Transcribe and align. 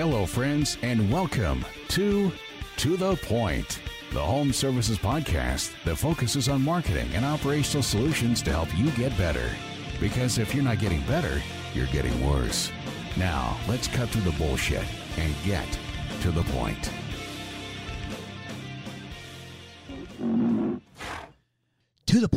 Hello, 0.00 0.24
friends, 0.24 0.78
and 0.80 1.12
welcome 1.12 1.62
to 1.88 2.32
To 2.78 2.96
the 2.96 3.16
Point, 3.16 3.82
the 4.14 4.18
home 4.18 4.50
services 4.50 4.96
podcast 4.96 5.74
that 5.84 5.96
focuses 5.96 6.48
on 6.48 6.62
marketing 6.62 7.10
and 7.12 7.22
operational 7.22 7.82
solutions 7.82 8.40
to 8.44 8.50
help 8.50 8.74
you 8.78 8.90
get 8.92 9.14
better. 9.18 9.50
Because 10.00 10.38
if 10.38 10.54
you're 10.54 10.64
not 10.64 10.78
getting 10.78 11.02
better, 11.02 11.42
you're 11.74 11.84
getting 11.88 12.26
worse. 12.26 12.72
Now, 13.18 13.58
let's 13.68 13.88
cut 13.88 14.08
through 14.08 14.22
the 14.22 14.38
bullshit 14.38 14.86
and 15.18 15.34
get 15.44 15.68
to 16.22 16.30
the 16.30 16.44
point. 16.44 16.90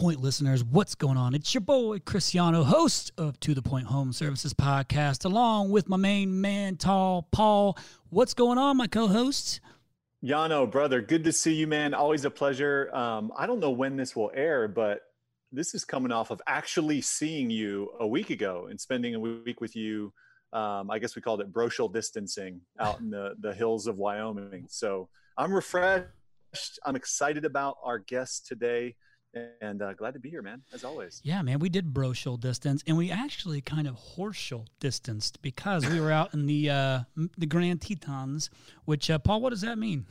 Point, 0.04 0.20
listeners, 0.20 0.65
what's 0.65 0.95
going 0.95 1.15
on? 1.15 1.33
It's 1.33 1.54
your 1.54 1.61
boy 1.61 1.97
Cristiano, 1.99 2.65
host 2.65 3.13
of 3.17 3.39
To 3.39 3.53
the 3.53 3.61
Point 3.61 3.88
Home 3.88 4.11
Services 4.11 4.53
Podcast, 4.53 5.23
along 5.23 5.70
with 5.70 5.88
my 5.88 5.95
main 5.95 6.41
man, 6.41 6.76
Tall 6.76 7.26
Paul. 7.31 7.77
What's 8.09 8.34
going 8.34 8.57
on, 8.57 8.76
my 8.76 8.88
co-host? 8.88 9.62
Yano, 10.21 10.70
brother, 10.70 11.02
good 11.02 11.23
to 11.23 11.31
see 11.31 11.53
you, 11.53 11.67
man. 11.67 11.93
Always 11.93 12.26
a 12.26 12.29
pleasure. 12.29 12.93
Um, 12.93 13.31
I 13.38 13.48
don't 13.48 13.62
know 13.62 13.71
when 13.71 13.95
this 13.95 14.13
will 14.13 14.29
air, 14.35 14.67
but 14.67 15.03
this 15.53 15.73
is 15.73 15.85
coming 15.85 16.12
off 16.12 16.31
of 16.31 16.41
actually 16.48 16.99
seeing 16.99 17.49
you 17.49 17.90
a 17.98 18.05
week 18.05 18.29
ago 18.29 18.67
and 18.70 18.81
spending 18.81 19.15
a 19.15 19.20
week 19.21 19.62
with 19.62 19.73
you. 19.73 20.12
Um, 20.51 20.91
I 20.91 20.99
guess 20.99 21.15
we 21.15 21.21
called 21.21 21.40
it 21.40 21.49
brochal 21.54 21.93
distancing 21.93 22.59
out 22.77 22.99
in 22.99 23.09
the, 23.09 23.35
the 23.40 23.54
hills 23.54 23.88
of 23.88 23.95
Wyoming. 23.95 24.65
So 24.67 25.07
I'm 25.38 25.54
refreshed. 25.54 26.09
I'm 26.85 26.98
excited 26.98 27.45
about 27.45 27.77
our 27.81 27.99
guest 27.99 28.48
today 28.48 28.98
and 29.61 29.81
uh, 29.81 29.93
glad 29.93 30.13
to 30.13 30.19
be 30.19 30.29
here, 30.29 30.41
man, 30.41 30.61
as 30.73 30.83
always. 30.83 31.21
Yeah, 31.23 31.41
man, 31.41 31.59
we 31.59 31.69
did 31.69 31.93
brochal 31.93 32.39
distance, 32.39 32.83
and 32.87 32.97
we 32.97 33.11
actually 33.11 33.61
kind 33.61 33.87
of 33.87 33.95
horseshal 33.95 34.67
distanced 34.79 35.41
because 35.41 35.85
we 35.87 35.99
were 35.99 36.11
out 36.11 36.33
in 36.33 36.45
the 36.45 36.69
uh, 36.69 36.99
the 37.37 37.45
Grand 37.45 37.81
Tetons. 37.81 38.49
Which, 38.85 39.09
uh, 39.09 39.20
Paul, 39.20 39.41
what 39.41 39.49
does 39.51 39.62
that 39.62 39.77
mean? 39.77 40.05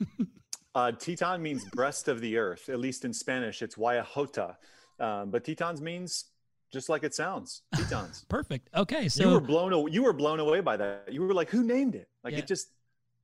uh, 0.74 0.92
Teton 0.92 1.42
means 1.42 1.64
breast 1.66 2.08
of 2.08 2.20
the 2.20 2.36
earth. 2.36 2.68
At 2.68 2.80
least 2.80 3.04
in 3.04 3.12
Spanish, 3.12 3.62
it's 3.62 3.76
Wayahota, 3.76 4.56
um, 4.98 5.30
but 5.30 5.44
Tetons 5.44 5.80
means 5.80 6.26
just 6.72 6.88
like 6.88 7.04
it 7.04 7.14
sounds. 7.14 7.62
Tetons. 7.74 8.24
Perfect. 8.28 8.68
Okay, 8.74 9.08
so 9.08 9.24
you 9.24 9.30
were 9.30 9.40
blown 9.40 9.72
away. 9.72 9.90
You 9.92 10.02
were 10.02 10.12
blown 10.12 10.40
away 10.40 10.60
by 10.60 10.76
that. 10.76 11.08
You 11.10 11.22
were 11.22 11.34
like, 11.34 11.50
"Who 11.50 11.62
named 11.62 11.94
it?" 11.94 12.08
Like 12.24 12.32
Yeah. 12.34 12.40
it 12.40 12.46
just 12.46 12.68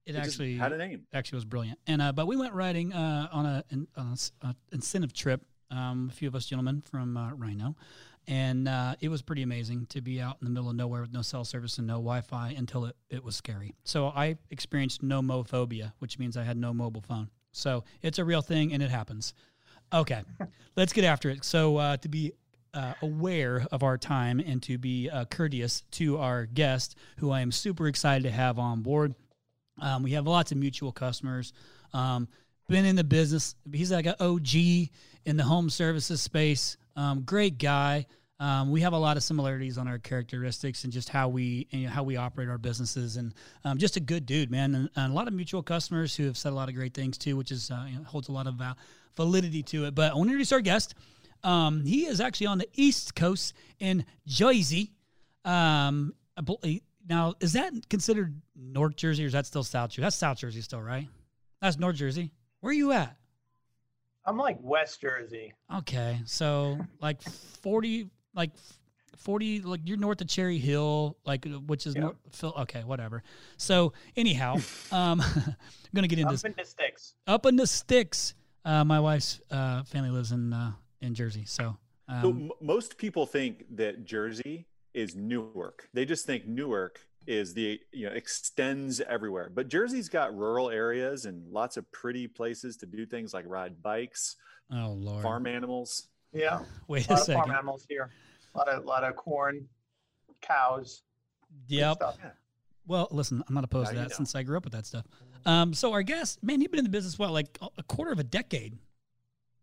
it, 0.06 0.14
it 0.14 0.18
actually 0.18 0.56
had 0.56 0.72
a 0.72 0.78
name. 0.78 1.06
actually 1.12 1.36
was 1.36 1.44
brilliant. 1.44 1.78
And 1.86 2.00
uh, 2.02 2.12
but 2.12 2.26
we 2.26 2.36
went 2.36 2.52
riding 2.54 2.92
uh, 2.92 3.28
on 3.32 3.46
a 3.46 3.64
an 3.70 3.86
on 3.96 4.08
a 4.08 4.12
s- 4.12 4.32
a 4.42 4.54
incentive 4.72 5.12
trip. 5.12 5.44
Um, 5.70 6.08
a 6.12 6.14
few 6.14 6.28
of 6.28 6.34
us 6.36 6.46
gentlemen 6.46 6.82
from 6.82 7.16
uh, 7.16 7.32
Rhino, 7.32 7.74
and 8.28 8.68
uh, 8.68 8.94
it 9.00 9.08
was 9.08 9.22
pretty 9.22 9.42
amazing 9.42 9.86
to 9.86 10.00
be 10.00 10.20
out 10.20 10.36
in 10.40 10.44
the 10.44 10.50
middle 10.50 10.70
of 10.70 10.76
nowhere 10.76 11.00
with 11.00 11.12
no 11.12 11.22
cell 11.22 11.44
service 11.44 11.78
and 11.78 11.86
no 11.86 11.94
Wi-Fi 11.94 12.50
until 12.56 12.84
it, 12.84 12.96
it 13.10 13.24
was 13.24 13.34
scary. 13.34 13.74
So 13.82 14.08
I 14.08 14.36
experienced 14.50 15.02
nomophobia, 15.02 15.92
which 15.98 16.18
means 16.18 16.36
I 16.36 16.44
had 16.44 16.56
no 16.56 16.72
mobile 16.72 17.00
phone. 17.00 17.28
So 17.52 17.82
it's 18.02 18.18
a 18.18 18.24
real 18.24 18.42
thing 18.42 18.72
and 18.72 18.82
it 18.82 18.90
happens. 18.90 19.34
Okay, 19.92 20.22
let's 20.76 20.92
get 20.92 21.04
after 21.04 21.28
it. 21.30 21.44
So 21.44 21.76
uh, 21.78 21.96
to 21.98 22.08
be 22.08 22.32
uh, 22.72 22.94
aware 23.02 23.66
of 23.72 23.82
our 23.82 23.98
time 23.98 24.38
and 24.40 24.62
to 24.64 24.78
be 24.78 25.08
uh, 25.10 25.24
courteous 25.24 25.82
to 25.92 26.18
our 26.18 26.46
guest, 26.46 26.96
who 27.18 27.30
I 27.30 27.40
am 27.40 27.50
super 27.50 27.88
excited 27.88 28.22
to 28.24 28.30
have 28.30 28.58
on 28.58 28.82
board. 28.82 29.14
Um, 29.80 30.02
we 30.02 30.12
have 30.12 30.26
lots 30.26 30.52
of 30.52 30.58
mutual 30.58 30.92
customers. 30.92 31.52
Um, 31.92 32.28
been 32.68 32.84
in 32.84 32.96
the 32.96 33.04
business. 33.04 33.54
He's 33.72 33.92
like 33.92 34.06
an 34.06 34.14
OG 34.20 34.54
in 35.24 35.36
the 35.36 35.42
home 35.42 35.70
services 35.70 36.22
space. 36.22 36.76
Um, 36.96 37.22
great 37.22 37.58
guy. 37.58 38.06
Um, 38.40 38.70
we 38.70 38.80
have 38.80 38.92
a 38.92 38.98
lot 38.98 39.16
of 39.16 39.22
similarities 39.22 39.78
on 39.78 39.86
our 39.86 39.98
characteristics 39.98 40.84
and 40.84 40.92
just 40.92 41.08
how 41.08 41.28
we 41.28 41.68
and 41.72 41.86
how 41.86 42.02
we 42.02 42.16
operate 42.16 42.48
our 42.48 42.58
businesses, 42.58 43.16
and 43.16 43.32
um, 43.64 43.78
just 43.78 43.96
a 43.96 44.00
good 44.00 44.26
dude, 44.26 44.50
man. 44.50 44.74
And, 44.74 44.90
and 44.96 45.12
a 45.12 45.14
lot 45.14 45.28
of 45.28 45.34
mutual 45.34 45.62
customers 45.62 46.16
who 46.16 46.24
have 46.26 46.36
said 46.36 46.52
a 46.52 46.54
lot 46.54 46.68
of 46.68 46.74
great 46.74 46.94
things 46.94 47.16
too, 47.16 47.36
which 47.36 47.52
is 47.52 47.70
uh, 47.70 47.86
you 47.88 47.96
know, 47.96 48.04
holds 48.04 48.28
a 48.28 48.32
lot 48.32 48.46
of 48.48 48.54
val- 48.54 48.76
validity 49.16 49.62
to 49.62 49.84
it. 49.86 49.94
But 49.94 50.12
I 50.12 50.14
want 50.14 50.28
to 50.28 50.32
introduce 50.32 50.52
our 50.52 50.60
guest. 50.60 50.94
Um, 51.44 51.84
he 51.84 52.06
is 52.06 52.20
actually 52.20 52.48
on 52.48 52.58
the 52.58 52.68
East 52.74 53.14
Coast 53.14 53.54
in 53.78 54.04
Jersey. 54.26 54.92
Um, 55.44 56.14
now, 57.08 57.34
is 57.40 57.52
that 57.54 57.72
considered 57.90 58.40
North 58.56 58.96
Jersey 58.96 59.24
or 59.24 59.26
is 59.26 59.32
that 59.32 59.46
still 59.46 59.64
South 59.64 59.90
Jersey? 59.90 60.02
That's 60.02 60.16
South 60.16 60.38
Jersey 60.38 60.60
still, 60.62 60.80
right? 60.82 61.08
That's 61.60 61.78
North 61.78 61.96
Jersey. 61.96 62.32
Where 62.60 62.70
are 62.70 62.74
you 62.74 62.92
at? 62.92 63.16
I'm 64.26 64.38
like 64.38 64.56
West 64.62 65.00
Jersey. 65.00 65.52
Okay, 65.76 66.20
so 66.24 66.78
like 67.00 67.20
forty, 67.22 68.08
like 68.34 68.50
forty, 69.18 69.60
like 69.60 69.80
you're 69.84 69.98
north 69.98 70.20
of 70.22 70.28
Cherry 70.28 70.56
Hill, 70.58 71.16
like 71.26 71.44
which 71.66 71.86
is 71.86 71.94
Yeah. 71.94 72.00
north. 72.02 72.16
Phil, 72.32 72.54
okay, 72.60 72.84
whatever. 72.84 73.22
So 73.58 73.92
anyhow, 74.16 74.56
um, 74.92 75.20
I'm 75.36 75.54
gonna 75.94 76.08
get 76.08 76.18
into 76.18 76.30
I'm 76.30 76.50
in 76.52 76.54
the 76.56 76.64
sticks. 76.64 77.14
up 77.26 77.44
in 77.46 77.56
the 77.56 77.66
sticks. 77.66 78.34
Uh, 78.64 78.82
my 78.82 78.98
wife's 78.98 79.40
uh, 79.50 79.82
family 79.82 80.08
lives 80.10 80.32
in 80.32 80.52
uh, 80.54 80.72
in 81.02 81.14
Jersey, 81.14 81.44
so 81.44 81.76
So 82.22 82.28
um, 82.30 82.42
m- 82.44 82.50
most 82.62 82.96
people 82.96 83.26
think 83.26 83.66
that 83.76 84.06
Jersey 84.06 84.66
is 84.94 85.14
Newark. 85.16 85.88
They 85.92 86.04
just 86.04 86.26
think 86.26 86.46
Newark 86.46 87.00
is 87.26 87.54
the 87.54 87.80
you 87.92 88.06
know 88.08 88.14
extends 88.14 89.00
everywhere. 89.00 89.50
But 89.52 89.68
Jersey's 89.68 90.08
got 90.08 90.36
rural 90.36 90.70
areas 90.70 91.24
and 91.26 91.50
lots 91.52 91.76
of 91.76 91.90
pretty 91.92 92.26
places 92.28 92.76
to 92.78 92.86
do 92.86 93.06
things 93.06 93.32
like 93.34 93.44
ride 93.48 93.82
bikes, 93.82 94.36
oh 94.72 94.90
lord, 94.96 95.22
farm 95.22 95.46
animals. 95.46 96.08
Yeah, 96.32 96.60
wait 96.88 97.08
a 97.08 97.12
a 97.12 97.14
lot 97.14 97.28
of 97.28 97.34
farm 97.34 97.50
animals 97.50 97.86
here. 97.88 98.10
A 98.54 98.58
lot 98.58 98.68
of 98.68 98.84
lot 98.84 99.04
of 99.04 99.16
corn, 99.16 99.66
cows. 100.40 101.02
Yep. 101.68 101.96
stuff. 101.96 102.18
Well, 102.86 103.08
listen, 103.10 103.42
I'm 103.48 103.54
not 103.54 103.64
opposed 103.64 103.92
Now 103.94 104.02
to 104.02 104.08
that 104.08 104.14
since 104.14 104.34
I 104.34 104.42
grew 104.42 104.56
up 104.56 104.64
with 104.64 104.72
that 104.74 104.84
stuff. 104.86 105.06
Um, 105.46 105.72
so 105.74 105.92
our 105.92 106.02
guest, 106.02 106.42
man, 106.42 106.60
you've 106.60 106.70
been 106.70 106.78
in 106.80 106.84
the 106.84 106.90
business 106.90 107.18
what, 107.18 107.30
like 107.30 107.56
a- 107.62 107.68
a 107.78 107.82
quarter 107.84 108.12
of 108.12 108.18
a 108.18 108.24
decade? 108.24 108.76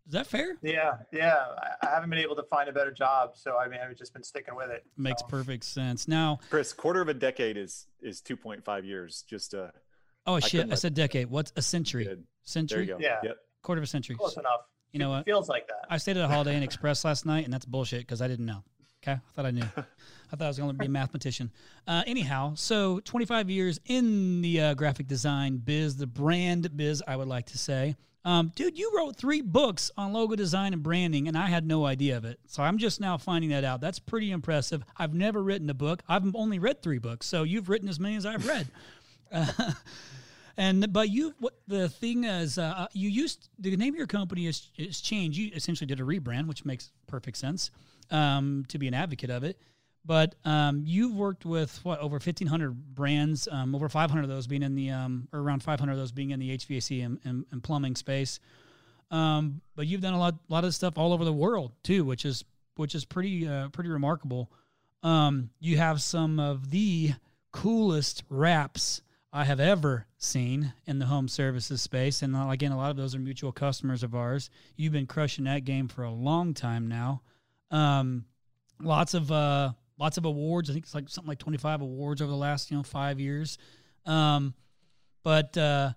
Is 0.06 0.12
that 0.12 0.26
fair? 0.26 0.56
Yeah, 0.62 0.94
yeah. 1.12 1.36
I, 1.82 1.86
I 1.86 1.90
haven't 1.90 2.10
been 2.10 2.18
able 2.18 2.34
to 2.36 2.42
find 2.44 2.68
a 2.68 2.72
better 2.72 2.90
job, 2.90 3.32
so 3.34 3.56
I 3.56 3.68
mean, 3.68 3.80
I've 3.80 3.96
just 3.96 4.12
been 4.12 4.24
sticking 4.24 4.56
with 4.56 4.70
it. 4.70 4.84
Makes 4.96 5.22
so. 5.22 5.28
perfect 5.28 5.64
sense. 5.64 6.08
Now, 6.08 6.40
Chris, 6.50 6.72
quarter 6.72 7.00
of 7.00 7.08
a 7.08 7.14
decade 7.14 7.56
is 7.56 7.86
is 8.00 8.20
2.5 8.20 8.84
years. 8.84 9.24
Just 9.28 9.54
uh, 9.54 9.68
oh 10.26 10.34
couldn't 10.34 10.48
shit, 10.48 10.72
I 10.72 10.74
said 10.74 10.94
decade. 10.94 11.30
What's 11.30 11.52
a 11.56 11.62
century? 11.62 12.04
good. 12.04 12.18
There 12.18 12.26
Century, 12.44 12.86
you 12.86 12.94
go. 12.94 12.98
Yeah. 12.98 13.18
Yep. 13.22 13.36
quarter 13.62 13.78
of 13.78 13.84
a 13.84 13.86
century. 13.86 14.16
Close 14.16 14.36
enough. 14.36 14.62
You 14.92 14.98
know 14.98 15.10
what? 15.10 15.24
Feels 15.24 15.48
like 15.48 15.68
that. 15.68 15.86
I 15.88 15.96
stayed 15.96 16.16
at 16.16 16.24
a 16.24 16.28
Holiday 16.28 16.56
Inn 16.56 16.62
Express 16.64 17.04
last 17.04 17.24
night, 17.24 17.44
and 17.44 17.52
that's 17.52 17.64
bullshit 17.64 18.00
because 18.00 18.20
I 18.20 18.28
didn't 18.28 18.46
know. 18.46 18.64
Okay, 19.02 19.12
I 19.12 19.32
thought 19.34 19.46
I 19.46 19.50
knew. 19.50 19.64
I 20.32 20.36
thought 20.36 20.44
I 20.44 20.48
was 20.48 20.58
going 20.58 20.70
to 20.70 20.78
be 20.78 20.86
a 20.86 20.88
mathematician. 20.88 21.50
Uh, 21.88 22.04
anyhow, 22.06 22.52
so 22.54 23.00
25 23.00 23.50
years 23.50 23.80
in 23.86 24.42
the 24.42 24.60
uh, 24.60 24.74
graphic 24.74 25.08
design 25.08 25.56
biz, 25.56 25.96
the 25.96 26.06
brand 26.06 26.76
biz, 26.76 27.02
I 27.06 27.16
would 27.16 27.26
like 27.26 27.46
to 27.46 27.58
say. 27.58 27.96
Um, 28.24 28.52
dude, 28.54 28.78
you 28.78 28.92
wrote 28.96 29.16
three 29.16 29.40
books 29.40 29.90
on 29.96 30.12
logo 30.12 30.36
design 30.36 30.72
and 30.72 30.82
branding, 30.82 31.26
and 31.26 31.36
I 31.36 31.48
had 31.48 31.66
no 31.66 31.84
idea 31.84 32.16
of 32.16 32.24
it. 32.24 32.38
So 32.46 32.62
I'm 32.62 32.78
just 32.78 33.00
now 33.00 33.18
finding 33.18 33.50
that 33.50 33.64
out. 33.64 33.80
That's 33.80 33.98
pretty 33.98 34.30
impressive. 34.30 34.84
I've 34.96 35.14
never 35.14 35.42
written 35.42 35.68
a 35.68 35.74
book. 35.74 36.04
I've 36.08 36.34
only 36.36 36.60
read 36.60 36.80
three 36.80 36.98
books. 36.98 37.26
So 37.26 37.42
you've 37.42 37.68
written 37.68 37.88
as 37.88 37.98
many 37.98 38.14
as 38.14 38.24
I've 38.24 38.46
read. 38.46 38.68
Uh, 39.32 39.72
and 40.56 40.92
but 40.92 41.10
you, 41.10 41.34
what 41.40 41.54
the 41.66 41.88
thing 41.88 42.22
is, 42.22 42.56
uh, 42.56 42.86
you 42.92 43.08
used 43.08 43.48
the 43.58 43.76
name 43.76 43.94
of 43.94 43.98
your 43.98 44.06
company 44.06 44.46
is 44.46 44.70
is 44.78 45.00
changed. 45.00 45.36
You 45.36 45.50
essentially 45.52 45.88
did 45.88 45.98
a 45.98 46.04
rebrand, 46.04 46.46
which 46.46 46.64
makes 46.64 46.92
perfect 47.08 47.36
sense 47.36 47.72
um, 48.12 48.64
to 48.68 48.78
be 48.78 48.86
an 48.86 48.94
advocate 48.94 49.30
of 49.30 49.42
it. 49.42 49.58
But 50.04 50.34
um, 50.44 50.82
you've 50.84 51.14
worked 51.14 51.44
with 51.44 51.78
what 51.84 52.00
over 52.00 52.18
fifteen 52.18 52.48
hundred 52.48 52.94
brands, 52.94 53.48
um, 53.50 53.74
over 53.74 53.88
five 53.88 54.10
hundred 54.10 54.24
of 54.24 54.30
those 54.30 54.46
being 54.46 54.62
in 54.62 54.74
the 54.74 54.90
um, 54.90 55.28
or 55.32 55.40
around 55.40 55.62
five 55.62 55.78
hundred 55.78 55.92
of 55.92 55.98
those 55.98 56.12
being 56.12 56.30
in 56.30 56.40
the 56.40 56.56
HVAC 56.56 57.04
and, 57.04 57.18
and, 57.24 57.46
and 57.52 57.62
plumbing 57.62 57.94
space. 57.94 58.40
Um, 59.12 59.60
but 59.76 59.86
you've 59.86 60.00
done 60.00 60.14
a 60.14 60.18
lot, 60.18 60.34
lot 60.48 60.64
of 60.64 60.74
stuff 60.74 60.96
all 60.96 61.12
over 61.12 61.24
the 61.24 61.32
world 61.32 61.72
too, 61.84 62.04
which 62.04 62.24
is 62.24 62.44
which 62.76 62.94
is 62.94 63.04
pretty 63.04 63.46
uh, 63.46 63.68
pretty 63.68 63.90
remarkable. 63.90 64.50
Um, 65.04 65.50
you 65.60 65.76
have 65.76 66.00
some 66.02 66.40
of 66.40 66.70
the 66.70 67.12
coolest 67.52 68.24
wraps 68.28 69.02
I 69.32 69.44
have 69.44 69.60
ever 69.60 70.06
seen 70.18 70.72
in 70.86 70.98
the 70.98 71.06
home 71.06 71.28
services 71.28 71.80
space, 71.80 72.22
and 72.22 72.34
uh, 72.34 72.48
again, 72.48 72.72
a 72.72 72.76
lot 72.76 72.90
of 72.90 72.96
those 72.96 73.14
are 73.14 73.20
mutual 73.20 73.52
customers 73.52 74.02
of 74.02 74.14
ours. 74.14 74.50
You've 74.76 74.92
been 74.92 75.06
crushing 75.06 75.44
that 75.44 75.64
game 75.64 75.86
for 75.86 76.02
a 76.02 76.10
long 76.10 76.54
time 76.54 76.88
now. 76.88 77.22
Um, 77.72 78.26
lots 78.80 79.14
of 79.14 79.32
uh, 79.32 79.72
lots 79.98 80.18
of 80.18 80.24
awards. 80.24 80.70
I 80.70 80.74
think 80.74 80.84
it's 80.84 80.94
like 80.94 81.08
something 81.08 81.28
like 81.28 81.38
twenty 81.38 81.58
five 81.58 81.80
awards 81.80 82.22
over 82.22 82.30
the 82.30 82.36
last 82.36 82.70
you 82.70 82.76
know 82.76 82.82
five 82.82 83.18
years. 83.18 83.58
Um, 84.06 84.54
but 85.24 85.56
uh, 85.56 85.92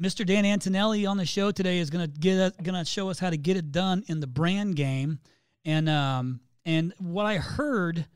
Mr. 0.00 0.26
Dan 0.26 0.44
Antonelli 0.44 1.06
on 1.06 1.16
the 1.16 1.26
show 1.26 1.50
today 1.50 1.78
is 1.78 1.90
gonna 1.90 2.06
get 2.06 2.38
us, 2.38 2.52
gonna 2.62 2.84
show 2.84 3.10
us 3.10 3.18
how 3.18 3.30
to 3.30 3.36
get 3.36 3.56
it 3.56 3.72
done 3.72 4.04
in 4.08 4.20
the 4.20 4.26
brand 4.26 4.76
game, 4.76 5.18
and 5.64 5.88
um, 5.88 6.40
and 6.64 6.92
what 6.98 7.26
I 7.26 7.36
heard, 7.36 8.06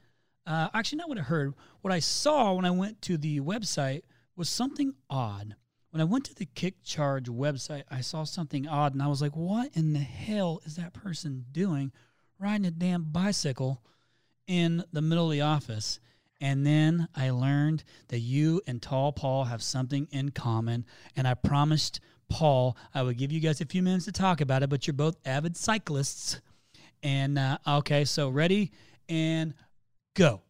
uh, 0.47 0.69
actually 0.75 0.99
not 0.99 1.09
what 1.09 1.19
I 1.19 1.23
heard, 1.23 1.55
what 1.83 1.93
I 1.93 2.01
saw 2.01 2.55
when 2.55 2.65
I 2.65 2.71
went 2.71 3.01
to 3.03 3.17
the 3.17 3.41
website 3.41 4.03
was 4.37 4.49
something 4.49 4.95
odd. 5.09 5.55
When 5.91 6.01
I 6.01 6.05
went 6.05 6.25
to 6.27 6.35
the 6.35 6.47
KickCharge 6.47 7.29
website, 7.29 7.83
I 7.91 8.01
saw 8.01 8.23
something 8.23 8.69
odd, 8.69 8.93
and 8.93 9.03
I 9.03 9.09
was 9.09 9.21
like, 9.21 9.35
"What 9.35 9.71
in 9.75 9.93
the 9.93 9.99
hell 9.99 10.61
is 10.65 10.77
that 10.77 10.93
person 10.93 11.47
doing, 11.51 11.93
riding 12.41 12.67
a 12.67 12.71
damn 12.71 13.05
bicycle 13.05 13.83
in 14.47 14.85
the 14.93 15.03
middle 15.03 15.27
of 15.27 15.33
the 15.33 15.43
office?" 15.43 16.01
And 16.41 16.67
then 16.67 17.09
I 17.15 17.31
learned 17.31 17.85
that 18.09 18.21
you 18.21 18.63
and 18.67 18.81
Tall 18.81 19.13
Paul 19.13 19.45
have 19.45 19.63
something 19.63 20.09
in 20.11 20.31
common. 20.31 20.87
And 21.15 21.29
I 21.29 21.35
promised 21.35 22.01
Paul 22.31 22.77
I 22.95 23.03
would 23.03 23.19
give 23.19 23.31
you 23.31 23.41
guys 23.41 23.61
a 23.61 23.67
few 23.67 23.83
minutes 23.83 24.07
to 24.07 24.13
talk 24.13 24.41
about 24.41 24.63
it, 24.63 24.71
but 24.71 24.87
you're 24.87 24.95
both 24.95 25.17
avid 25.27 25.57
cyclists. 25.57 26.41
And 27.03 27.39
uh, 27.39 27.59
okay, 27.67 28.05
so 28.05 28.29
ready 28.31 28.73
and 29.09 29.53
go. 30.15 30.41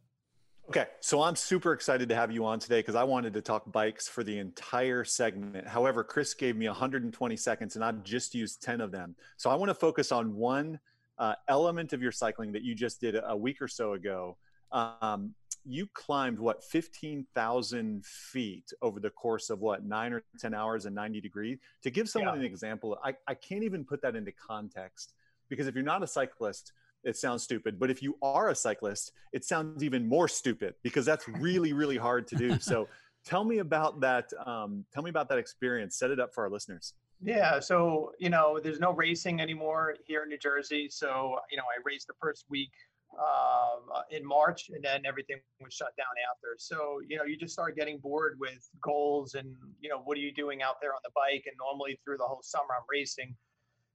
Okay, 0.68 0.86
so 1.00 1.20
I'm 1.20 1.34
super 1.34 1.72
excited 1.72 2.08
to 2.10 2.14
have 2.14 2.30
you 2.30 2.44
on 2.46 2.60
today 2.60 2.78
because 2.78 2.94
I 2.94 3.02
wanted 3.02 3.32
to 3.34 3.40
talk 3.40 3.72
bikes 3.72 4.06
for 4.06 4.22
the 4.22 4.38
entire 4.38 5.02
segment. 5.02 5.66
However, 5.66 6.04
Chris 6.04 6.32
gave 6.32 6.54
me 6.54 6.68
120 6.68 7.36
seconds 7.36 7.74
and 7.74 7.84
I've 7.84 8.04
just 8.04 8.36
used 8.36 8.62
10 8.62 8.80
of 8.80 8.92
them. 8.92 9.16
So 9.36 9.50
I 9.50 9.56
want 9.56 9.70
to 9.70 9.74
focus 9.74 10.12
on 10.12 10.36
one 10.36 10.78
uh, 11.20 11.34
element 11.48 11.92
of 11.92 12.02
your 12.02 12.10
cycling 12.10 12.50
that 12.52 12.62
you 12.62 12.74
just 12.74 13.00
did 13.00 13.14
a 13.24 13.36
week 13.36 13.60
or 13.60 13.68
so 13.68 13.92
ago. 13.92 14.38
Um, 14.72 15.34
you 15.66 15.86
climbed 15.92 16.38
what 16.38 16.64
15,000 16.64 18.04
feet 18.06 18.72
over 18.80 18.98
the 18.98 19.10
course 19.10 19.50
of 19.50 19.60
what 19.60 19.84
nine 19.84 20.14
or 20.14 20.22
10 20.40 20.54
hours 20.54 20.86
and 20.86 20.94
90 20.94 21.20
degrees. 21.20 21.58
To 21.82 21.90
give 21.90 22.08
someone 22.08 22.34
yeah. 22.34 22.40
an 22.40 22.46
example, 22.46 22.98
I, 23.04 23.14
I 23.28 23.34
can't 23.34 23.62
even 23.62 23.84
put 23.84 24.00
that 24.00 24.16
into 24.16 24.32
context 24.32 25.12
because 25.50 25.66
if 25.66 25.74
you're 25.74 25.84
not 25.84 26.02
a 26.02 26.06
cyclist, 26.06 26.72
it 27.04 27.16
sounds 27.18 27.42
stupid. 27.42 27.78
But 27.78 27.90
if 27.90 28.02
you 28.02 28.16
are 28.22 28.48
a 28.48 28.54
cyclist, 28.54 29.12
it 29.34 29.44
sounds 29.44 29.84
even 29.84 30.08
more 30.08 30.28
stupid 30.28 30.74
because 30.82 31.04
that's 31.04 31.28
really, 31.28 31.74
really 31.74 31.98
hard 31.98 32.26
to 32.28 32.36
do. 32.36 32.58
So 32.58 32.88
tell 33.26 33.44
me 33.44 33.58
about 33.58 34.00
that. 34.00 34.30
Um, 34.46 34.86
tell 34.94 35.02
me 35.02 35.10
about 35.10 35.28
that 35.28 35.38
experience. 35.38 35.98
Set 35.98 36.10
it 36.10 36.18
up 36.18 36.32
for 36.34 36.44
our 36.44 36.50
listeners. 36.50 36.94
Yeah, 37.22 37.60
so 37.60 38.12
you 38.18 38.30
know, 38.30 38.58
there's 38.62 38.80
no 38.80 38.92
racing 38.92 39.40
anymore 39.40 39.96
here 40.06 40.22
in 40.22 40.30
New 40.30 40.38
Jersey. 40.38 40.88
So 40.90 41.36
you 41.50 41.56
know, 41.58 41.64
I 41.64 41.80
raced 41.84 42.06
the 42.06 42.14
first 42.20 42.46
week 42.48 42.72
um, 43.18 43.90
uh, 43.94 44.02
in 44.10 44.24
March, 44.26 44.70
and 44.72 44.82
then 44.82 45.02
everything 45.04 45.36
was 45.62 45.74
shut 45.74 45.94
down 45.98 46.14
after. 46.30 46.56
So 46.58 47.00
you 47.06 47.18
know, 47.18 47.24
you 47.24 47.36
just 47.36 47.52
start 47.52 47.76
getting 47.76 47.98
bored 47.98 48.38
with 48.40 48.66
goals 48.82 49.34
and 49.34 49.54
you 49.80 49.90
know, 49.90 49.98
what 49.98 50.16
are 50.16 50.20
you 50.20 50.32
doing 50.32 50.62
out 50.62 50.76
there 50.80 50.94
on 50.94 51.00
the 51.04 51.10
bike? 51.14 51.44
And 51.46 51.54
normally 51.58 52.00
through 52.04 52.16
the 52.16 52.24
whole 52.24 52.42
summer, 52.42 52.72
I'm 52.74 52.86
racing. 52.90 53.36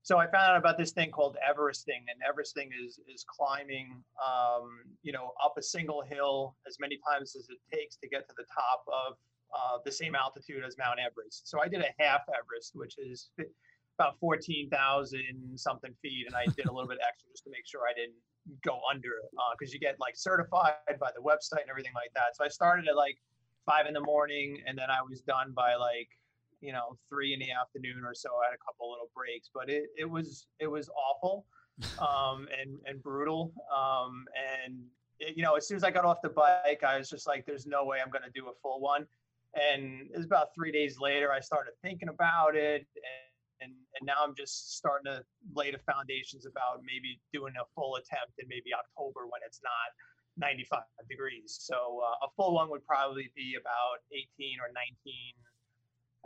So 0.04 0.20
I 0.20 0.28
found 0.28 0.52
out 0.52 0.58
about 0.58 0.78
this 0.78 0.92
thing 0.92 1.10
called 1.10 1.36
Everesting, 1.42 2.06
and 2.08 2.22
Everesting 2.22 2.70
is 2.86 3.00
is 3.12 3.26
climbing, 3.28 4.04
um, 4.24 4.70
you 5.02 5.12
know, 5.12 5.32
up 5.44 5.56
a 5.58 5.64
single 5.64 6.04
hill 6.04 6.56
as 6.68 6.78
many 6.80 7.00
times 7.10 7.36
as 7.36 7.48
it 7.50 7.58
takes 7.76 7.96
to 7.98 8.08
get 8.08 8.30
to 8.30 8.36
the 8.38 8.46
top 8.54 8.84
of 8.88 9.16
uh, 9.54 9.78
the 9.84 9.92
same 9.92 10.16
altitude 10.16 10.64
as 10.66 10.78
Mount 10.78 11.00
Everest. 11.00 11.48
So 11.50 11.62
I 11.62 11.68
did 11.68 11.82
a 11.82 11.94
half 12.00 12.22
Everest, 12.30 12.72
which 12.76 12.96
is 12.98 13.30
about 14.00 14.20
14,000 14.20 15.58
something 15.58 15.94
feet. 16.02 16.26
And 16.28 16.36
I 16.36 16.46
did 16.56 16.66
a 16.68 16.74
little 16.74 16.90
bit 16.90 17.00
extra 17.08 17.30
just 17.32 17.44
to 17.46 17.50
make 17.50 17.66
sure 17.66 17.82
I 17.90 17.94
didn't 17.94 18.16
go 18.64 18.80
under 18.90 19.10
because 19.58 19.72
uh, 19.72 19.74
you 19.74 19.80
get 19.80 19.96
like 20.00 20.16
certified 20.16 21.00
by 21.00 21.12
the 21.16 21.22
website 21.22 21.62
and 21.62 21.70
everything 21.70 21.94
like 21.96 22.12
that. 22.16 22.36
So 22.36 22.46
I 22.46 22.48
started 22.48 22.88
at 22.88 22.96
like 22.96 23.18
five 23.66 23.88
in 23.88 23.94
the 23.94 24.02
morning 24.02 24.62
and 24.68 24.78
then 24.78 24.90
I 24.90 25.02
was 25.08 25.22
done 25.22 25.54
by 25.56 25.76
like, 25.76 26.10
you 26.62 26.72
know, 26.72 26.98
three 27.10 27.34
in 27.34 27.40
the 27.40 27.52
afternoon 27.52 28.04
or 28.06 28.14
so. 28.14 28.30
I 28.44 28.52
had 28.52 28.56
a 28.56 28.64
couple 28.64 28.92
little 28.92 29.10
breaks, 29.16 29.50
but 29.54 29.70
it, 29.70 29.86
it 29.98 30.10
was, 30.10 30.48
it 30.60 30.68
was 30.68 30.90
awful 30.90 31.46
um, 32.00 32.48
and, 32.60 32.78
and 32.86 33.02
brutal. 33.02 33.54
Um, 33.76 34.26
and, 34.66 34.84
it, 35.20 35.38
you 35.38 35.44
know, 35.44 35.56
as 35.56 35.68
soon 35.68 35.78
as 35.78 35.84
I 35.84 35.92
got 35.92 36.06
off 36.06 36.22
the 36.22 36.30
bike, 36.30 36.84
I 36.86 36.98
was 36.98 37.10
just 37.10 37.28
like, 37.28 37.46
there's 37.46 37.66
no 37.66 37.86
way 37.86 38.00
I'm 38.04 38.12
going 38.12 38.24
to 38.24 38.32
do 38.34 38.48
a 38.48 38.54
full 38.62 38.80
one. 38.80 39.06
And 39.56 40.12
it 40.12 40.18
was 40.18 40.26
about 40.26 40.54
three 40.54 40.72
days 40.72 41.00
later, 41.00 41.32
I 41.32 41.40
started 41.40 41.74
thinking 41.82 42.10
about 42.10 42.56
it. 42.56 42.86
And, 42.96 43.72
and, 43.72 43.72
and 43.96 44.06
now 44.06 44.20
I'm 44.24 44.36
just 44.36 44.76
starting 44.76 45.12
to 45.12 45.24
lay 45.56 45.72
the 45.72 45.80
foundations 45.80 46.46
about 46.46 46.84
maybe 46.84 47.20
doing 47.32 47.54
a 47.56 47.66
full 47.74 47.96
attempt 47.96 48.36
in 48.40 48.48
maybe 48.48 48.76
October 48.76 49.28
when 49.32 49.40
it's 49.46 49.62
not 49.64 49.96
95 50.38 50.84
degrees. 51.10 51.58
So 51.62 52.04
uh, 52.04 52.28
a 52.28 52.30
full 52.36 52.54
one 52.54 52.70
would 52.70 52.86
probably 52.86 53.32
be 53.36 53.56
about 53.60 54.04
18 54.12 54.60
or 54.60 54.68
19 54.76 54.92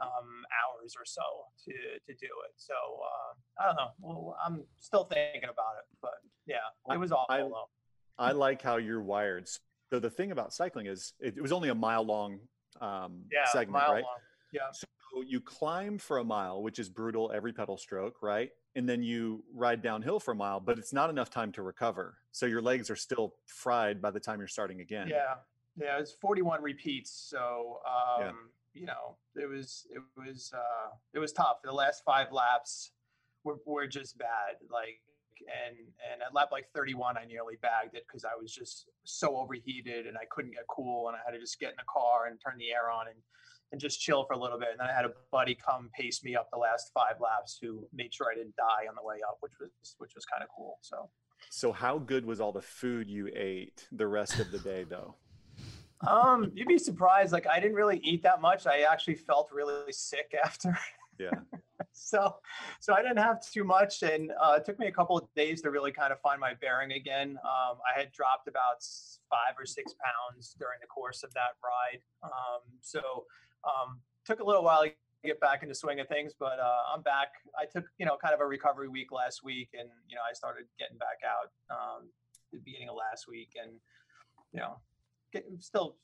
um, 0.02 0.46
hours 0.56 0.96
or 0.98 1.06
so 1.06 1.22
to 1.66 1.74
to 1.74 2.14
do 2.18 2.32
it. 2.48 2.54
So 2.56 2.74
uh, 2.74 3.62
I 3.62 3.66
don't 3.68 3.76
know. 3.76 3.92
Well, 4.00 4.38
I'm 4.44 4.64
still 4.80 5.04
thinking 5.04 5.44
about 5.44 5.76
it, 5.80 5.86
but 6.02 6.18
yeah, 6.48 6.66
it 6.94 6.98
was 6.98 7.12
awful. 7.12 7.28
I. 7.30 8.30
I 8.30 8.32
like 8.34 8.62
how 8.62 8.76
you're 8.78 9.02
wired. 9.02 9.48
So 9.90 10.00
the 10.00 10.10
thing 10.10 10.32
about 10.32 10.54
cycling 10.54 10.88
is 10.88 11.14
it, 11.22 11.38
it 11.38 11.42
was 11.42 11.54
only 11.54 11.70
a 11.70 11.76
mile 11.76 12.04
long 12.04 12.40
um, 12.82 13.24
yeah, 13.32 13.46
segment, 13.52 13.84
right? 13.88 14.04
Long. 14.04 14.18
Yeah. 14.52 14.62
So 14.72 14.88
you 15.26 15.42
climb 15.42 15.98
for 15.98 16.20
a 16.20 16.24
mile, 16.24 16.62
which 16.62 16.80
is 16.80 16.90
brutal 16.90 17.32
every 17.34 17.54
pedal 17.54 17.78
stroke, 17.78 18.22
right? 18.22 18.52
And 18.76 18.88
then 18.88 19.02
you 19.02 19.44
ride 19.54 19.82
downhill 19.82 20.20
for 20.20 20.32
a 20.32 20.36
mile, 20.36 20.60
but 20.60 20.78
it's 20.78 20.94
not 20.94 21.10
enough 21.10 21.30
time 21.30 21.52
to 21.54 21.64
recover. 21.64 22.18
So 22.32 22.46
your 22.46 22.62
legs 22.62 22.90
are 22.90 22.96
still 22.96 23.36
fried 23.48 24.02
by 24.02 24.12
the 24.12 24.20
time 24.20 24.40
you're 24.40 24.48
starting 24.48 24.82
again. 24.82 25.08
Yeah. 25.08 25.36
Yeah. 25.76 26.00
It's 26.00 26.14
41 26.14 26.62
repeats. 26.62 27.12
So, 27.12 27.80
um, 27.88 28.22
yeah. 28.22 28.32
you 28.74 28.86
know, 28.86 29.18
it 29.36 29.50
was, 29.50 29.88
it 29.90 30.02
was, 30.16 30.52
uh, 30.56 30.90
it 31.14 31.20
was 31.20 31.34
tough. 31.34 31.58
The 31.64 31.72
last 31.72 32.04
five 32.06 32.32
laps 32.32 32.92
were, 33.44 33.58
were 33.66 33.88
just 33.88 34.18
bad. 34.18 34.58
Like, 34.72 35.02
and 35.48 35.76
and 36.12 36.22
at 36.22 36.34
lap 36.34 36.50
like 36.52 36.66
31 36.76 37.18
i 37.18 37.26
nearly 37.26 37.56
bagged 37.62 37.96
it 37.96 38.04
because 38.08 38.26
i 38.26 38.36
was 38.40 38.54
just 38.54 38.90
so 39.04 39.38
overheated 39.38 40.08
and 40.08 40.18
i 40.18 40.26
couldn't 40.30 40.52
get 40.52 40.64
cool 40.68 41.08
and 41.08 41.16
i 41.16 41.20
had 41.26 41.32
to 41.32 41.40
just 41.40 41.60
get 41.60 41.70
in 41.72 41.76
the 41.78 41.90
car 41.92 42.28
and 42.28 42.40
turn 42.40 42.58
the 42.58 42.72
air 42.72 42.90
on 42.90 43.08
and 43.08 43.18
and 43.72 43.80
just 43.80 44.00
chill 44.00 44.26
for 44.26 44.34
a 44.34 44.40
little 44.40 44.58
bit. 44.58 44.70
And 44.72 44.80
then 44.80 44.88
i 44.88 44.94
had 44.94 45.06
a 45.06 45.12
buddy 45.32 45.56
come 45.56 45.90
pace 45.98 46.24
me 46.24 46.36
up 46.36 46.50
the 46.52 46.58
last 46.58 46.92
five 46.94 47.22
laps 47.22 47.58
who 47.62 47.88
made 47.94 48.14
sure 48.14 48.28
i 48.32 48.36
didn't 48.36 48.56
die 48.56 48.88
on 48.88 48.96
the 48.96 49.04
way 49.06 49.18
up 49.28 49.38
which 49.42 49.54
was 49.60 49.96
which 49.98 50.12
was 50.16 50.26
kind 50.26 50.44
of 50.44 50.50
cool 50.56 50.78
so. 50.82 51.10
So 51.52 51.72
how 51.72 52.00
good 52.00 52.26
was 52.26 52.42
all 52.42 52.52
the 52.52 52.62
food 52.62 53.10
you 53.10 53.30
ate 53.34 53.88
the 53.94 54.08
rest 54.08 54.40
of 54.40 54.52
the 54.52 54.60
day 54.60 54.84
though? 54.90 55.16
Um 56.06 56.52
you'd 56.54 56.68
be 56.68 56.78
surprised 56.78 57.32
like 57.32 57.48
i 57.48 57.60
didn't 57.60 57.76
really 57.76 58.00
eat 58.04 58.24
that 58.24 58.42
much. 58.42 58.68
I 58.68 58.82
actually 58.82 59.16
felt 59.16 59.50
really 59.52 59.92
sick 59.92 60.34
after 60.44 60.78
yeah. 61.20 61.30
So 61.92 62.36
so 62.80 62.94
i 62.94 63.02
didn't 63.02 63.18
have 63.18 63.42
too 63.42 63.64
much 63.64 64.04
and 64.04 64.32
uh, 64.42 64.56
it 64.58 64.66
took 64.66 64.80
me 64.80 64.88
a 64.88 64.92
couple 64.92 65.18
of 65.18 65.28
days 65.36 65.62
to 65.64 65.72
really 65.72 65.92
kind 65.92 66.14
of 66.14 66.20
find 66.22 66.40
my 66.40 66.54
bearing 66.62 66.92
again. 66.94 67.38
Um, 67.44 67.78
i 67.84 67.98
had 67.98 68.12
dropped 68.12 68.48
about 68.48 68.84
five 69.30 69.56
or 69.58 69.66
six 69.66 69.94
pounds 69.94 70.56
during 70.60 70.80
the 70.82 70.88
course 70.88 71.24
of 71.24 71.34
that 71.34 71.58
ride. 71.64 72.02
Um, 72.24 72.62
so 72.82 73.26
um, 73.64 74.00
took 74.26 74.40
a 74.40 74.44
little 74.44 74.64
while 74.64 74.84
to 74.84 74.92
get 75.26 75.40
back 75.40 75.64
into 75.64 75.76
swing 75.76 76.00
of 76.00 76.08
things 76.08 76.34
but 76.40 76.60
uh, 76.60 76.94
i'm 76.94 77.02
back. 77.02 77.30
I 77.58 77.66
took 77.66 77.86
you 77.98 78.06
know 78.06 78.18
kind 78.22 78.34
of 78.34 78.40
a 78.40 78.46
recovery 78.46 78.88
week 78.88 79.12
last 79.12 79.44
week 79.44 79.70
and 79.74 79.90
you 80.08 80.16
know 80.16 80.22
i 80.30 80.34
started 80.34 80.66
getting 80.78 80.98
back 80.98 81.20
out 81.26 81.52
um, 81.76 82.10
the 82.54 82.60
beginning 82.60 82.90
of 82.90 82.96
last 82.96 83.28
week 83.28 83.52
and 83.62 83.72
you 84.54 84.60
know 84.60 84.80
get, 85.34 85.46
still 85.60 85.98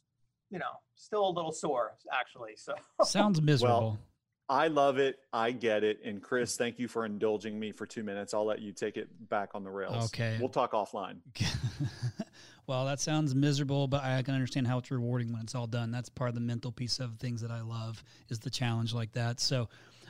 you 0.50 0.60
know 0.60 0.74
still 0.96 1.28
a 1.28 1.32
little 1.32 1.52
sore 1.52 1.96
actually 2.14 2.54
so. 2.56 2.74
Sounds 3.04 3.42
miserable. 3.52 3.80
Well, 3.80 4.00
I 4.48 4.68
love 4.68 4.98
it. 4.98 5.20
I 5.34 5.52
get 5.52 5.84
it. 5.84 6.00
And 6.04 6.22
Chris, 6.22 6.56
thank 6.56 6.78
you 6.78 6.88
for 6.88 7.06
indulging 7.06 7.60
me 7.60 7.72
for 7.72 7.86
two 7.86 8.04
minutes. 8.04 8.34
I'll 8.34 8.46
let 8.46 8.62
you 8.62 8.72
take 8.72 8.98
it 8.98 9.08
back 9.30 9.50
on 9.56 9.64
the 9.64 9.72
rails. 9.72 10.06
Okay. 10.06 10.38
We'll 10.40 10.50
talk 10.50 10.74
offline. 10.74 11.18
well, 12.68 12.86
that 12.86 13.00
sounds 13.00 13.34
miserable, 13.34 13.88
but 13.88 14.04
I 14.04 14.22
can 14.22 14.36
understand 14.36 14.68
how 14.68 14.78
it's 14.78 14.92
rewarding 14.92 15.34
when 15.34 15.42
it's 15.42 15.56
all 15.56 15.68
done. 15.68 15.92
That's 15.92 16.10
part 16.10 16.30
of 16.30 16.36
the 16.36 16.42
mental 16.42 16.72
piece 16.72 17.00
of 17.00 17.16
things 17.16 17.42
that 17.42 17.52
I 17.52 17.62
love 17.62 18.04
is 18.30 18.40
the 18.40 18.52
challenge 18.52 18.94
like 18.94 19.12
that. 19.14 19.40
So, 19.40 19.68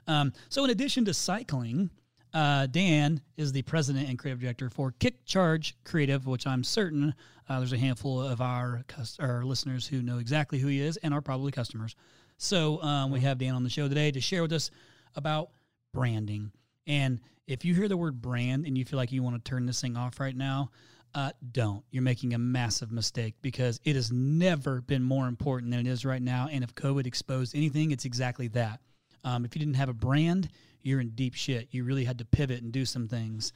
um, 0.08 0.34
so 0.50 0.65
in 0.65 0.70
addition 0.70 1.06
to 1.06 1.13
cycling, 1.13 1.89
uh, 2.34 2.65
Dan 2.68 3.22
is 3.38 3.54
the 3.54 3.62
president 3.62 4.10
and 4.10 4.20
creative 4.20 4.42
director 4.42 4.70
for 4.70 4.92
KickCharge 5.00 5.74
Creative, 5.86 6.27
which 6.27 6.46
I'm 6.46 6.65
certain 6.65 7.15
uh, 7.48 7.60
there's 7.60 7.74
a 7.74 7.77
handful 7.77 8.22
of 8.22 8.42
our, 8.42 8.84
our 9.20 9.46
listeners 9.46 9.88
who 9.88 10.01
know 10.01 10.18
exactly 10.18 10.60
who 10.60 10.68
he 10.68 10.82
is 10.82 10.98
and 10.98 11.13
are 11.13 11.22
probably 11.22 11.51
customers. 11.51 11.96
So 12.38 12.82
um, 12.82 13.12
we 13.12 13.22
have 13.22 13.38
Dan 13.38 13.56
on 13.56 13.63
the 13.63 13.70
show 13.70 13.88
today 13.88 14.12
to 14.12 14.22
share 14.22 14.42
with 14.42 14.54
us 14.54 14.72
about 15.15 15.50
branding. 15.94 16.51
And 16.88 17.20
if 17.48 17.63
you 17.63 17.74
hear 17.74 17.88
the 17.88 17.98
word 17.98 18.22
brand 18.22 18.65
and 18.65 18.77
you 18.77 18.86
feel 18.86 18.98
like 18.98 19.12
you 19.12 19.24
want 19.24 19.44
to 19.44 19.50
turn 19.50 19.65
this 19.65 19.82
thing 19.82 19.96
off 19.96 20.20
right 20.20 20.36
now, 20.36 20.72
uh, 21.13 21.32
don't. 21.54 21.84
You're 21.92 22.04
making 22.04 22.34
a 22.34 22.38
massive 22.38 22.92
mistake 22.92 23.36
because 23.42 23.80
it 23.86 23.96
has 23.96 24.12
never 24.12 24.82
been 24.82 25.01
more 25.01 25.27
important 25.27 25.72
than 25.72 25.80
it 25.80 25.88
is 25.88 26.04
right 26.04 26.22
now. 26.22 26.50
And 26.51 26.63
if 26.63 26.75
COVID 26.75 27.08
exposed 27.08 27.56
anything, 27.56 27.92
it's 27.92 28.04
exactly 28.04 28.50
that. 28.50 28.82
Um, 29.24 29.46
if 29.46 29.56
you 29.56 29.60
didn't 29.60 29.75
have 29.75 29.89
a 29.89 29.94
brand, 29.94 30.50
you're 30.84 31.00
in 31.00 31.12
deep 31.12 31.34
shit. 31.34 31.70
You 31.72 31.86
really 31.86 32.04
had 32.04 32.20
to 32.20 32.25
pivot 32.25 32.62
and 32.62 32.72
do 32.72 32.86
some 32.86 33.08
things. 33.08 33.54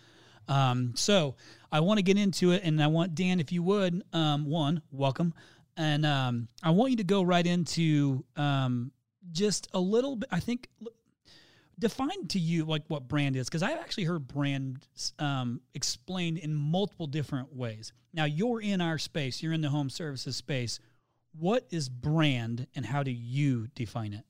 Um, 0.47 0.93
so 0.95 1.35
I 1.71 1.81
want 1.81 1.99
to 1.99 2.01
get 2.01 2.17
into 2.17 2.51
it, 2.51 2.63
and 2.63 2.81
I 2.81 2.87
want 2.87 3.13
Dan, 3.13 3.39
if 3.39 3.51
you 3.51 3.61
would, 3.61 4.03
um, 4.13 4.45
one, 4.45 4.81
welcome 4.91 5.33
and 5.79 6.05
um, 6.05 6.49
I 6.61 6.71
want 6.71 6.91
you 6.91 6.97
to 6.97 7.05
go 7.05 7.23
right 7.23 7.45
into 7.45 8.25
um, 8.35 8.91
just 9.31 9.69
a 9.73 9.79
little 9.79 10.17
bit. 10.17 10.27
I 10.29 10.41
think 10.41 10.67
define 11.79 12.27
to 12.27 12.39
you 12.39 12.65
like 12.65 12.83
what 12.89 13.07
brand 13.07 13.37
is 13.37 13.47
because 13.47 13.63
I've 13.63 13.79
actually 13.79 14.03
heard 14.03 14.27
brand 14.27 14.85
um, 15.19 15.61
explained 15.73 16.37
in 16.37 16.53
multiple 16.53 17.07
different 17.07 17.55
ways. 17.55 17.93
Now 18.13 18.25
you're 18.25 18.61
in 18.61 18.81
our 18.81 18.97
space. 18.97 19.41
You're 19.41 19.53
in 19.53 19.61
the 19.61 19.69
home 19.69 19.89
services 19.89 20.35
space. 20.35 20.81
What 21.31 21.65
is 21.69 21.87
brand, 21.87 22.67
and 22.75 22.85
how 22.85 23.03
do 23.03 23.11
you 23.11 23.67
define 23.73 24.13
it? 24.13 24.25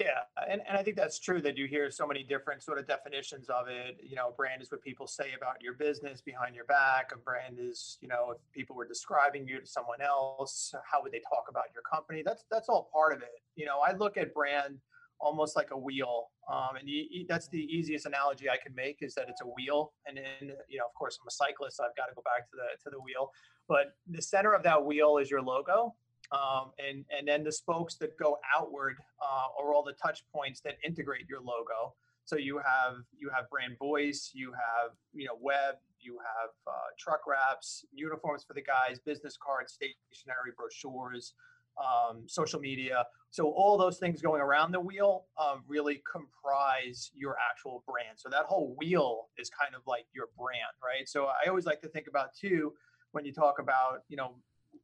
Yeah, 0.00 0.20
and, 0.50 0.62
and 0.66 0.78
I 0.78 0.82
think 0.82 0.96
that's 0.96 1.18
true 1.18 1.42
that 1.42 1.58
you 1.58 1.66
hear 1.66 1.90
so 1.90 2.06
many 2.06 2.22
different 2.22 2.62
sort 2.62 2.78
of 2.78 2.86
definitions 2.86 3.50
of 3.50 3.68
it. 3.68 3.98
You 4.02 4.16
know, 4.16 4.32
brand 4.34 4.62
is 4.62 4.70
what 4.70 4.80
people 4.80 5.06
say 5.06 5.34
about 5.36 5.60
your 5.60 5.74
business 5.74 6.22
behind 6.22 6.54
your 6.54 6.64
back. 6.64 7.10
A 7.12 7.18
brand 7.18 7.58
is, 7.60 7.98
you 8.00 8.08
know, 8.08 8.30
if 8.30 8.38
people 8.50 8.74
were 8.74 8.88
describing 8.88 9.46
you 9.46 9.60
to 9.60 9.66
someone 9.66 10.00
else, 10.00 10.74
how 10.90 11.02
would 11.02 11.12
they 11.12 11.20
talk 11.28 11.44
about 11.50 11.64
your 11.74 11.82
company? 11.82 12.22
That's 12.24 12.44
that's 12.50 12.70
all 12.70 12.88
part 12.94 13.12
of 13.12 13.20
it. 13.20 13.42
You 13.56 13.66
know, 13.66 13.80
I 13.86 13.94
look 13.94 14.16
at 14.16 14.32
brand 14.32 14.78
almost 15.20 15.54
like 15.54 15.70
a 15.70 15.76
wheel, 15.76 16.28
um, 16.50 16.76
and 16.80 16.88
you, 16.88 17.26
that's 17.28 17.48
the 17.48 17.58
easiest 17.60 18.06
analogy 18.06 18.48
I 18.48 18.56
can 18.56 18.74
make 18.74 19.02
is 19.02 19.12
that 19.16 19.26
it's 19.28 19.42
a 19.42 19.48
wheel. 19.48 19.92
And 20.06 20.16
then, 20.16 20.56
you 20.66 20.78
know, 20.78 20.86
of 20.86 20.94
course, 20.94 21.18
I'm 21.20 21.28
a 21.28 21.30
cyclist, 21.30 21.76
so 21.76 21.84
I've 21.84 21.94
got 21.94 22.06
to 22.06 22.14
go 22.14 22.22
back 22.24 22.48
to 22.48 22.56
the 22.56 22.82
to 22.84 22.90
the 22.96 23.02
wheel. 23.02 23.32
But 23.68 23.96
the 24.08 24.22
center 24.22 24.54
of 24.54 24.62
that 24.62 24.82
wheel 24.82 25.18
is 25.18 25.30
your 25.30 25.42
logo, 25.42 25.94
um, 26.32 26.70
and 26.78 27.04
and 27.16 27.26
then 27.26 27.42
the 27.44 27.52
spokes 27.52 27.96
that 27.96 28.16
go 28.18 28.38
outward 28.56 28.96
uh, 29.20 29.62
are 29.62 29.74
all 29.74 29.82
the 29.82 29.94
touch 29.94 30.22
points 30.34 30.60
that 30.62 30.74
integrate 30.84 31.28
your 31.28 31.40
logo. 31.40 31.94
So 32.24 32.36
you 32.36 32.58
have 32.58 32.96
you 33.18 33.30
have 33.34 33.48
brand 33.50 33.76
voice, 33.78 34.30
you 34.34 34.52
have 34.52 34.92
you 35.12 35.26
know 35.26 35.36
web, 35.40 35.76
you 36.00 36.18
have 36.18 36.50
uh, 36.66 36.90
truck 36.98 37.22
wraps, 37.26 37.84
uniforms 37.92 38.44
for 38.44 38.54
the 38.54 38.62
guys, 38.62 38.98
business 39.00 39.36
cards, 39.36 39.72
stationery, 39.72 40.52
brochures, 40.56 41.34
um, 41.78 42.24
social 42.26 42.60
media. 42.60 43.06
So 43.30 43.50
all 43.50 43.78
those 43.78 43.98
things 43.98 44.20
going 44.20 44.40
around 44.40 44.72
the 44.72 44.80
wheel 44.80 45.26
uh, 45.38 45.56
really 45.66 46.02
comprise 46.10 47.10
your 47.14 47.36
actual 47.50 47.82
brand. 47.86 48.18
So 48.18 48.28
that 48.28 48.44
whole 48.44 48.74
wheel 48.78 49.28
is 49.38 49.50
kind 49.50 49.74
of 49.74 49.82
like 49.86 50.06
your 50.14 50.28
brand, 50.38 50.74
right? 50.84 51.08
So 51.08 51.26
I 51.26 51.48
always 51.48 51.66
like 51.66 51.80
to 51.82 51.88
think 51.88 52.06
about 52.06 52.34
too 52.34 52.72
when 53.12 53.24
you 53.24 53.32
talk 53.32 53.58
about 53.58 54.02
you 54.08 54.16
know 54.16 54.34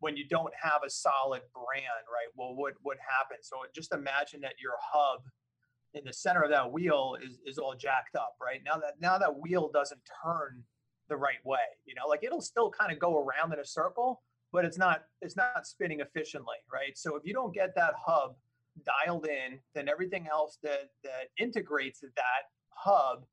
when 0.00 0.16
you 0.16 0.26
don't 0.28 0.52
have 0.60 0.82
a 0.86 0.90
solid 0.90 1.42
brand, 1.54 2.04
right? 2.06 2.30
Well, 2.34 2.54
what 2.54 2.74
what 2.82 2.98
happens? 2.98 3.48
So 3.48 3.56
just 3.74 3.92
imagine 3.92 4.40
that 4.42 4.54
your 4.60 4.74
hub 4.80 5.22
in 5.94 6.04
the 6.04 6.12
center 6.12 6.42
of 6.42 6.50
that 6.50 6.70
wheel 6.70 7.16
is 7.22 7.38
is 7.46 7.58
all 7.58 7.74
jacked 7.74 8.16
up, 8.16 8.36
right? 8.40 8.60
Now 8.64 8.76
that 8.76 8.94
now 9.00 9.18
that 9.18 9.40
wheel 9.40 9.70
doesn't 9.72 10.00
turn 10.22 10.62
the 11.08 11.16
right 11.16 11.44
way, 11.44 11.66
you 11.84 11.94
know, 11.94 12.06
like 12.08 12.24
it'll 12.24 12.40
still 12.40 12.70
kind 12.70 12.92
of 12.92 12.98
go 12.98 13.18
around 13.18 13.52
in 13.52 13.60
a 13.60 13.64
circle, 13.64 14.22
but 14.52 14.64
it's 14.64 14.78
not 14.78 15.04
it's 15.22 15.36
not 15.36 15.66
spinning 15.66 16.00
efficiently, 16.00 16.56
right? 16.72 16.96
So 16.96 17.16
if 17.16 17.24
you 17.24 17.32
don't 17.32 17.54
get 17.54 17.74
that 17.76 17.94
hub 18.04 18.36
dialed 18.84 19.26
in, 19.26 19.58
then 19.74 19.88
everything 19.88 20.26
else 20.30 20.58
that 20.62 20.90
that 21.04 21.28
integrates 21.38 22.00
that 22.00 22.42
hub 22.70 23.24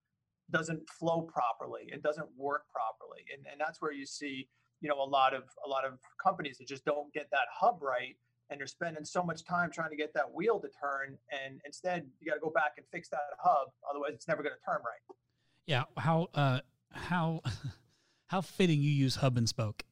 doesn't 0.52 0.88
flow 0.90 1.22
properly. 1.22 1.84
It 1.88 2.04
doesn't 2.04 2.28
work 2.38 2.64
properly, 2.72 3.24
and 3.36 3.46
and 3.52 3.60
that's 3.60 3.82
where 3.82 3.92
you 3.92 4.06
see 4.06 4.48
you 4.84 4.90
know 4.90 5.02
a 5.02 5.10
lot 5.10 5.34
of 5.34 5.44
a 5.66 5.68
lot 5.68 5.86
of 5.86 5.94
companies 6.22 6.58
that 6.60 6.68
just 6.68 6.86
don't 6.86 7.12
get 7.14 7.28
that 7.32 7.48
hub 7.52 7.82
right 7.82 8.18
and 8.50 8.60
they're 8.60 8.68
spending 8.68 9.04
so 9.06 9.24
much 9.24 9.44
time 9.44 9.72
trying 9.72 9.90
to 9.90 9.96
get 9.96 10.14
that 10.14 10.32
wheel 10.32 10.60
to 10.60 10.68
turn 10.80 11.18
and 11.32 11.62
instead 11.66 12.06
you 12.20 12.30
got 12.30 12.36
to 12.36 12.42
go 12.42 12.52
back 12.52 12.74
and 12.78 12.86
fix 12.92 13.10
that 13.10 13.22
hub 13.40 13.70
otherwise 13.90 14.12
it's 14.14 14.28
never 14.28 14.44
going 14.44 14.54
to 14.54 14.66
turn 14.72 14.82
right. 14.84 15.16
Yeah 15.66 15.84
how 15.98 16.28
uh 16.36 16.60
how 16.92 17.42
how 18.28 18.42
fitting 18.42 18.82
you 18.82 18.92
use 18.92 19.16
hub 19.16 19.38
and 19.38 19.50
spoke. 19.50 19.84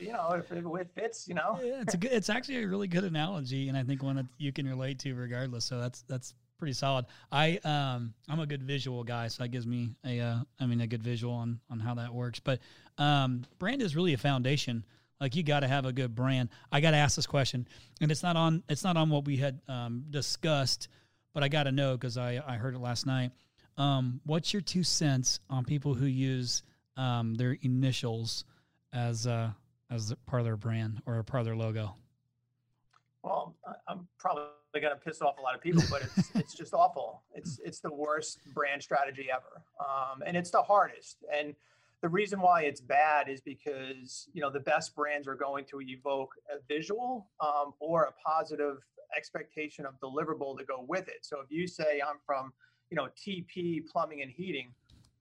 You 0.00 0.12
know 0.12 0.30
if 0.32 0.50
it 0.50 0.88
fits 0.94 1.28
you 1.28 1.34
know. 1.34 1.60
Yeah, 1.62 1.82
it's 1.82 1.92
a 1.94 1.98
good 1.98 2.12
it's 2.12 2.30
actually 2.30 2.62
a 2.62 2.66
really 2.66 2.88
good 2.88 3.04
analogy 3.04 3.68
and 3.68 3.76
i 3.76 3.82
think 3.82 4.02
one 4.02 4.16
that 4.16 4.26
you 4.38 4.50
can 4.50 4.66
relate 4.66 4.98
to 5.00 5.14
regardless 5.14 5.66
so 5.66 5.78
that's 5.78 6.02
that's 6.08 6.34
pretty 6.60 6.74
solid. 6.74 7.06
I 7.32 7.58
um 7.64 8.14
I'm 8.28 8.38
a 8.38 8.46
good 8.46 8.62
visual 8.62 9.02
guy, 9.02 9.26
so 9.26 9.42
that 9.42 9.48
gives 9.48 9.66
me 9.66 9.90
a 10.04 10.20
uh, 10.20 10.36
I 10.60 10.66
mean 10.66 10.80
a 10.80 10.86
good 10.86 11.02
visual 11.02 11.34
on 11.34 11.58
on 11.70 11.80
how 11.80 11.94
that 11.94 12.14
works. 12.14 12.38
But 12.38 12.60
um, 12.98 13.44
brand 13.58 13.82
is 13.82 13.96
really 13.96 14.14
a 14.14 14.18
foundation. 14.18 14.84
Like 15.20 15.34
you 15.34 15.42
got 15.42 15.60
to 15.60 15.68
have 15.68 15.84
a 15.84 15.92
good 15.92 16.14
brand. 16.14 16.50
I 16.70 16.80
got 16.80 16.92
to 16.92 16.96
ask 16.98 17.16
this 17.16 17.26
question, 17.26 17.66
and 18.00 18.12
it's 18.12 18.22
not 18.22 18.36
on 18.36 18.62
it's 18.68 18.84
not 18.84 18.96
on 18.96 19.10
what 19.10 19.24
we 19.24 19.36
had 19.38 19.60
um, 19.66 20.04
discussed, 20.10 20.88
but 21.34 21.42
I 21.42 21.48
got 21.48 21.64
to 21.64 21.72
know 21.72 21.96
because 21.96 22.16
I 22.16 22.42
I 22.46 22.56
heard 22.56 22.74
it 22.74 22.80
last 22.80 23.06
night. 23.06 23.32
Um, 23.76 24.20
what's 24.24 24.52
your 24.52 24.62
two 24.62 24.82
cents 24.84 25.40
on 25.48 25.64
people 25.64 25.94
who 25.94 26.06
use 26.06 26.62
um, 26.96 27.34
their 27.34 27.56
initials 27.62 28.44
as 28.92 29.26
uh, 29.26 29.50
as 29.90 30.14
part 30.26 30.40
of 30.40 30.46
their 30.46 30.56
brand 30.56 31.02
or 31.06 31.22
part 31.22 31.40
of 31.40 31.46
their 31.46 31.56
logo? 31.56 31.94
Well, 33.22 33.54
I'm 33.88 34.08
probably 34.18 34.44
going 34.78 34.94
to 34.94 35.00
piss 35.00 35.20
off 35.20 35.38
a 35.38 35.42
lot 35.42 35.54
of 35.56 35.60
people, 35.60 35.82
but 35.90 36.02
it's 36.02 36.30
it's 36.36 36.54
just 36.54 36.72
awful. 36.72 37.22
It's 37.34 37.58
it's 37.64 37.80
the 37.80 37.92
worst 37.92 38.38
brand 38.54 38.82
strategy 38.82 39.28
ever, 39.32 39.62
um, 39.80 40.22
and 40.24 40.36
it's 40.36 40.50
the 40.50 40.62
hardest. 40.62 41.24
And 41.36 41.54
the 42.02 42.08
reason 42.08 42.40
why 42.40 42.62
it's 42.62 42.80
bad 42.80 43.28
is 43.28 43.40
because 43.40 44.28
you 44.32 44.40
know 44.40 44.50
the 44.50 44.60
best 44.60 44.94
brands 44.94 45.26
are 45.26 45.34
going 45.34 45.64
to 45.66 45.80
evoke 45.80 46.34
a 46.50 46.62
visual 46.68 47.26
um, 47.40 47.74
or 47.80 48.04
a 48.04 48.12
positive 48.24 48.78
expectation 49.16 49.84
of 49.84 49.98
deliverable 50.00 50.56
to 50.56 50.64
go 50.64 50.84
with 50.86 51.08
it. 51.08 51.18
So 51.22 51.40
if 51.40 51.50
you 51.50 51.66
say 51.66 52.00
I'm 52.06 52.18
from 52.24 52.52
you 52.90 52.96
know 52.96 53.08
TP 53.16 53.84
Plumbing 53.90 54.22
and 54.22 54.30
Heating, 54.30 54.72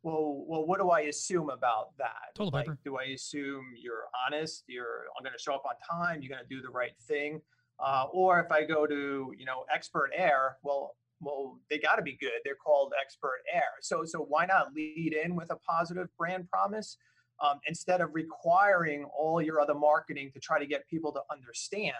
well, 0.03 0.45
well, 0.47 0.65
what 0.65 0.79
do 0.79 0.89
I 0.89 1.01
assume 1.01 1.49
about 1.49 1.97
that? 1.97 2.35
Total 2.35 2.51
like, 2.51 2.67
do 2.83 2.97
I 2.97 3.05
assume 3.05 3.65
you're 3.81 4.05
honest? 4.25 4.63
You're 4.67 5.05
I'm 5.17 5.23
going 5.23 5.33
to 5.35 5.41
show 5.41 5.53
up 5.53 5.63
on 5.65 5.73
time. 5.89 6.21
You're 6.21 6.29
going 6.29 6.47
to 6.47 6.55
do 6.55 6.61
the 6.61 6.69
right 6.69 6.97
thing. 7.01 7.41
Uh, 7.83 8.05
or 8.11 8.39
if 8.39 8.51
I 8.51 8.65
go 8.65 8.85
to 8.85 9.33
you 9.37 9.45
know 9.45 9.65
expert 9.73 10.11
air, 10.15 10.57
well, 10.63 10.95
well, 11.21 11.59
they 11.69 11.77
got 11.77 11.95
to 11.95 12.01
be 12.01 12.17
good. 12.19 12.39
They're 12.43 12.55
called 12.55 12.93
expert 13.01 13.39
air. 13.53 13.71
So 13.81 14.03
so 14.05 14.19
why 14.19 14.45
not 14.45 14.73
lead 14.73 15.13
in 15.13 15.35
with 15.35 15.51
a 15.51 15.55
positive 15.57 16.07
brand 16.17 16.49
promise 16.49 16.97
um, 17.43 17.59
instead 17.67 18.01
of 18.01 18.13
requiring 18.13 19.05
all 19.17 19.41
your 19.41 19.61
other 19.61 19.75
marketing 19.75 20.31
to 20.33 20.39
try 20.39 20.59
to 20.59 20.65
get 20.65 20.87
people 20.89 21.11
to 21.13 21.21
understand 21.31 21.95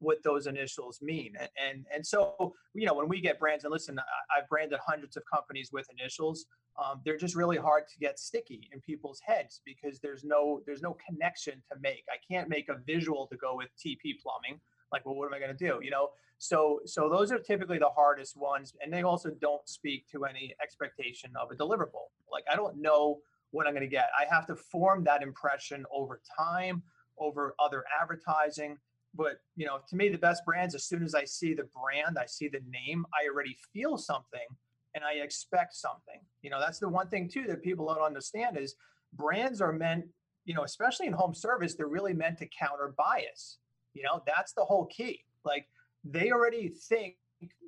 what 0.00 0.22
those 0.22 0.46
initials 0.46 1.00
mean. 1.02 1.32
And, 1.38 1.48
and 1.68 1.86
and 1.92 2.06
so 2.06 2.54
you 2.74 2.86
know 2.86 2.94
when 2.94 3.08
we 3.08 3.20
get 3.20 3.40
brands 3.40 3.64
and 3.64 3.72
listen, 3.72 3.98
I, 3.98 4.38
have 4.38 4.48
branded 4.48 4.78
hundreds 4.84 5.16
of 5.16 5.24
companies 5.32 5.70
with 5.72 5.86
initials. 5.98 6.46
Um, 6.80 7.00
they're 7.04 7.16
just 7.16 7.34
really 7.34 7.56
hard 7.56 7.88
to 7.88 7.98
get 7.98 8.20
sticky 8.20 8.68
in 8.72 8.80
people's 8.80 9.20
heads 9.24 9.62
because 9.66 9.98
there's 9.98 10.22
no 10.22 10.62
there's 10.64 10.82
no 10.82 10.96
connection 11.04 11.60
to 11.72 11.78
make. 11.80 12.04
I 12.08 12.18
can't 12.32 12.48
make 12.48 12.68
a 12.68 12.76
visual 12.86 13.26
to 13.26 13.36
go 13.36 13.56
with 13.56 13.68
TP 13.84 14.14
Plumbing 14.22 14.60
like 14.92 15.04
well 15.04 15.14
what 15.14 15.26
am 15.26 15.34
i 15.34 15.38
going 15.38 15.56
to 15.56 15.56
do 15.56 15.78
you 15.82 15.90
know? 15.90 16.08
So 16.38 16.80
so 16.86 17.08
those 17.08 17.32
are 17.32 17.38
typically 17.38 17.78
the 17.78 17.88
hardest 17.88 18.36
ones 18.36 18.72
and 18.82 18.92
they 18.92 19.02
also 19.02 19.30
don't 19.40 19.68
speak 19.68 20.06
to 20.12 20.24
any 20.24 20.54
expectation 20.62 21.30
of 21.40 21.50
a 21.50 21.54
deliverable. 21.54 22.08
Like 22.30 22.44
i 22.50 22.56
don't 22.56 22.80
know 22.80 23.18
what 23.50 23.66
i'm 23.66 23.72
going 23.72 23.82
to 23.82 23.88
get. 23.88 24.10
I 24.18 24.32
have 24.32 24.46
to 24.46 24.56
form 24.56 25.04
that 25.04 25.22
impression 25.22 25.84
over 25.92 26.20
time 26.38 26.82
over 27.18 27.54
other 27.58 27.84
advertising 28.00 28.78
but 29.14 29.40
you 29.56 29.66
know 29.66 29.78
to 29.88 29.96
me 29.96 30.08
the 30.08 30.18
best 30.18 30.44
brands 30.44 30.74
as 30.74 30.84
soon 30.84 31.02
as 31.02 31.14
i 31.14 31.24
see 31.24 31.54
the 31.54 31.66
brand 31.74 32.18
i 32.18 32.26
see 32.26 32.46
the 32.46 32.60
name 32.70 33.06
i 33.18 33.26
already 33.26 33.56
feel 33.72 33.96
something 33.96 34.46
and 34.94 35.04
i 35.04 35.14
expect 35.14 35.74
something. 35.74 36.20
You 36.42 36.50
know 36.50 36.60
that's 36.60 36.78
the 36.78 36.88
one 36.88 37.08
thing 37.08 37.28
too 37.28 37.44
that 37.48 37.62
people 37.62 37.86
don't 37.86 38.04
understand 38.04 38.56
is 38.56 38.74
brands 39.14 39.60
are 39.60 39.72
meant 39.72 40.04
you 40.44 40.54
know 40.54 40.62
especially 40.62 41.06
in 41.06 41.12
home 41.12 41.34
service 41.34 41.74
they're 41.74 41.88
really 41.88 42.14
meant 42.14 42.38
to 42.38 42.46
counter 42.46 42.94
bias 42.96 43.58
you 43.98 44.04
know, 44.04 44.22
that's 44.26 44.52
the 44.52 44.64
whole 44.64 44.86
key. 44.86 45.24
Like 45.44 45.68
they 46.04 46.30
already 46.30 46.68
think 46.68 47.16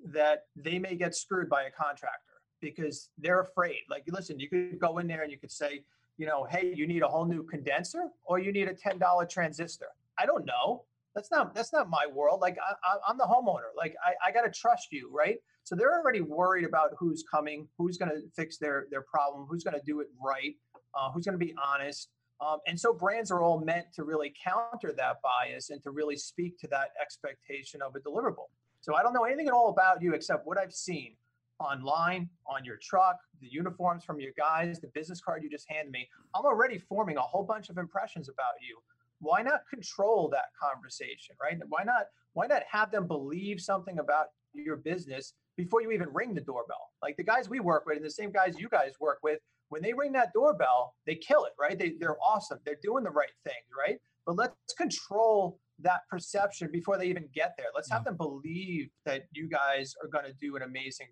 that 0.06 0.44
they 0.56 0.78
may 0.78 0.94
get 0.94 1.14
screwed 1.14 1.48
by 1.48 1.64
a 1.64 1.70
contractor 1.70 2.40
because 2.60 3.10
they're 3.18 3.40
afraid. 3.40 3.80
Like, 3.88 4.04
listen, 4.08 4.38
you 4.38 4.48
could 4.48 4.78
go 4.78 4.98
in 4.98 5.06
there 5.06 5.22
and 5.22 5.32
you 5.32 5.38
could 5.38 5.50
say, 5.50 5.82
you 6.18 6.26
know, 6.26 6.44
hey, 6.44 6.72
you 6.74 6.86
need 6.86 7.02
a 7.02 7.08
whole 7.08 7.24
new 7.24 7.42
condenser 7.42 8.08
or 8.24 8.38
you 8.38 8.52
need 8.52 8.68
a 8.68 8.74
$10 8.74 9.28
transistor. 9.28 9.88
I 10.18 10.26
don't 10.26 10.44
know. 10.44 10.84
That's 11.14 11.30
not 11.32 11.54
that's 11.54 11.72
not 11.72 11.90
my 11.90 12.06
world. 12.12 12.40
Like 12.40 12.56
I, 12.86 13.10
am 13.10 13.18
the 13.18 13.24
homeowner. 13.24 13.74
Like 13.76 13.96
I, 14.04 14.28
I 14.28 14.32
got 14.32 14.42
to 14.42 14.50
trust 14.50 14.92
you, 14.92 15.10
right? 15.12 15.38
So 15.64 15.74
they're 15.74 15.98
already 15.98 16.20
worried 16.20 16.64
about 16.64 16.90
who's 16.98 17.24
coming, 17.28 17.66
who's 17.76 17.98
going 17.98 18.10
to 18.10 18.22
fix 18.36 18.58
their 18.58 18.86
their 18.92 19.02
problem, 19.02 19.46
who's 19.50 19.64
going 19.64 19.74
to 19.74 19.84
do 19.84 20.00
it 20.00 20.06
right, 20.24 20.54
uh, 20.94 21.10
who's 21.10 21.24
going 21.24 21.38
to 21.38 21.44
be 21.44 21.52
honest. 21.62 22.10
Um, 22.40 22.58
and 22.66 22.78
so 22.78 22.92
brands 22.92 23.30
are 23.30 23.42
all 23.42 23.60
meant 23.60 23.86
to 23.94 24.04
really 24.04 24.32
counter 24.42 24.92
that 24.96 25.18
bias 25.22 25.70
and 25.70 25.82
to 25.82 25.90
really 25.90 26.16
speak 26.16 26.58
to 26.60 26.68
that 26.68 26.92
expectation 27.00 27.82
of 27.82 27.94
a 27.96 28.00
deliverable. 28.00 28.48
So 28.80 28.94
I 28.94 29.02
don't 29.02 29.12
know 29.12 29.24
anything 29.24 29.48
at 29.48 29.52
all 29.52 29.68
about 29.68 30.00
you 30.00 30.14
except 30.14 30.46
what 30.46 30.58
I've 30.58 30.72
seen 30.72 31.16
online, 31.60 32.28
on 32.46 32.64
your 32.64 32.78
truck, 32.82 33.18
the 33.40 33.48
uniforms 33.50 34.04
from 34.04 34.18
your 34.18 34.32
guys, 34.36 34.80
the 34.80 34.88
business 34.88 35.20
card 35.20 35.42
you 35.42 35.50
just 35.50 35.66
handed 35.68 35.92
me. 35.92 36.08
I'm 36.34 36.44
already 36.44 36.78
forming 36.78 37.16
a 37.16 37.22
whole 37.22 37.44
bunch 37.44 37.68
of 37.68 37.78
impressions 37.78 38.28
about 38.28 38.54
you. 38.60 38.78
Why 39.20 39.42
not 39.42 39.62
control 39.68 40.30
that 40.30 40.46
conversation, 40.60 41.36
right? 41.40 41.58
Why 41.68 41.84
not 41.84 42.06
why 42.32 42.46
not 42.46 42.62
have 42.70 42.90
them 42.90 43.06
believe 43.06 43.60
something 43.60 43.98
about 43.98 44.28
your 44.54 44.76
business 44.76 45.34
before 45.56 45.82
you 45.82 45.90
even 45.90 46.08
ring 46.12 46.32
the 46.32 46.40
doorbell? 46.40 46.92
Like 47.02 47.16
the 47.16 47.24
guys 47.24 47.48
we 47.48 47.60
work 47.60 47.84
with 47.86 47.96
and 47.96 48.06
the 48.06 48.10
same 48.10 48.32
guys 48.32 48.58
you 48.58 48.68
guys 48.68 48.92
work 48.98 49.18
with, 49.22 49.40
when 49.70 49.82
they 49.82 49.92
ring 49.92 50.12
that 50.12 50.32
doorbell, 50.34 50.94
they 51.06 51.14
kill 51.14 51.44
it, 51.44 51.52
right? 51.58 51.78
They, 51.78 51.94
they're 51.98 52.18
awesome. 52.22 52.58
They're 52.64 52.78
doing 52.82 53.04
the 53.04 53.10
right 53.10 53.30
thing, 53.44 53.54
right? 53.76 53.98
But 54.26 54.36
let's 54.36 54.54
control 54.76 55.58
that 55.78 56.00
perception 56.10 56.68
before 56.70 56.98
they 56.98 57.06
even 57.06 57.28
get 57.34 57.54
there. 57.56 57.68
Let's 57.74 57.90
have 57.90 58.04
them 58.04 58.16
believe 58.16 58.90
that 59.06 59.22
you 59.32 59.48
guys 59.48 59.94
are 60.02 60.08
going 60.08 60.26
to 60.26 60.34
do 60.34 60.56
an 60.56 60.62
amazing 60.62 61.06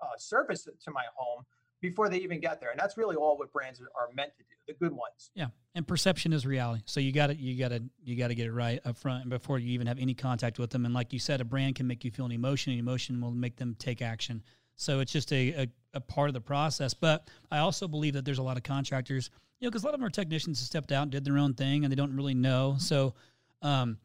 uh, 0.00 0.06
service 0.16 0.64
to 0.64 0.90
my 0.90 1.04
home 1.14 1.44
before 1.82 2.08
they 2.08 2.16
even 2.18 2.40
get 2.40 2.60
there. 2.60 2.70
And 2.70 2.80
that's 2.80 2.96
really 2.96 3.16
all 3.16 3.36
what 3.36 3.52
brands 3.52 3.80
are 3.80 4.08
meant 4.14 4.30
to 4.38 4.42
do, 4.44 4.54
the 4.66 4.72
good 4.74 4.92
ones. 4.92 5.30
Yeah. 5.34 5.48
And 5.74 5.86
perception 5.86 6.32
is 6.32 6.46
reality. 6.46 6.82
So 6.86 7.00
you 7.00 7.12
got 7.12 7.26
to 7.26 7.36
you 7.36 7.58
got 7.58 7.68
to 7.68 7.82
you 8.02 8.16
got 8.16 8.28
to 8.28 8.34
get 8.34 8.46
it 8.46 8.52
right 8.52 8.80
up 8.86 8.96
front 8.96 9.22
and 9.22 9.30
before 9.30 9.58
you 9.58 9.70
even 9.72 9.86
have 9.86 9.98
any 9.98 10.14
contact 10.14 10.58
with 10.58 10.70
them. 10.70 10.86
And 10.86 10.94
like 10.94 11.12
you 11.12 11.18
said, 11.18 11.40
a 11.40 11.44
brand 11.44 11.74
can 11.74 11.86
make 11.86 12.04
you 12.04 12.10
feel 12.10 12.24
an 12.24 12.32
emotion, 12.32 12.72
and 12.72 12.80
emotion 12.80 13.20
will 13.20 13.32
make 13.32 13.56
them 13.56 13.76
take 13.78 14.00
action. 14.00 14.42
So 14.76 15.00
it's 15.00 15.12
just 15.12 15.32
a, 15.32 15.50
a, 15.50 15.68
a 15.94 16.00
part 16.00 16.28
of 16.28 16.34
the 16.34 16.40
process. 16.40 16.94
But 16.94 17.28
I 17.50 17.58
also 17.58 17.88
believe 17.88 18.14
that 18.14 18.24
there's 18.24 18.38
a 18.38 18.42
lot 18.42 18.56
of 18.56 18.62
contractors, 18.62 19.30
you 19.60 19.66
know, 19.66 19.70
because 19.70 19.82
a 19.82 19.86
lot 19.86 19.94
of 19.94 20.00
them 20.00 20.06
are 20.06 20.10
technicians 20.10 20.60
who 20.60 20.64
stepped 20.64 20.92
out 20.92 21.02
and 21.02 21.10
did 21.10 21.24
their 21.24 21.38
own 21.38 21.54
thing 21.54 21.84
and 21.84 21.92
they 21.92 21.96
don't 21.96 22.14
really 22.16 22.34
know. 22.34 22.76
So, 22.78 23.14
um, 23.62 23.98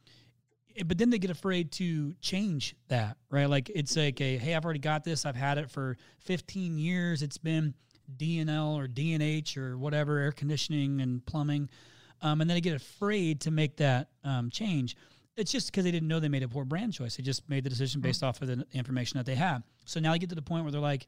Eh, 0.79 0.83
but 0.85 0.97
then 0.97 1.09
they 1.09 1.19
get 1.19 1.31
afraid 1.31 1.71
to 1.73 2.13
change 2.21 2.75
that, 2.87 3.17
right? 3.29 3.49
Like 3.49 3.69
it's 3.73 3.95
like 3.95 4.21
a, 4.21 4.37
hey, 4.37 4.55
I've 4.55 4.65
already 4.65 4.79
got 4.79 5.03
this. 5.03 5.25
I've 5.25 5.35
had 5.35 5.57
it 5.57 5.69
for 5.69 5.97
15 6.19 6.77
years. 6.77 7.21
It's 7.21 7.37
been 7.37 7.73
DNL 8.17 8.75
or 8.75 8.87
DNH 8.87 9.57
or 9.57 9.77
whatever, 9.77 10.17
air 10.17 10.31
conditioning 10.31 11.01
and 11.01 11.25
plumbing. 11.25 11.69
Um, 12.21 12.41
and 12.41 12.49
then 12.49 12.55
they 12.55 12.61
get 12.61 12.75
afraid 12.75 13.41
to 13.41 13.51
make 13.51 13.77
that 13.77 14.09
um, 14.23 14.49
change. 14.49 14.97
It's 15.39 15.51
just 15.51 15.71
because 15.71 15.83
they 15.83 15.91
didn't 15.91 16.07
know 16.07 16.19
they 16.19 16.29
made 16.29 16.43
a 16.43 16.47
poor 16.47 16.65
brand 16.65 16.93
choice. 16.93 17.17
They 17.17 17.23
just 17.23 17.47
made 17.49 17.63
the 17.63 17.69
decision 17.69 18.01
based 18.01 18.23
off 18.23 18.41
of 18.41 18.47
the 18.47 18.65
information 18.73 19.17
that 19.17 19.25
they 19.25 19.35
have. 19.35 19.63
So 19.85 19.99
now 19.99 20.11
they 20.11 20.19
get 20.19 20.29
to 20.29 20.35
the 20.35 20.41
point 20.41 20.63
where 20.63 20.71
they're 20.71 20.81
like, 20.81 21.07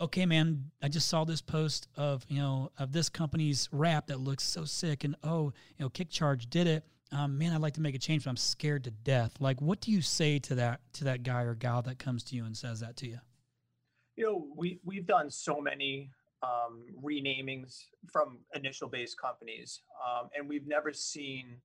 okay, 0.00 0.24
man, 0.24 0.70
I 0.82 0.88
just 0.88 1.08
saw 1.08 1.24
this 1.24 1.42
post 1.42 1.88
of, 1.96 2.24
you 2.28 2.38
know, 2.38 2.70
of 2.78 2.92
this 2.92 3.08
company's 3.08 3.68
wrap 3.70 4.06
that 4.06 4.18
looks 4.18 4.44
so 4.44 4.64
sick. 4.64 5.04
And 5.04 5.14
oh, 5.22 5.52
you 5.76 5.84
know, 5.84 5.90
KickCharge 5.90 6.48
did 6.48 6.66
it 6.66 6.84
um, 7.12 7.38
man, 7.38 7.52
I'd 7.52 7.60
like 7.60 7.74
to 7.74 7.80
make 7.80 7.94
a 7.94 7.98
change, 7.98 8.24
but 8.24 8.30
I'm 8.30 8.36
scared 8.36 8.84
to 8.84 8.90
death. 8.90 9.40
Like, 9.40 9.60
what 9.60 9.80
do 9.80 9.90
you 9.90 10.00
say 10.00 10.38
to 10.40 10.54
that 10.56 10.80
to 10.94 11.04
that 11.04 11.22
guy 11.22 11.42
or 11.42 11.54
gal 11.54 11.82
that 11.82 11.98
comes 11.98 12.22
to 12.24 12.36
you 12.36 12.44
and 12.44 12.56
says 12.56 12.80
that 12.80 12.96
to 12.98 13.08
you? 13.08 13.18
You 14.16 14.26
know, 14.26 14.46
we 14.56 14.78
we've 14.84 15.06
done 15.06 15.30
so 15.30 15.60
many 15.60 16.10
um, 16.42 16.84
renamings 17.02 17.86
from 18.12 18.38
initial 18.54 18.88
base 18.88 19.14
companies, 19.14 19.82
um, 20.04 20.28
and 20.36 20.48
we've 20.48 20.66
never 20.66 20.92
seen 20.92 21.56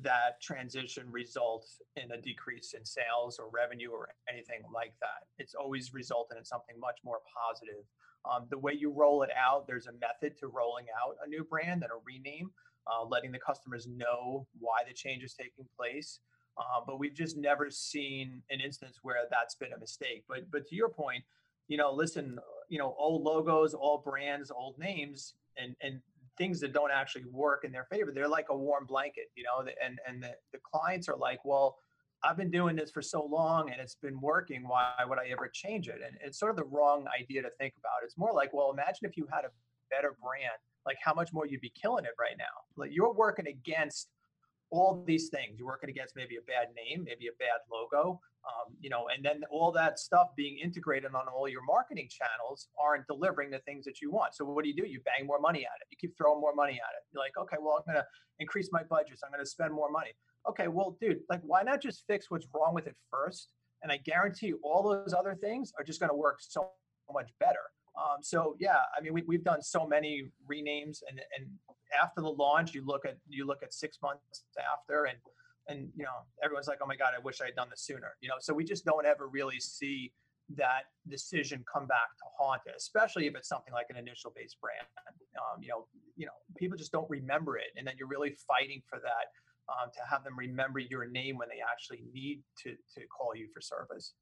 that 0.00 0.40
transition 0.40 1.06
result 1.10 1.66
in 1.96 2.10
a 2.12 2.20
decrease 2.20 2.74
in 2.74 2.84
sales 2.84 3.38
or 3.38 3.50
revenue 3.52 3.90
or 3.90 4.08
anything 4.32 4.62
like 4.72 4.94
that. 5.00 5.28
It's 5.38 5.54
always 5.54 5.92
resulted 5.92 6.38
in 6.38 6.44
something 6.44 6.78
much 6.80 7.00
more 7.04 7.20
positive. 7.36 7.84
Um, 8.24 8.46
the 8.50 8.58
way 8.58 8.72
you 8.72 8.90
roll 8.90 9.22
it 9.22 9.30
out, 9.36 9.66
there's 9.66 9.86
a 9.86 9.92
method 9.92 10.38
to 10.38 10.46
rolling 10.46 10.86
out 11.02 11.16
a 11.24 11.28
new 11.28 11.44
brand 11.44 11.82
and 11.82 11.92
a 11.92 12.00
rename 12.06 12.50
uh, 12.86 13.04
letting 13.04 13.32
the 13.32 13.38
customers 13.38 13.86
know 13.86 14.46
why 14.58 14.82
the 14.86 14.94
change 14.94 15.22
is 15.22 15.34
taking 15.34 15.66
place. 15.76 16.20
Uh, 16.58 16.80
but 16.86 16.98
we've 16.98 17.14
just 17.14 17.36
never 17.36 17.70
seen 17.70 18.42
an 18.50 18.60
instance 18.60 18.98
where 19.02 19.16
that's 19.30 19.54
been 19.54 19.72
a 19.72 19.78
mistake. 19.78 20.24
But 20.28 20.50
but 20.50 20.66
to 20.66 20.74
your 20.74 20.90
point, 20.90 21.24
you 21.68 21.78
know, 21.78 21.92
listen, 21.92 22.38
you 22.68 22.78
know, 22.78 22.94
old 22.98 23.22
logos, 23.22 23.72
all 23.72 24.02
brands, 24.04 24.50
old 24.50 24.78
names, 24.78 25.34
and 25.56 25.74
and 25.80 26.00
things 26.38 26.60
that 26.60 26.72
don't 26.72 26.90
actually 26.90 27.24
work 27.30 27.64
in 27.64 27.72
their 27.72 27.84
favor, 27.84 28.12
they're 28.12 28.28
like 28.28 28.46
a 28.50 28.56
warm 28.56 28.86
blanket, 28.86 29.30
you 29.34 29.42
know. 29.42 29.66
And 29.82 29.98
and 30.06 30.22
the, 30.22 30.34
the 30.52 30.58
clients 30.62 31.08
are 31.08 31.16
like, 31.16 31.44
well, 31.44 31.76
I've 32.22 32.36
been 32.36 32.50
doing 32.50 32.76
this 32.76 32.90
for 32.90 33.02
so 33.02 33.24
long 33.24 33.70
and 33.70 33.80
it's 33.80 33.96
been 33.96 34.20
working. 34.20 34.66
Why 34.66 34.92
would 35.06 35.18
I 35.18 35.28
ever 35.30 35.50
change 35.52 35.88
it? 35.88 36.00
And 36.06 36.16
it's 36.24 36.38
sort 36.38 36.50
of 36.50 36.56
the 36.56 36.64
wrong 36.64 37.06
idea 37.20 37.42
to 37.42 37.50
think 37.58 37.74
about. 37.78 38.04
It's 38.04 38.16
more 38.16 38.32
like, 38.32 38.52
well, 38.52 38.70
imagine 38.70 39.08
if 39.08 39.16
you 39.16 39.26
had 39.32 39.44
a 39.44 39.50
better 39.90 40.16
brand 40.22 40.58
like 40.86 40.96
how 41.02 41.14
much 41.14 41.32
more 41.32 41.46
you'd 41.46 41.60
be 41.60 41.72
killing 41.80 42.04
it 42.04 42.12
right 42.18 42.36
now. 42.38 42.44
Like 42.76 42.90
you're 42.92 43.12
working 43.12 43.46
against 43.46 44.08
all 44.70 45.02
these 45.06 45.28
things. 45.28 45.58
You're 45.58 45.66
working 45.66 45.90
against 45.90 46.16
maybe 46.16 46.36
a 46.36 46.42
bad 46.42 46.68
name, 46.74 47.04
maybe 47.04 47.28
a 47.28 47.36
bad 47.38 47.60
logo, 47.70 48.20
um, 48.44 48.74
you 48.80 48.90
know, 48.90 49.06
and 49.14 49.24
then 49.24 49.42
all 49.50 49.70
that 49.72 49.98
stuff 49.98 50.28
being 50.36 50.58
integrated 50.58 51.14
on 51.14 51.26
all 51.28 51.48
your 51.48 51.64
marketing 51.64 52.08
channels 52.10 52.68
aren't 52.80 53.06
delivering 53.06 53.50
the 53.50 53.60
things 53.60 53.84
that 53.84 54.00
you 54.00 54.10
want. 54.10 54.34
So 54.34 54.44
what 54.44 54.64
do 54.64 54.70
you 54.70 54.76
do? 54.76 54.86
You 54.86 55.00
bang 55.04 55.26
more 55.26 55.40
money 55.40 55.60
at 55.60 55.80
it. 55.80 55.86
You 55.90 55.96
keep 56.00 56.16
throwing 56.16 56.40
more 56.40 56.54
money 56.54 56.74
at 56.74 56.92
it. 56.96 57.02
You're 57.12 57.22
like, 57.22 57.36
okay, 57.38 57.56
well, 57.60 57.76
I'm 57.78 57.92
going 57.92 58.02
to 58.02 58.06
increase 58.40 58.70
my 58.72 58.82
budgets. 58.82 59.22
I'm 59.24 59.30
going 59.30 59.44
to 59.44 59.50
spend 59.50 59.72
more 59.72 59.90
money. 59.90 60.10
Okay, 60.48 60.68
well, 60.68 60.96
dude, 61.00 61.20
like, 61.30 61.40
why 61.44 61.62
not 61.62 61.80
just 61.80 62.04
fix 62.08 62.30
what's 62.30 62.46
wrong 62.52 62.74
with 62.74 62.86
it 62.86 62.96
first? 63.10 63.50
And 63.82 63.92
I 63.92 63.98
guarantee 63.98 64.48
you, 64.48 64.60
all 64.64 64.82
those 64.82 65.14
other 65.14 65.34
things 65.34 65.72
are 65.78 65.84
just 65.84 66.00
going 66.00 66.10
to 66.10 66.16
work 66.16 66.38
so 66.40 66.70
much 67.12 67.30
better. 67.38 67.60
Um, 67.96 68.22
so 68.22 68.56
yeah, 68.58 68.78
I 68.96 69.02
mean, 69.02 69.12
we, 69.12 69.22
we've 69.26 69.44
done 69.44 69.60
so 69.62 69.86
many 69.86 70.30
renames, 70.50 71.00
and 71.08 71.20
and 71.36 71.46
after 72.02 72.22
the 72.22 72.28
launch, 72.30 72.74
you 72.74 72.84
look 72.86 73.04
at 73.04 73.18
you 73.28 73.46
look 73.46 73.62
at 73.62 73.74
six 73.74 73.98
months 74.02 74.44
after, 74.58 75.04
and 75.04 75.18
and 75.68 75.88
you 75.96 76.04
know 76.04 76.26
everyone's 76.42 76.68
like, 76.68 76.78
oh 76.82 76.86
my 76.86 76.96
god, 76.96 77.10
I 77.16 77.22
wish 77.22 77.40
I 77.40 77.46
had 77.46 77.54
done 77.54 77.68
this 77.70 77.82
sooner. 77.82 78.16
You 78.20 78.28
know, 78.28 78.36
so 78.40 78.54
we 78.54 78.64
just 78.64 78.84
don't 78.84 79.06
ever 79.06 79.28
really 79.28 79.60
see 79.60 80.12
that 80.56 80.84
decision 81.08 81.64
come 81.72 81.86
back 81.86 82.16
to 82.18 82.24
haunt 82.38 82.62
it, 82.66 82.74
especially 82.76 83.26
if 83.26 83.34
it's 83.34 83.48
something 83.48 83.72
like 83.72 83.86
an 83.90 83.96
initial 83.96 84.32
base 84.34 84.56
brand. 84.60 84.86
Um, 85.36 85.62
you 85.62 85.68
know, 85.68 85.86
you 86.16 86.26
know, 86.26 86.32
people 86.56 86.76
just 86.76 86.92
don't 86.92 87.08
remember 87.08 87.56
it, 87.56 87.72
and 87.76 87.86
then 87.86 87.94
you're 87.98 88.08
really 88.08 88.36
fighting 88.46 88.82
for 88.88 88.98
that 88.98 89.30
um, 89.68 89.90
to 89.94 90.00
have 90.08 90.24
them 90.24 90.38
remember 90.38 90.78
your 90.78 91.06
name 91.06 91.38
when 91.38 91.48
they 91.48 91.62
actually 91.62 92.02
need 92.12 92.42
to 92.62 92.70
to 92.70 93.06
call 93.06 93.34
you 93.34 93.48
for 93.52 93.60
service. 93.60 94.14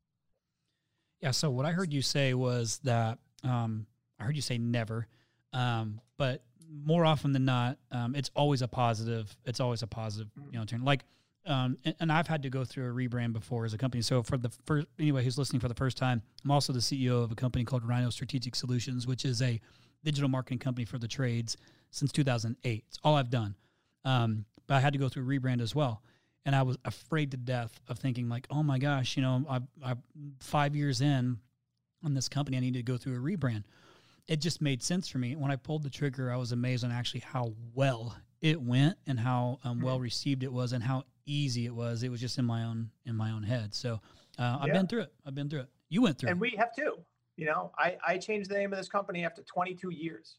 Yeah. 1.20 1.32
So 1.32 1.50
what 1.50 1.66
I 1.66 1.72
heard 1.72 1.92
you 1.92 2.02
say 2.02 2.34
was 2.34 2.80
that 2.84 3.18
um, 3.44 3.86
I 4.18 4.24
heard 4.24 4.36
you 4.36 4.42
say 4.42 4.58
never, 4.58 5.06
um, 5.52 6.00
but 6.16 6.42
more 6.84 7.04
often 7.04 7.32
than 7.32 7.44
not, 7.44 7.78
um, 7.90 8.14
it's 8.14 8.30
always 8.34 8.62
a 8.62 8.68
positive. 8.68 9.36
It's 9.44 9.60
always 9.60 9.82
a 9.82 9.86
positive, 9.86 10.30
you 10.50 10.58
know, 10.58 10.64
turn. 10.64 10.84
Like, 10.84 11.04
um, 11.46 11.76
and, 11.84 11.94
and, 12.00 12.12
I've 12.12 12.26
had 12.26 12.42
to 12.42 12.50
go 12.50 12.64
through 12.64 12.90
a 12.90 12.94
rebrand 12.94 13.32
before 13.32 13.64
as 13.64 13.72
a 13.72 13.78
company. 13.78 14.02
So 14.02 14.22
for 14.22 14.36
the 14.36 14.50
first, 14.66 14.86
anyway, 14.98 15.24
who's 15.24 15.38
listening 15.38 15.60
for 15.60 15.68
the 15.68 15.74
first 15.74 15.96
time, 15.96 16.22
I'm 16.44 16.50
also 16.50 16.72
the 16.72 16.80
CEO 16.80 17.24
of 17.24 17.32
a 17.32 17.34
company 17.34 17.64
called 17.64 17.82
Rhino 17.82 18.10
Strategic 18.10 18.54
Solutions, 18.54 19.06
which 19.06 19.24
is 19.24 19.40
a 19.40 19.60
digital 20.04 20.28
marketing 20.28 20.58
company 20.58 20.84
for 20.84 20.98
the 20.98 21.08
trades 21.08 21.56
since 21.90 22.12
2008. 22.12 22.84
It's 22.86 22.98
all 23.02 23.16
I've 23.16 23.30
done. 23.30 23.54
Um, 24.04 24.44
but 24.66 24.74
I 24.74 24.80
had 24.80 24.92
to 24.92 24.98
go 24.98 25.08
through 25.08 25.24
a 25.24 25.40
rebrand 25.40 25.60
as 25.60 25.74
well. 25.74 26.02
And 26.46 26.54
I 26.54 26.62
was 26.62 26.76
afraid 26.84 27.30
to 27.32 27.36
death 27.36 27.80
of 27.88 27.98
thinking 27.98 28.28
like, 28.28 28.46
oh 28.50 28.62
my 28.62 28.78
gosh, 28.78 29.16
you 29.16 29.22
know, 29.22 29.44
I, 29.48 29.60
I 29.84 29.94
five 30.40 30.74
years 30.74 31.00
in, 31.00 31.38
on 32.02 32.14
this 32.14 32.28
company, 32.28 32.56
I 32.56 32.60
needed 32.60 32.78
to 32.86 32.92
go 32.92 32.96
through 32.96 33.16
a 33.16 33.18
rebrand. 33.18 33.64
It 34.26 34.40
just 34.40 34.62
made 34.62 34.82
sense 34.82 35.08
for 35.08 35.18
me. 35.18 35.36
When 35.36 35.50
I 35.50 35.56
pulled 35.56 35.82
the 35.82 35.90
trigger, 35.90 36.32
I 36.32 36.36
was 36.36 36.52
amazed 36.52 36.84
on 36.84 36.92
actually 36.92 37.20
how 37.20 37.52
well 37.74 38.16
it 38.40 38.60
went 38.60 38.96
and 39.06 39.18
how 39.18 39.58
um, 39.64 39.80
well 39.80 40.00
received 40.00 40.42
it 40.42 40.52
was 40.52 40.72
and 40.72 40.82
how 40.82 41.04
easy 41.30 41.66
it 41.66 41.74
was. 41.74 42.02
It 42.02 42.10
was 42.10 42.20
just 42.20 42.38
in 42.38 42.44
my 42.44 42.64
own 42.64 42.90
in 43.06 43.16
my 43.16 43.30
own 43.30 43.42
head. 43.42 43.74
So 43.74 44.00
uh, 44.38 44.58
I've 44.60 44.68
yeah. 44.68 44.74
been 44.74 44.86
through 44.86 45.02
it. 45.02 45.12
I've 45.26 45.34
been 45.34 45.48
through 45.48 45.60
it. 45.60 45.68
You 45.88 46.02
went 46.02 46.18
through 46.18 46.30
and 46.30 46.42
it. 46.42 46.44
And 46.44 46.52
we 46.52 46.56
have 46.58 46.74
too. 46.74 46.98
You 47.36 47.46
know, 47.46 47.72
I, 47.78 47.96
I 48.06 48.18
changed 48.18 48.50
the 48.50 48.54
name 48.54 48.72
of 48.72 48.78
this 48.78 48.88
company 48.88 49.24
after 49.24 49.42
22 49.42 49.90
years. 49.90 50.36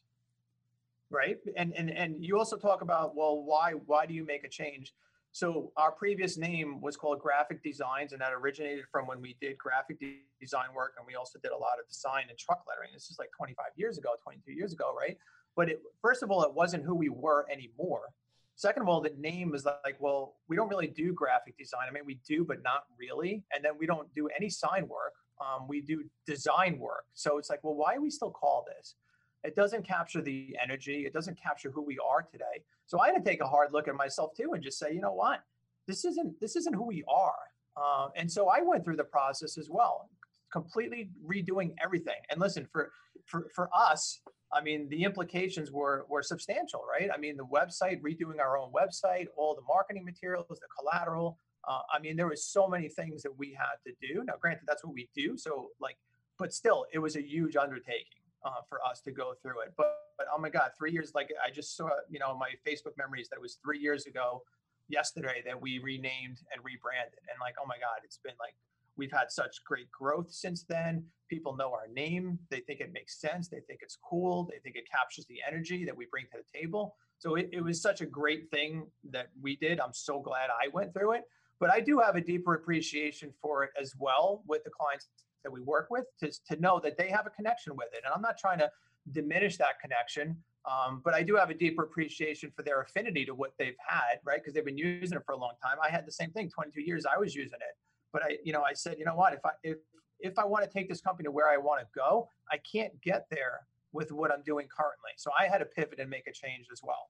Right. 1.10 1.38
And 1.56 1.72
and 1.74 1.90
and 1.90 2.24
you 2.24 2.38
also 2.38 2.56
talk 2.56 2.82
about, 2.82 3.14
well, 3.16 3.42
why 3.42 3.72
why 3.86 4.06
do 4.06 4.14
you 4.14 4.24
make 4.24 4.44
a 4.44 4.48
change? 4.48 4.94
So 5.32 5.72
our 5.78 5.90
previous 5.90 6.36
name 6.36 6.80
was 6.82 6.96
called 6.96 7.18
Graphic 7.18 7.62
Designs, 7.62 8.12
and 8.12 8.20
that 8.20 8.34
originated 8.34 8.84
from 8.92 9.06
when 9.06 9.20
we 9.22 9.34
did 9.40 9.56
graphic 9.56 9.98
de- 9.98 10.20
design 10.38 10.66
work, 10.76 10.92
and 10.98 11.06
we 11.06 11.14
also 11.14 11.38
did 11.42 11.52
a 11.52 11.56
lot 11.56 11.78
of 11.80 11.88
design 11.88 12.24
and 12.28 12.38
truck 12.38 12.64
lettering. 12.68 12.90
This 12.92 13.10
is 13.10 13.18
like 13.18 13.30
25 13.34 13.64
years 13.76 13.96
ago, 13.96 14.10
22 14.22 14.52
years 14.52 14.74
ago, 14.74 14.94
right? 14.94 15.16
But 15.56 15.70
it, 15.70 15.82
first 16.02 16.22
of 16.22 16.30
all, 16.30 16.42
it 16.42 16.52
wasn't 16.52 16.84
who 16.84 16.94
we 16.94 17.08
were 17.08 17.46
anymore. 17.50 18.12
Second 18.56 18.82
of 18.82 18.88
all, 18.88 19.00
the 19.00 19.14
name 19.18 19.54
is 19.54 19.64
like, 19.64 19.96
well, 19.98 20.34
we 20.48 20.56
don't 20.56 20.68
really 20.68 20.86
do 20.86 21.12
graphic 21.12 21.56
design. 21.58 21.82
I 21.88 21.92
mean, 21.92 22.04
we 22.06 22.20
do, 22.26 22.44
but 22.44 22.62
not 22.62 22.84
really. 22.98 23.42
And 23.54 23.64
then 23.64 23.72
we 23.78 23.86
don't 23.86 24.12
do 24.14 24.28
any 24.36 24.48
sign 24.50 24.86
work. 24.88 25.14
Um, 25.40 25.66
we 25.66 25.80
do 25.80 26.04
design 26.26 26.78
work. 26.78 27.04
So 27.14 27.38
it's 27.38 27.50
like, 27.50 27.64
well, 27.64 27.74
why 27.74 27.94
do 27.94 28.02
we 28.02 28.10
still 28.10 28.30
call 28.30 28.64
this? 28.76 28.94
It 29.42 29.56
doesn't 29.56 29.86
capture 29.86 30.22
the 30.22 30.56
energy. 30.62 31.04
It 31.06 31.12
doesn't 31.12 31.40
capture 31.40 31.70
who 31.70 31.82
we 31.82 31.98
are 31.98 32.22
today. 32.22 32.62
So 32.86 33.00
I 33.00 33.08
had 33.08 33.24
to 33.24 33.28
take 33.28 33.40
a 33.40 33.46
hard 33.46 33.72
look 33.72 33.88
at 33.88 33.94
myself 33.94 34.34
too 34.36 34.52
and 34.52 34.62
just 34.62 34.78
say, 34.78 34.92
you 34.92 35.00
know 35.00 35.12
what, 35.12 35.40
this 35.88 36.04
isn't 36.04 36.38
this 36.40 36.56
isn't 36.56 36.74
who 36.74 36.86
we 36.86 37.02
are. 37.08 37.34
Uh, 37.76 38.08
and 38.16 38.30
so 38.30 38.48
I 38.48 38.60
went 38.60 38.84
through 38.84 38.96
the 38.96 39.04
process 39.04 39.58
as 39.58 39.68
well, 39.70 40.08
completely 40.52 41.10
redoing 41.26 41.74
everything. 41.82 42.20
And 42.30 42.40
listen, 42.40 42.68
for 42.70 42.92
for 43.24 43.48
for 43.54 43.68
us, 43.74 44.20
I 44.52 44.60
mean, 44.60 44.88
the 44.88 45.04
implications 45.04 45.70
were 45.72 46.04
were 46.08 46.22
substantial, 46.22 46.82
right? 46.88 47.08
I 47.12 47.18
mean, 47.18 47.36
the 47.36 47.46
website, 47.46 48.00
redoing 48.02 48.38
our 48.38 48.58
own 48.58 48.70
website, 48.72 49.26
all 49.36 49.54
the 49.54 49.62
marketing 49.66 50.04
materials, 50.04 50.46
the 50.48 50.66
collateral. 50.78 51.38
Uh, 51.66 51.80
I 51.92 52.00
mean, 52.00 52.16
there 52.16 52.26
was 52.26 52.44
so 52.44 52.68
many 52.68 52.88
things 52.88 53.22
that 53.22 53.36
we 53.38 53.56
had 53.58 53.76
to 53.86 53.92
do. 54.00 54.24
Now, 54.24 54.34
granted, 54.40 54.64
that's 54.66 54.84
what 54.84 54.94
we 54.94 55.08
do. 55.14 55.36
So, 55.38 55.68
like, 55.80 55.96
but 56.38 56.52
still, 56.52 56.86
it 56.92 56.98
was 56.98 57.16
a 57.16 57.22
huge 57.22 57.56
undertaking 57.56 58.22
uh, 58.44 58.62
for 58.68 58.84
us 58.84 59.00
to 59.02 59.12
go 59.12 59.34
through 59.40 59.60
it. 59.62 59.72
But, 59.76 59.94
but 60.18 60.26
oh 60.34 60.40
my 60.40 60.50
God, 60.50 60.72
three 60.76 60.90
years, 60.92 61.12
like 61.14 61.30
I 61.46 61.50
just 61.50 61.76
saw, 61.76 61.90
you 62.10 62.18
know, 62.18 62.36
my 62.36 62.50
Facebook 62.66 62.96
memories 62.98 63.28
that 63.28 63.36
it 63.36 63.42
was 63.42 63.58
three 63.64 63.78
years 63.78 64.06
ago 64.06 64.42
yesterday 64.88 65.42
that 65.46 65.60
we 65.60 65.78
renamed 65.78 66.38
and 66.52 66.64
rebranded. 66.64 67.20
And 67.30 67.38
like, 67.40 67.54
oh 67.62 67.66
my 67.66 67.76
God, 67.76 68.02
it's 68.04 68.18
been 68.18 68.34
like, 68.40 68.54
we've 68.96 69.12
had 69.12 69.30
such 69.30 69.64
great 69.64 69.90
growth 69.90 70.30
since 70.30 70.64
then. 70.64 71.04
People 71.28 71.56
know 71.56 71.72
our 71.72 71.88
name. 71.92 72.38
They 72.50 72.60
think 72.60 72.80
it 72.80 72.92
makes 72.92 73.20
sense. 73.20 73.48
They 73.48 73.60
think 73.60 73.80
it's 73.82 73.96
cool. 73.96 74.44
They 74.50 74.58
think 74.58 74.76
it 74.76 74.84
captures 74.90 75.26
the 75.26 75.38
energy 75.46 75.84
that 75.84 75.96
we 75.96 76.06
bring 76.10 76.26
to 76.32 76.38
the 76.38 76.58
table. 76.58 76.96
So 77.18 77.36
it, 77.36 77.48
it 77.52 77.62
was 77.62 77.80
such 77.80 78.00
a 78.00 78.06
great 78.06 78.50
thing 78.50 78.86
that 79.10 79.28
we 79.40 79.56
did. 79.56 79.80
I'm 79.80 79.94
so 79.94 80.20
glad 80.20 80.50
I 80.50 80.68
went 80.72 80.92
through 80.92 81.12
it. 81.12 81.22
But 81.60 81.70
I 81.70 81.80
do 81.80 82.00
have 82.00 82.16
a 82.16 82.20
deeper 82.20 82.54
appreciation 82.54 83.32
for 83.40 83.62
it 83.62 83.70
as 83.80 83.94
well 83.98 84.42
with 84.46 84.64
the 84.64 84.70
clients 84.70 85.08
that 85.44 85.50
we 85.52 85.60
work 85.60 85.88
with 85.90 86.04
to, 86.20 86.30
to 86.48 86.60
know 86.60 86.80
that 86.80 86.96
they 86.98 87.08
have 87.08 87.26
a 87.26 87.30
connection 87.30 87.76
with 87.76 87.88
it. 87.92 88.02
And 88.04 88.12
I'm 88.12 88.22
not 88.22 88.36
trying 88.36 88.58
to 88.58 88.70
diminish 89.12 89.56
that 89.58 89.80
connection. 89.80 90.36
Um, 90.64 91.02
but 91.04 91.14
I 91.14 91.22
do 91.22 91.34
have 91.36 91.50
a 91.50 91.54
deeper 91.54 91.82
appreciation 91.82 92.52
for 92.54 92.62
their 92.62 92.80
affinity 92.82 93.24
to 93.24 93.34
what 93.34 93.52
they've 93.58 93.76
had, 93.84 94.20
right? 94.24 94.38
Because 94.38 94.54
they've 94.54 94.64
been 94.64 94.78
using 94.78 95.16
it 95.16 95.24
for 95.24 95.32
a 95.32 95.36
long 95.36 95.54
time. 95.62 95.76
I 95.82 95.90
had 95.90 96.06
the 96.06 96.12
same 96.12 96.30
thing, 96.30 96.50
22 96.50 96.82
years. 96.82 97.04
I 97.04 97.18
was 97.18 97.34
using 97.34 97.58
it, 97.60 97.76
but 98.12 98.22
I, 98.22 98.36
you 98.44 98.52
know, 98.52 98.62
I 98.62 98.72
said, 98.72 98.96
you 98.98 99.04
know 99.04 99.16
what? 99.16 99.32
If 99.32 99.44
I 99.44 99.50
if 99.62 99.78
if 100.20 100.38
I 100.38 100.44
want 100.44 100.64
to 100.64 100.70
take 100.70 100.88
this 100.88 101.00
company 101.00 101.26
to 101.26 101.32
where 101.32 101.48
I 101.48 101.56
want 101.56 101.80
to 101.80 101.86
go, 101.94 102.28
I 102.50 102.58
can't 102.58 102.92
get 103.02 103.26
there 103.30 103.66
with 103.92 104.12
what 104.12 104.30
I'm 104.30 104.42
doing 104.42 104.68
currently. 104.74 105.10
So 105.16 105.30
I 105.38 105.46
had 105.46 105.58
to 105.58 105.66
pivot 105.66 105.98
and 105.98 106.08
make 106.08 106.26
a 106.26 106.32
change 106.32 106.66
as 106.72 106.80
well 106.82 107.08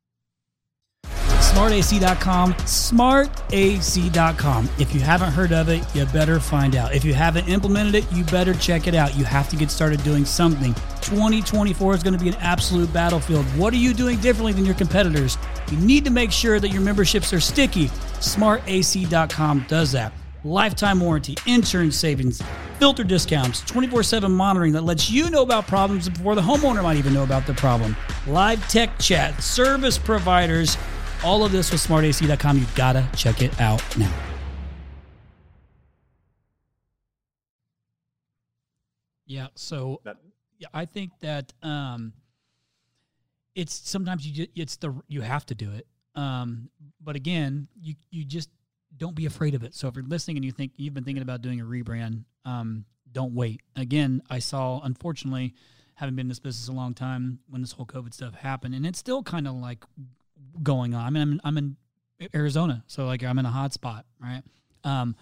smartac.com, 1.52 2.54
smartac.com. 2.54 4.70
If 4.78 4.94
you 4.94 5.00
haven't 5.00 5.32
heard 5.32 5.52
of 5.52 5.68
it, 5.68 5.84
you 5.94 6.06
better 6.06 6.40
find 6.40 6.74
out. 6.74 6.94
If 6.94 7.04
you 7.04 7.12
haven't 7.12 7.46
implemented 7.46 7.94
it, 7.94 8.10
you 8.10 8.24
better 8.24 8.54
check 8.54 8.86
it 8.86 8.94
out. 8.94 9.14
You 9.16 9.24
have 9.24 9.50
to 9.50 9.56
get 9.56 9.70
started 9.70 10.02
doing 10.02 10.24
something. 10.24 10.72
2024 11.02 11.94
is 11.94 12.02
going 12.02 12.16
to 12.16 12.18
be 12.18 12.30
an 12.30 12.36
absolute 12.36 12.90
battlefield. 12.92 13.44
What 13.58 13.74
are 13.74 13.78
you 13.78 13.92
doing 13.92 14.18
differently 14.20 14.54
than 14.54 14.64
your 14.64 14.74
competitors? 14.74 15.36
You 15.70 15.76
need 15.78 16.06
to 16.06 16.10
make 16.10 16.32
sure 16.32 16.58
that 16.58 16.70
your 16.70 16.80
memberships 16.80 17.34
are 17.34 17.40
sticky. 17.40 17.88
Smartac.com 18.18 19.66
does 19.68 19.92
that. 19.92 20.12
Lifetime 20.44 20.98
warranty, 20.98 21.37
insurance 21.46 21.96
savings, 21.96 22.42
filter 22.78 23.05
discounts, 23.05 23.61
24 23.61 24.02
7 24.02 24.33
monitoring 24.33 24.72
that 24.72 24.83
lets 24.83 25.09
you 25.09 25.31
know 25.31 25.42
about 25.42 25.68
problems 25.68 26.09
before 26.09 26.35
the 26.35 26.40
homeowner 26.40 26.83
might 26.83 26.96
even 26.96 27.14
know 27.14 27.22
about 27.22 27.46
the 27.46 27.55
problem. 27.55 27.96
Live 28.26 28.66
tech 28.68 28.98
chat, 28.98 29.40
service 29.40 29.98
providers, 29.98 30.76
all 31.24 31.44
of 31.44 31.52
this 31.52 31.70
with 31.70 31.81
smartac.com. 31.81 32.59
You 32.59 32.66
gotta 32.74 33.09
check 33.16 33.40
it 33.40 33.61
out 33.61 33.83
now. 33.96 34.12
Yeah, 39.26 39.46
so 39.55 40.00
yeah, 40.59 40.68
I 40.74 40.85
think 40.87 41.12
that 41.20 41.52
um, 41.62 42.12
it's 43.55 43.88
sometimes 43.88 44.26
you 44.26 44.33
just, 44.33 44.50
it's 44.57 44.76
the 44.76 44.92
you 45.07 45.20
have 45.20 45.46
to 45.46 45.55
do 45.55 45.70
it. 45.72 45.87
Um, 46.14 46.68
but 47.00 47.16
again, 47.16 47.68
you 47.81 47.94
you 48.11 48.24
just 48.24 48.50
don't 48.96 49.14
be 49.14 49.26
afraid 49.26 49.55
of 49.55 49.62
it. 49.62 49.74
So 49.74 49.88
if 49.88 49.96
you're 49.96 50.05
listening 50.05 50.37
and 50.37 50.44
you 50.44 50.52
think 50.52 50.72
you've 50.76 50.94
been 50.94 51.05
thinking 51.05 51.22
about 51.22 51.42
doing 51.42 51.61
a 51.61 51.64
rebrand, 51.64 52.24
um, 52.44 52.85
don't 53.11 53.35
wait. 53.35 53.61
Again, 53.76 54.22
I 54.31 54.38
saw 54.38 54.81
unfortunately 54.83 55.55
having 55.94 56.14
been 56.14 56.24
in 56.24 56.28
this 56.28 56.38
business 56.38 56.68
a 56.68 56.72
long 56.72 56.94
time 56.94 57.40
when 57.48 57.61
this 57.61 57.72
whole 57.72 57.87
COVID 57.87 58.14
stuff 58.14 58.35
happened, 58.35 58.74
and 58.74 58.87
it's 58.87 58.98
still 58.98 59.22
kind 59.22 59.46
of 59.46 59.55
like 59.55 59.85
going 60.62 60.94
on. 60.94 61.05
I 61.05 61.11
mean, 61.11 61.22
I'm, 61.22 61.40
I'm 61.44 61.59
in 61.59 61.76
Arizona, 62.35 62.85
so 62.87 63.07
like 63.07 63.22
I'm 63.22 63.38
in 63.38 63.46
a 63.46 63.50
hot 63.50 63.72
spot, 63.72 64.07
right? 64.20 64.42
Um, 64.85 65.16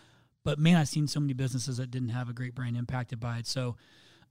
but 0.44 0.58
man, 0.58 0.76
I've 0.76 0.88
seen 0.88 1.06
so 1.06 1.20
many 1.20 1.32
businesses 1.32 1.76
that 1.76 1.90
didn't 1.90 2.10
have 2.10 2.28
a 2.28 2.32
great 2.32 2.54
brand 2.54 2.76
impacted 2.76 3.20
by 3.20 3.38
it. 3.38 3.46
So 3.46 3.76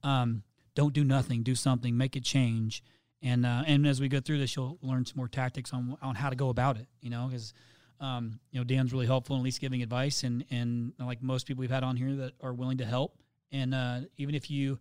um, 0.02 0.42
don't 0.74 0.92
do 0.92 1.04
nothing, 1.04 1.42
do 1.42 1.54
something, 1.54 1.96
make 1.96 2.16
a 2.16 2.20
change. 2.20 2.82
And 3.22 3.44
uh, 3.44 3.62
and 3.66 3.86
as 3.86 4.00
we 4.00 4.08
go 4.08 4.20
through 4.20 4.38
this, 4.38 4.56
you'll 4.56 4.78
learn 4.82 5.04
some 5.04 5.18
more 5.18 5.28
tactics 5.28 5.72
on 5.72 5.96
on 6.00 6.14
how 6.14 6.30
to 6.30 6.36
go 6.36 6.48
about 6.48 6.78
it. 6.78 6.86
You 7.02 7.10
know, 7.10 7.26
because 7.28 7.52
um, 8.00 8.40
you 8.50 8.58
know 8.58 8.64
Dan's 8.64 8.92
really 8.92 9.06
helpful 9.06 9.36
in 9.36 9.40
at 9.40 9.44
least 9.44 9.60
giving 9.60 9.82
advice, 9.82 10.24
and 10.24 10.44
and 10.50 10.92
like 10.98 11.22
most 11.22 11.46
people 11.46 11.60
we've 11.60 11.70
had 11.70 11.84
on 11.84 11.96
here 11.96 12.14
that 12.16 12.32
are 12.42 12.52
willing 12.52 12.78
to 12.78 12.84
help. 12.84 13.16
And 13.52 13.74
uh, 13.74 14.00
even 14.16 14.34
if 14.34 14.50
you 14.50 14.78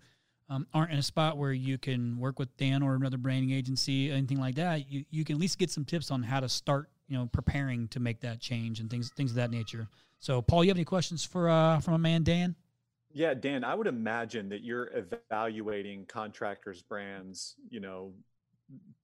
um, 0.50 0.68
aren't 0.74 0.92
in 0.92 1.00
a 1.00 1.04
spot 1.04 1.38
where 1.38 1.52
you 1.52 1.78
can 1.78 2.20
work 2.20 2.40
with 2.40 2.56
Dan 2.58 2.82
or 2.82 2.96
another 2.96 3.18
branding 3.18 3.52
agency, 3.52 4.12
anything 4.12 4.40
like 4.40 4.56
that, 4.56 4.92
you, 4.92 5.06
you 5.12 5.24
can 5.24 5.36
at 5.36 5.42
least 5.42 5.58
get 5.58 5.70
some 5.70 5.86
tips 5.86 6.12
on 6.12 6.24
how 6.24 6.40
to 6.40 6.50
start, 6.50 6.90
you 7.08 7.18
know, 7.18 7.28
preparing 7.28 7.88
to 7.90 8.00
make 8.00 8.20
that 8.22 8.40
change 8.40 8.80
and 8.80 8.90
things 8.90 9.12
things 9.12 9.32
of 9.32 9.36
that 9.36 9.52
nature. 9.52 9.88
So, 10.20 10.42
Paul, 10.42 10.64
you 10.64 10.70
have 10.70 10.78
any 10.78 10.86
questions 10.86 11.24
for 11.24 11.50
uh, 11.50 11.80
from 11.80 11.94
a 11.94 12.00
man, 12.00 12.24
Dan? 12.24 12.56
Yeah, 13.12 13.34
Dan, 13.34 13.64
I 13.64 13.74
would 13.74 13.88
imagine 13.88 14.50
that 14.50 14.64
you're 14.64 14.92
evaluating 14.94 16.06
contractors' 16.06 16.84
brands, 16.84 17.56
you 17.70 17.80
know, 17.80 18.14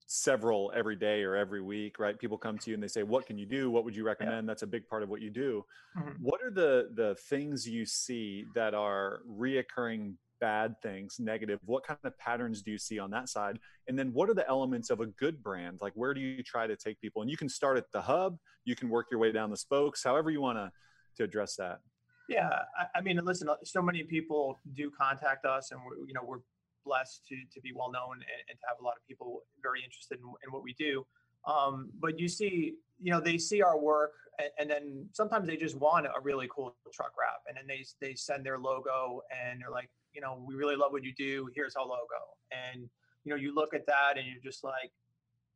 several 0.06 0.72
every 0.74 0.96
day 0.96 1.22
or 1.22 1.36
every 1.36 1.60
week, 1.60 1.98
right? 1.98 2.18
People 2.18 2.38
come 2.38 2.58
to 2.58 2.70
you 2.70 2.74
and 2.74 2.82
they 2.82 2.88
say, 2.88 3.02
"What 3.02 3.26
can 3.26 3.38
you 3.38 3.46
do? 3.46 3.70
What 3.70 3.84
would 3.84 3.96
you 3.96 4.04
recommend?" 4.04 4.46
Yeah. 4.46 4.50
That's 4.50 4.62
a 4.62 4.66
big 4.66 4.86
part 4.86 5.02
of 5.02 5.08
what 5.08 5.20
you 5.20 5.30
do. 5.30 5.64
Mm-hmm. 5.98 6.22
What 6.22 6.40
are 6.42 6.50
the 6.50 6.90
the 6.94 7.16
things 7.28 7.68
you 7.68 7.84
see 7.84 8.44
that 8.54 8.74
are 8.74 9.20
reoccurring 9.28 10.14
bad 10.40 10.80
things, 10.82 11.16
negative? 11.18 11.58
What 11.64 11.84
kind 11.84 11.98
of 12.04 12.16
patterns 12.18 12.62
do 12.62 12.70
you 12.70 12.78
see 12.78 12.98
on 12.98 13.10
that 13.10 13.28
side? 13.28 13.58
And 13.88 13.98
then 13.98 14.12
what 14.12 14.28
are 14.28 14.34
the 14.34 14.48
elements 14.48 14.90
of 14.90 15.00
a 15.00 15.06
good 15.06 15.42
brand? 15.42 15.78
Like 15.80 15.92
where 15.94 16.14
do 16.14 16.20
you 16.20 16.42
try 16.42 16.66
to 16.66 16.76
take 16.76 17.00
people? 17.00 17.22
And 17.22 17.30
you 17.30 17.36
can 17.36 17.48
start 17.48 17.76
at 17.76 17.90
the 17.92 18.02
hub, 18.02 18.36
you 18.64 18.76
can 18.76 18.88
work 18.88 19.06
your 19.10 19.18
way 19.20 19.32
down 19.32 19.50
the 19.50 19.56
spokes, 19.56 20.04
however 20.04 20.30
you 20.30 20.40
want 20.40 20.58
to 20.58 20.70
to 21.16 21.24
address 21.24 21.56
that. 21.56 21.80
Yeah, 22.28 22.50
I, 22.78 22.98
I 22.98 23.00
mean, 23.00 23.20
listen, 23.24 23.48
so 23.64 23.80
many 23.80 24.02
people 24.02 24.58
do 24.74 24.90
contact 24.90 25.44
us, 25.44 25.70
and 25.70 25.80
we're, 25.84 26.06
you 26.06 26.12
know 26.12 26.22
we're 26.24 26.40
blessed 26.86 27.26
to 27.28 27.36
to 27.52 27.60
be 27.60 27.72
well 27.74 27.90
known 27.90 28.14
and, 28.14 28.42
and 28.48 28.58
to 28.60 28.66
have 28.68 28.78
a 28.80 28.84
lot 28.84 28.94
of 28.96 29.06
people 29.06 29.42
very 29.62 29.82
interested 29.84 30.18
in, 30.18 30.26
in 30.44 30.52
what 30.52 30.62
we 30.62 30.72
do. 30.74 31.04
Um, 31.46 31.90
but 32.00 32.18
you 32.18 32.28
see, 32.28 32.74
you 33.00 33.12
know, 33.12 33.20
they 33.20 33.38
see 33.38 33.62
our 33.62 33.78
work, 33.78 34.14
and, 34.38 34.50
and, 34.58 34.68
then 34.68 35.06
sometimes 35.12 35.46
they 35.46 35.56
just 35.56 35.76
want 35.76 36.06
a 36.06 36.20
really 36.20 36.48
cool 36.50 36.74
truck 36.92 37.12
wrap, 37.18 37.42
and 37.46 37.56
then 37.56 37.66
they 37.68 37.84
they 38.00 38.14
send 38.14 38.44
their 38.44 38.58
logo, 38.58 39.22
and 39.30 39.60
they're 39.60 39.70
like, 39.70 39.90
you 40.16 40.22
know, 40.22 40.42
we 40.44 40.54
really 40.54 40.76
love 40.76 40.92
what 40.92 41.04
you 41.04 41.12
do. 41.12 41.48
Here's 41.54 41.76
our 41.76 41.84
logo. 41.84 42.34
And, 42.50 42.88
you 43.24 43.30
know, 43.30 43.36
you 43.36 43.54
look 43.54 43.74
at 43.74 43.86
that 43.86 44.14
and 44.16 44.26
you're 44.26 44.42
just 44.42 44.64
like, 44.64 44.90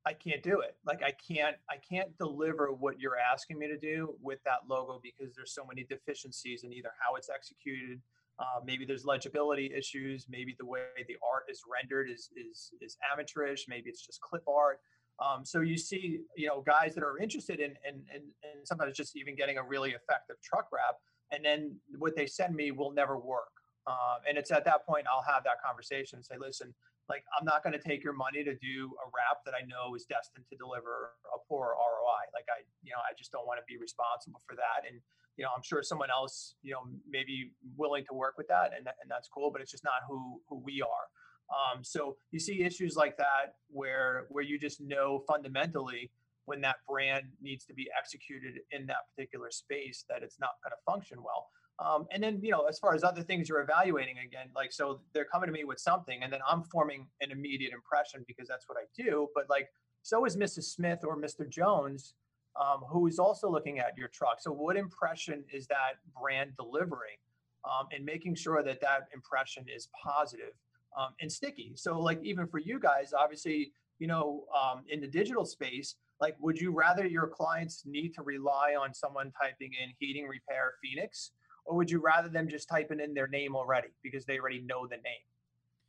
I 0.04 0.12
can't 0.12 0.42
do 0.42 0.60
it. 0.60 0.76
Like 0.84 1.02
I 1.02 1.12
can't, 1.12 1.56
I 1.70 1.76
can't 1.76 2.16
deliver 2.18 2.72
what 2.72 3.00
you're 3.00 3.16
asking 3.18 3.58
me 3.58 3.68
to 3.68 3.78
do 3.78 4.14
with 4.22 4.38
that 4.44 4.60
logo 4.68 5.00
because 5.02 5.34
there's 5.34 5.54
so 5.54 5.64
many 5.64 5.84
deficiencies 5.84 6.62
in 6.62 6.72
either 6.72 6.90
how 7.00 7.16
it's 7.16 7.30
executed. 7.30 8.00
Uh, 8.40 8.60
maybe 8.64 8.86
there's 8.86 9.04
legibility 9.04 9.70
issues. 9.76 10.26
Maybe 10.30 10.56
the 10.58 10.64
way 10.64 10.80
the 11.06 11.16
art 11.22 11.44
is 11.50 11.60
rendered 11.70 12.08
is 12.10 12.30
is 12.36 12.72
is 12.80 12.96
amateurish. 13.12 13.66
Maybe 13.68 13.90
it's 13.90 14.04
just 14.04 14.20
clip 14.22 14.42
art. 14.48 14.80
Um, 15.20 15.44
so 15.44 15.60
you 15.60 15.76
see, 15.76 16.20
you 16.34 16.48
know, 16.48 16.62
guys 16.62 16.94
that 16.94 17.04
are 17.04 17.18
interested 17.18 17.60
in 17.60 17.74
and 17.86 18.00
and 18.12 18.24
and 18.42 18.64
sometimes 18.64 18.96
just 18.96 19.16
even 19.16 19.36
getting 19.36 19.58
a 19.58 19.62
really 19.62 19.90
effective 19.90 20.36
truck 20.42 20.68
wrap, 20.72 20.96
and 21.30 21.44
then 21.44 21.76
what 21.98 22.16
they 22.16 22.26
send 22.26 22.54
me 22.54 22.70
will 22.70 22.92
never 22.92 23.18
work. 23.18 23.52
Um, 23.86 24.24
and 24.28 24.38
it's 24.38 24.50
at 24.50 24.64
that 24.64 24.86
point 24.86 25.06
I'll 25.10 25.24
have 25.24 25.44
that 25.44 25.60
conversation 25.64 26.18
and 26.18 26.24
say, 26.24 26.36
listen, 26.40 26.72
like 27.08 27.24
I'm 27.36 27.44
not 27.44 27.62
going 27.62 27.72
to 27.74 27.82
take 27.82 28.04
your 28.04 28.12
money 28.14 28.44
to 28.44 28.54
do 28.56 28.76
a 29.04 29.06
wrap 29.12 29.44
that 29.44 29.52
I 29.52 29.66
know 29.66 29.92
is 29.96 30.06
destined 30.06 30.46
to 30.48 30.56
deliver 30.56 31.18
a 31.28 31.38
poor 31.48 31.76
ROI. 31.76 32.22
Like 32.32 32.46
I, 32.48 32.64
you 32.86 32.92
know, 32.92 33.02
I 33.04 33.12
just 33.18 33.32
don't 33.32 33.44
want 33.44 33.58
to 33.58 33.66
be 33.68 33.76
responsible 33.76 34.40
for 34.46 34.56
that. 34.56 34.88
And 34.88 35.02
you 35.40 35.46
know, 35.46 35.52
I'm 35.56 35.62
sure 35.62 35.82
someone 35.82 36.10
else, 36.10 36.56
you 36.60 36.72
know, 36.72 36.80
maybe 37.08 37.52
willing 37.78 38.04
to 38.10 38.14
work 38.14 38.34
with 38.36 38.46
that, 38.48 38.72
and 38.76 38.86
and 38.86 39.08
that's 39.08 39.26
cool. 39.26 39.50
But 39.50 39.62
it's 39.62 39.70
just 39.70 39.84
not 39.84 40.02
who 40.06 40.38
who 40.50 40.60
we 40.62 40.82
are. 40.82 41.06
Um, 41.50 41.82
so 41.82 42.18
you 42.30 42.38
see 42.38 42.62
issues 42.62 42.94
like 42.94 43.16
that 43.16 43.54
where 43.70 44.26
where 44.28 44.44
you 44.44 44.58
just 44.58 44.82
know 44.82 45.24
fundamentally 45.26 46.10
when 46.44 46.60
that 46.60 46.76
brand 46.86 47.24
needs 47.40 47.64
to 47.64 47.72
be 47.72 47.88
executed 47.98 48.60
in 48.70 48.86
that 48.88 49.08
particular 49.08 49.50
space 49.50 50.04
that 50.10 50.22
it's 50.22 50.38
not 50.38 50.50
going 50.62 50.72
to 50.72 50.82
function 50.84 51.16
well. 51.22 51.48
Um, 51.78 52.06
and 52.12 52.22
then, 52.22 52.40
you 52.42 52.50
know, 52.50 52.66
as 52.68 52.78
far 52.78 52.94
as 52.94 53.02
other 53.02 53.22
things 53.22 53.48
you're 53.48 53.62
evaluating 53.62 54.16
again, 54.18 54.48
like, 54.54 54.72
so 54.72 55.00
they're 55.14 55.24
coming 55.24 55.46
to 55.46 55.52
me 55.52 55.64
with 55.64 55.78
something 55.78 56.22
and 56.22 56.30
then 56.30 56.40
I'm 56.46 56.64
forming 56.64 57.06
an 57.20 57.30
immediate 57.30 57.72
impression 57.72 58.24
because 58.26 58.48
that's 58.48 58.68
what 58.68 58.76
I 58.76 58.84
do. 58.94 59.28
But 59.34 59.44
like, 59.48 59.68
so 60.02 60.24
is 60.24 60.36
Mrs. 60.36 60.64
Smith 60.64 61.00
or 61.04 61.16
Mr. 61.16 61.48
Jones, 61.48 62.14
um, 62.58 62.80
who 62.88 63.06
is 63.06 63.18
also 63.18 63.50
looking 63.50 63.78
at 63.78 63.96
your 63.96 64.08
truck. 64.08 64.40
So 64.40 64.52
what 64.52 64.76
impression 64.76 65.44
is 65.52 65.66
that 65.68 65.94
brand 66.18 66.52
delivering? 66.56 67.18
Um, 67.64 67.88
and 67.92 68.04
making 68.06 68.36
sure 68.36 68.62
that 68.62 68.80
that 68.80 69.08
impression 69.12 69.66
is 69.68 69.88
positive, 70.02 70.54
um, 70.98 71.10
and 71.20 71.30
sticky. 71.30 71.72
So 71.74 72.00
like, 72.00 72.18
even 72.22 72.46
for 72.46 72.58
you 72.58 72.78
guys, 72.78 73.12
obviously, 73.12 73.72
you 73.98 74.06
know, 74.06 74.44
um, 74.58 74.84
in 74.88 75.02
the 75.02 75.06
digital 75.06 75.44
space, 75.44 75.96
like, 76.22 76.36
would 76.40 76.58
you 76.58 76.70
rather 76.70 77.06
your 77.06 77.26
clients 77.26 77.82
need 77.84 78.14
to 78.14 78.22
rely 78.22 78.76
on 78.80 78.94
someone 78.94 79.30
typing 79.38 79.72
in 79.74 79.92
heating 79.98 80.26
repair 80.26 80.72
Phoenix? 80.82 81.32
or 81.64 81.76
would 81.76 81.90
you 81.90 82.00
rather 82.00 82.28
them 82.28 82.48
just 82.48 82.68
typing 82.68 83.00
in 83.00 83.14
their 83.14 83.28
name 83.28 83.54
already 83.54 83.88
because 84.02 84.24
they 84.24 84.38
already 84.38 84.60
know 84.60 84.86
the 84.86 84.96
name? 84.96 85.26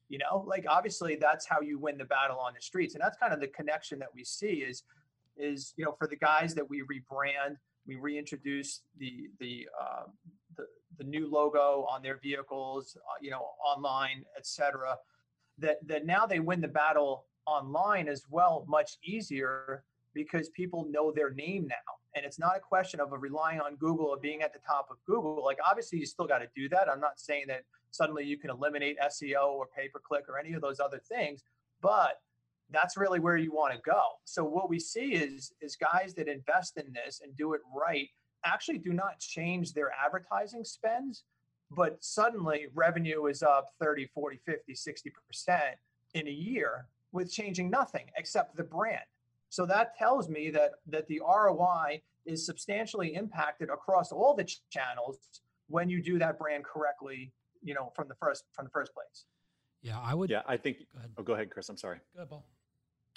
You 0.09 0.19
know, 0.19 0.43
like 0.45 0.65
obviously 0.67 1.15
that's 1.15 1.47
how 1.47 1.61
you 1.61 1.79
win 1.79 1.97
the 1.97 2.05
battle 2.05 2.37
on 2.37 2.53
the 2.53 2.61
streets, 2.61 2.95
and 2.95 3.01
that's 3.01 3.17
kind 3.17 3.33
of 3.33 3.39
the 3.39 3.47
connection 3.47 3.97
that 3.99 4.09
we 4.13 4.23
see 4.23 4.65
is 4.67 4.83
is 5.37 5.73
you 5.77 5.85
know 5.85 5.95
for 5.97 6.07
the 6.07 6.15
guys 6.15 6.53
that 6.55 6.69
we 6.69 6.81
rebrand, 6.81 7.55
we 7.87 7.95
reintroduce 7.95 8.81
the 8.97 9.29
the 9.39 9.67
uh, 9.79 10.03
the, 10.57 10.65
the 10.97 11.03
new 11.03 11.29
logo 11.29 11.85
on 11.89 12.01
their 12.01 12.19
vehicles, 12.21 12.97
uh, 12.97 13.17
you 13.21 13.31
know, 13.31 13.45
online, 13.65 14.23
etc. 14.37 14.97
That 15.57 15.77
that 15.87 16.05
now 16.05 16.25
they 16.25 16.39
win 16.39 16.61
the 16.61 16.67
battle 16.67 17.25
online 17.45 18.07
as 18.07 18.23
well, 18.29 18.65
much 18.67 18.97
easier 19.03 19.83
because 20.13 20.49
people 20.49 20.87
know 20.89 21.11
their 21.11 21.31
name 21.31 21.67
now 21.67 22.01
and 22.15 22.25
it's 22.25 22.39
not 22.39 22.57
a 22.57 22.59
question 22.59 22.99
of 22.99 23.13
a 23.13 23.17
relying 23.17 23.61
on 23.61 23.75
Google 23.75 24.05
or 24.05 24.17
being 24.17 24.41
at 24.41 24.53
the 24.53 24.59
top 24.59 24.87
of 24.91 24.97
Google. 25.05 25.43
Like 25.43 25.59
obviously 25.65 25.99
you 25.99 26.05
still 26.05 26.27
got 26.27 26.39
to 26.39 26.47
do 26.55 26.67
that. 26.69 26.89
I'm 26.89 26.99
not 26.99 27.19
saying 27.19 27.45
that 27.47 27.61
suddenly 27.91 28.25
you 28.25 28.37
can 28.37 28.49
eliminate 28.49 28.97
SEO 28.99 29.53
or 29.53 29.67
pay 29.75 29.87
per 29.87 29.99
click 29.99 30.25
or 30.27 30.37
any 30.37 30.53
of 30.53 30.61
those 30.61 30.79
other 30.79 30.99
things, 30.99 31.43
but 31.81 32.19
that's 32.71 32.97
really 32.97 33.19
where 33.19 33.37
you 33.37 33.51
want 33.51 33.73
to 33.73 33.79
go. 33.81 34.01
So 34.25 34.43
what 34.43 34.69
we 34.69 34.79
see 34.79 35.13
is 35.13 35.53
is 35.61 35.75
guys 35.75 36.13
that 36.15 36.27
invest 36.27 36.77
in 36.77 36.93
this 36.93 37.21
and 37.23 37.35
do 37.35 37.53
it 37.53 37.61
right 37.75 38.09
actually 38.43 38.79
do 38.79 38.93
not 38.93 39.19
change 39.19 39.73
their 39.73 39.91
advertising 40.03 40.63
spends, 40.63 41.23
but 41.69 42.03
suddenly 42.03 42.67
revenue 42.73 43.27
is 43.27 43.43
up 43.43 43.69
30, 43.79 44.07
40, 44.07 44.39
50, 44.45 44.73
60% 44.73 45.59
in 46.15 46.27
a 46.27 46.31
year 46.31 46.87
with 47.11 47.31
changing 47.31 47.69
nothing 47.69 48.05
except 48.17 48.55
the 48.55 48.63
brand. 48.63 49.03
So 49.49 49.65
that 49.65 49.97
tells 49.97 50.29
me 50.29 50.49
that 50.51 50.71
that 50.87 51.07
the 51.07 51.19
ROI 51.19 52.01
is 52.25 52.45
substantially 52.45 53.15
impacted 53.15 53.69
across 53.69 54.11
all 54.11 54.33
the 54.33 54.45
ch- 54.45 54.61
channels 54.69 55.17
when 55.67 55.89
you 55.89 56.01
do 56.01 56.17
that 56.19 56.37
brand 56.37 56.63
correctly, 56.63 57.33
you 57.61 57.73
know, 57.73 57.91
from 57.95 58.07
the 58.07 58.15
first 58.15 58.45
from 58.53 58.65
the 58.65 58.71
first 58.71 58.93
place. 58.93 59.25
Yeah, 59.81 59.99
I 59.99 60.13
would. 60.13 60.29
Yeah, 60.29 60.43
I 60.47 60.57
think. 60.57 60.77
Go 60.93 60.99
ahead. 60.99 61.11
Oh, 61.17 61.23
go 61.23 61.33
ahead, 61.33 61.49
Chris. 61.49 61.67
I'm 61.67 61.77
sorry. 61.77 61.97
Go 62.13 62.19
ahead, 62.19 62.29
Paul. 62.29 62.45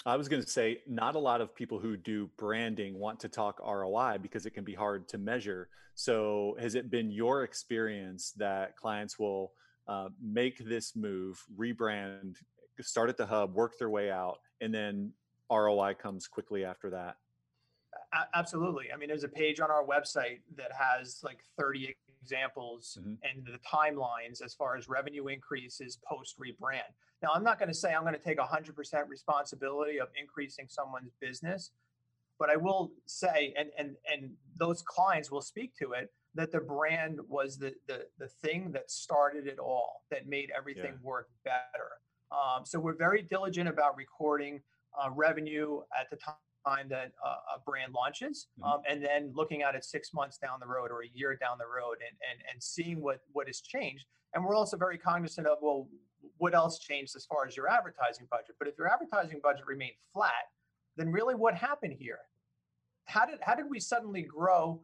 I 0.05 0.17
was 0.17 0.29
going 0.29 0.43
to 0.43 0.49
say, 0.49 0.81
not 0.87 1.15
a 1.15 1.19
lot 1.19 1.41
of 1.41 1.55
people 1.55 1.79
who 1.79 1.97
do 1.97 2.29
branding 2.37 2.99
want 2.99 3.19
to 3.21 3.27
talk 3.27 3.59
ROI 3.59 4.19
because 4.21 4.45
it 4.45 4.51
can 4.51 4.63
be 4.63 4.75
hard 4.75 5.07
to 5.09 5.17
measure. 5.17 5.67
So, 5.95 6.55
has 6.59 6.75
it 6.75 6.91
been 6.91 7.09
your 7.09 7.43
experience 7.43 8.33
that 8.37 8.75
clients 8.75 9.17
will 9.17 9.53
uh, 9.87 10.09
make 10.21 10.59
this 10.59 10.95
move, 10.95 11.43
rebrand, 11.57 12.35
start 12.81 13.09
at 13.09 13.17
the 13.17 13.25
hub, 13.25 13.55
work 13.55 13.79
their 13.79 13.89
way 13.89 14.11
out, 14.11 14.39
and 14.61 14.73
then 14.73 15.11
ROI 15.51 15.95
comes 15.95 16.27
quickly 16.27 16.63
after 16.63 16.91
that? 16.91 17.15
Absolutely. 18.33 18.91
I 18.93 18.97
mean, 18.97 19.09
there's 19.09 19.23
a 19.23 19.29
page 19.29 19.59
on 19.59 19.71
our 19.71 19.83
website 19.83 20.39
that 20.57 20.71
has 20.77 21.21
like 21.23 21.39
30 21.57 21.95
examples 22.29 22.97
Mhm. 22.99 23.19
and 23.23 23.45
the 23.45 23.59
timelines 23.59 24.41
as 24.43 24.53
far 24.55 24.75
as 24.75 24.89
revenue 24.89 25.27
increases 25.27 25.97
post 25.97 26.39
rebrand. 26.39 26.91
Now, 27.21 27.29
I'm 27.33 27.43
not 27.43 27.59
going 27.59 27.69
to 27.69 27.73
say 27.83 27.93
I'm 27.93 28.01
going 28.01 28.15
to 28.15 28.19
take 28.19 28.39
100% 28.39 29.07
responsibility 29.07 29.99
of 29.99 30.09
increasing 30.15 30.67
someone's 30.67 31.13
business, 31.19 31.71
but 32.39 32.49
I 32.49 32.55
will 32.57 32.91
say, 33.05 33.53
and 33.57 33.69
and 33.77 33.95
and 34.11 34.35
those 34.55 34.81
clients 34.81 35.29
will 35.31 35.41
speak 35.53 35.75
to 35.75 35.93
it, 35.93 36.11
that 36.33 36.51
the 36.51 36.59
brand 36.59 37.19
was 37.29 37.57
the 37.59 37.71
the 37.87 38.09
the 38.17 38.27
thing 38.43 38.71
that 38.71 38.89
started 38.89 39.45
it 39.47 39.59
all, 39.59 40.03
that 40.09 40.25
made 40.27 40.49
everything 40.51 40.93
Yeah. 40.95 41.11
work 41.13 41.29
better. 41.43 41.89
Um, 42.31 42.65
so 42.65 42.79
we're 42.79 43.01
very 43.09 43.21
diligent 43.21 43.69
about 43.69 43.95
recording 43.95 44.63
uh, 44.99 45.09
revenue 45.11 45.83
at 45.99 46.09
the 46.09 46.17
time 46.65 46.87
that 46.89 47.11
uh, 47.23 47.55
a 47.55 47.59
brand 47.59 47.93
launches 47.93 48.47
Mhm. 48.59 48.65
um, 48.65 48.81
and 48.87 49.03
then 49.03 49.31
looking 49.33 49.61
at 49.61 49.75
it 49.75 49.85
six 49.85 50.13
months 50.13 50.37
down 50.37 50.59
the 50.59 50.67
road 50.67 50.91
or 50.91 51.03
a 51.03 51.07
year 51.07 51.35
down 51.35 51.57
the 51.57 51.67
road 51.67 51.97
and, 52.07 52.17
and, 52.29 52.39
and 52.51 52.61
seeing 52.61 53.01
what, 53.01 53.21
what 53.33 53.47
has 53.47 53.61
changed. 53.61 54.05
And 54.33 54.43
we're 54.43 54.55
also 54.55 54.77
very 54.77 54.97
cognizant 54.97 55.47
of, 55.47 55.59
well, 55.61 55.87
what 56.37 56.53
else 56.55 56.79
changed 56.79 57.15
as 57.15 57.25
far 57.25 57.45
as 57.47 57.55
your 57.55 57.69
advertising 57.69 58.27
budget? 58.29 58.55
But 58.59 58.67
if 58.67 58.77
your 58.77 58.91
advertising 58.91 59.39
budget 59.41 59.65
remained 59.65 59.95
flat, 60.11 60.49
then 60.97 61.11
really 61.11 61.35
what 61.35 61.55
happened 61.55 61.93
here? 61.93 62.19
How 63.05 63.25
did, 63.25 63.39
how 63.41 63.55
did 63.55 63.69
we 63.69 63.79
suddenly 63.79 64.23
grow, 64.23 64.81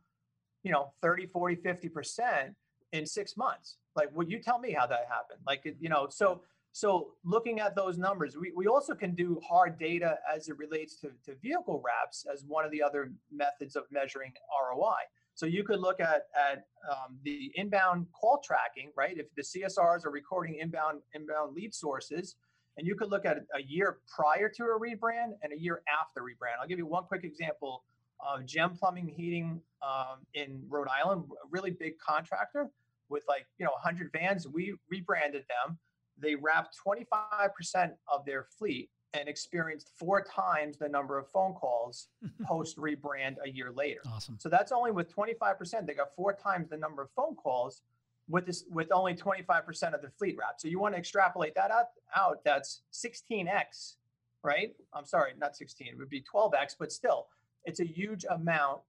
you 0.64 0.72
know, 0.72 0.94
30, 1.02 1.26
40, 1.26 1.56
50% 1.56 2.56
in 2.94 3.06
six 3.06 3.36
months? 3.36 3.78
Like, 3.96 4.10
would 4.16 4.30
you 4.30 4.40
tell 4.40 4.60
me 4.60 4.72
how 4.72 4.86
that 4.88 5.08
happened? 5.10 5.40
Like, 5.46 5.66
you 5.80 5.90
know, 5.90 6.08
so 6.10 6.44
so 6.72 7.12
looking 7.26 7.60
at 7.60 7.76
those 7.76 7.98
numbers, 7.98 8.38
we, 8.38 8.52
we 8.56 8.68
also 8.68 8.96
can 8.96 9.14
do 9.14 9.40
hard 9.48 9.78
data 9.78 10.18
as 10.34 10.48
it 10.48 10.58
relates 10.58 10.96
to, 11.02 11.12
to 11.26 11.36
vehicle 11.42 11.84
wraps 11.84 12.26
as 12.32 12.46
one 12.48 12.64
of 12.64 12.72
the 12.72 12.82
other 12.82 13.12
methods 13.32 13.76
of 13.76 13.84
measuring 13.92 14.32
ROI. 14.70 15.02
So 15.34 15.46
you 15.46 15.64
could 15.64 15.80
look 15.80 16.00
at, 16.00 16.28
at 16.36 16.66
um, 16.90 17.18
the 17.24 17.52
inbound 17.56 18.08
call 18.14 18.42
tracking, 18.44 18.92
right? 18.96 19.18
If 19.18 19.28
the 19.36 19.42
CSRs 19.42 20.06
are 20.06 20.12
recording 20.12 20.56
inbound 20.56 21.02
inbound 21.14 21.56
lead 21.56 21.74
sources, 21.74 22.36
and 22.78 22.88
you 22.88 22.96
could 22.96 23.10
look 23.10 23.26
at 23.26 23.38
a 23.54 23.62
year 23.62 23.98
prior 24.16 24.48
to 24.50 24.64
a 24.64 24.80
rebrand 24.80 25.34
and 25.44 25.52
a 25.52 25.60
year 25.60 25.82
after 26.02 26.22
rebrand. 26.22 26.62
I'll 26.62 26.68
give 26.68 26.78
you 26.78 26.86
one 26.86 27.04
quick 27.04 27.26
example 27.26 27.84
of 28.26 28.46
Gem 28.46 28.78
Plumbing 28.78 29.08
Heating 29.08 29.62
um, 29.82 30.20
in 30.34 30.64
Rhode 30.70 30.88
Island, 30.88 31.26
a 31.32 31.48
really 31.50 31.72
big 31.72 31.98
contractor 32.00 32.70
with 33.10 33.24
like 33.28 33.46
you 33.58 33.66
know 33.66 33.72
100 33.72 34.12
vans. 34.14 34.48
We 34.48 34.76
rebranded 34.90 35.44
them 35.50 35.78
they 36.22 36.36
wrapped 36.36 36.78
25% 36.86 37.92
of 38.12 38.26
their 38.26 38.46
fleet 38.58 38.90
and 39.14 39.28
experienced 39.28 39.92
four 39.98 40.24
times 40.24 40.78
the 40.78 40.88
number 40.88 41.18
of 41.18 41.28
phone 41.28 41.54
calls 41.54 42.08
post 42.46 42.78
rebrand 42.78 43.36
a 43.44 43.50
year 43.50 43.72
later. 43.72 44.02
Awesome. 44.08 44.38
So 44.40 44.50
that's 44.50 44.72
only 44.72 44.92
with 44.92 45.14
25%. 45.14 45.86
They 45.86 45.94
got 45.94 46.16
four 46.16 46.34
times 46.34 46.70
the 46.70 46.78
number 46.78 47.02
of 47.02 47.10
phone 47.12 47.36
calls 47.36 47.82
with 48.30 48.46
this 48.46 48.64
with 48.70 48.88
only 48.92 49.14
25% 49.14 49.94
of 49.94 50.02
the 50.02 50.10
fleet 50.18 50.38
wrapped. 50.40 50.62
So 50.62 50.68
you 50.68 50.80
want 50.80 50.94
to 50.94 51.00
extrapolate 51.00 51.56
that 51.56 51.72
out, 51.72 51.88
out 52.16 52.40
that's 52.46 52.82
16x, 52.94 53.96
right? 54.44 54.74
I'm 54.94 55.06
sorry, 55.06 55.34
not 55.38 55.56
16, 55.56 55.88
it 55.88 55.98
would 55.98 56.10
be 56.10 56.24
12x, 56.34 56.76
but 56.80 56.92
still, 56.92 57.28
it's 57.66 57.80
a 57.80 57.86
huge 57.86 58.26
amount 58.30 58.80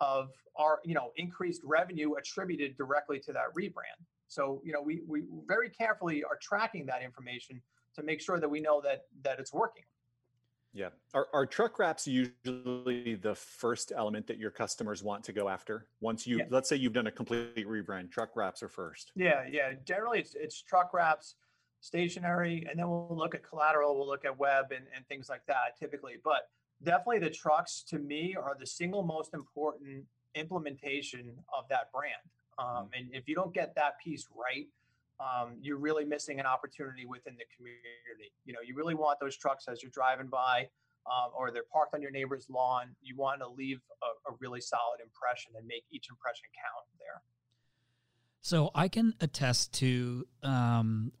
of 0.00 0.30
our, 0.56 0.80
you 0.84 0.94
know, 0.94 1.10
increased 1.16 1.62
revenue 1.64 2.14
attributed 2.14 2.76
directly 2.76 3.18
to 3.20 3.32
that 3.32 3.54
rebrand. 3.58 4.00
So, 4.32 4.62
you 4.64 4.72
know, 4.72 4.80
we, 4.80 5.02
we 5.06 5.24
very 5.46 5.68
carefully 5.68 6.24
are 6.24 6.38
tracking 6.40 6.86
that 6.86 7.02
information 7.02 7.60
to 7.94 8.02
make 8.02 8.18
sure 8.18 8.40
that 8.40 8.48
we 8.48 8.60
know 8.60 8.80
that 8.80 9.02
that 9.24 9.38
it's 9.38 9.52
working. 9.52 9.84
Yeah. 10.72 10.88
Are, 11.12 11.26
are 11.34 11.44
truck 11.44 11.78
wraps 11.78 12.08
usually 12.08 13.14
the 13.16 13.34
first 13.34 13.92
element 13.94 14.26
that 14.28 14.38
your 14.38 14.50
customers 14.50 15.02
want 15.02 15.22
to 15.24 15.34
go 15.34 15.50
after? 15.50 15.86
Once 16.00 16.26
you, 16.26 16.38
Yeah. 16.38 16.44
let's 16.48 16.66
say 16.66 16.76
you've 16.76 16.94
done 16.94 17.08
a 17.08 17.10
complete 17.10 17.66
rebrand, 17.66 18.10
truck 18.10 18.34
wraps 18.34 18.62
are 18.62 18.70
first. 18.70 19.12
Yeah, 19.14 19.44
yeah. 19.50 19.74
Generally, 19.84 20.20
it's 20.20 20.34
it's 20.34 20.62
truck 20.62 20.94
wraps, 20.94 21.34
stationary, 21.80 22.66
and 22.70 22.78
then 22.78 22.88
we'll 22.88 23.14
look 23.14 23.34
at 23.34 23.42
collateral. 23.46 23.98
We'll 23.98 24.08
look 24.08 24.24
at 24.24 24.38
web 24.38 24.72
and, 24.72 24.86
and 24.96 25.06
things 25.08 25.28
like 25.28 25.44
that 25.46 25.76
typically. 25.78 26.14
But 26.24 26.48
definitely, 26.82 27.18
the 27.18 27.28
trucks 27.44 27.82
to 27.88 27.98
me 27.98 28.34
are 28.34 28.56
the 28.58 28.66
single 28.66 29.02
most 29.02 29.34
important 29.34 30.06
implementation 30.34 31.36
of 31.54 31.68
that 31.68 31.92
brand. 31.92 32.24
Um, 32.58 32.88
and 32.96 33.08
if 33.12 33.28
you 33.28 33.34
don't 33.34 33.54
get 33.54 33.74
that 33.76 33.98
piece 34.02 34.26
right, 34.34 34.66
um, 35.20 35.56
you're 35.60 35.78
really 35.78 36.04
missing 36.04 36.40
an 36.40 36.46
opportunity 36.46 37.06
within 37.06 37.34
the 37.36 37.44
community. 37.56 38.32
You 38.44 38.52
know, 38.52 38.60
you 38.66 38.74
really 38.74 38.94
want 38.94 39.18
those 39.20 39.36
trucks 39.36 39.66
as 39.68 39.82
you're 39.82 39.92
driving 39.92 40.26
by, 40.26 40.68
um, 41.06 41.30
or 41.36 41.50
they're 41.50 41.62
parked 41.72 41.94
on 41.94 42.02
your 42.02 42.10
neighbor's 42.10 42.46
lawn. 42.50 42.94
You 43.02 43.16
want 43.16 43.40
to 43.40 43.48
leave 43.48 43.80
a, 44.02 44.32
a 44.32 44.36
really 44.40 44.60
solid 44.60 44.98
impression 45.02 45.52
and 45.56 45.66
make 45.66 45.84
each 45.90 46.08
impression 46.10 46.46
count 46.56 46.86
there. 46.98 47.22
So 48.40 48.70
I 48.74 48.88
can 48.88 49.14
attest 49.20 49.72
to 49.74 50.26
um, 50.42 51.12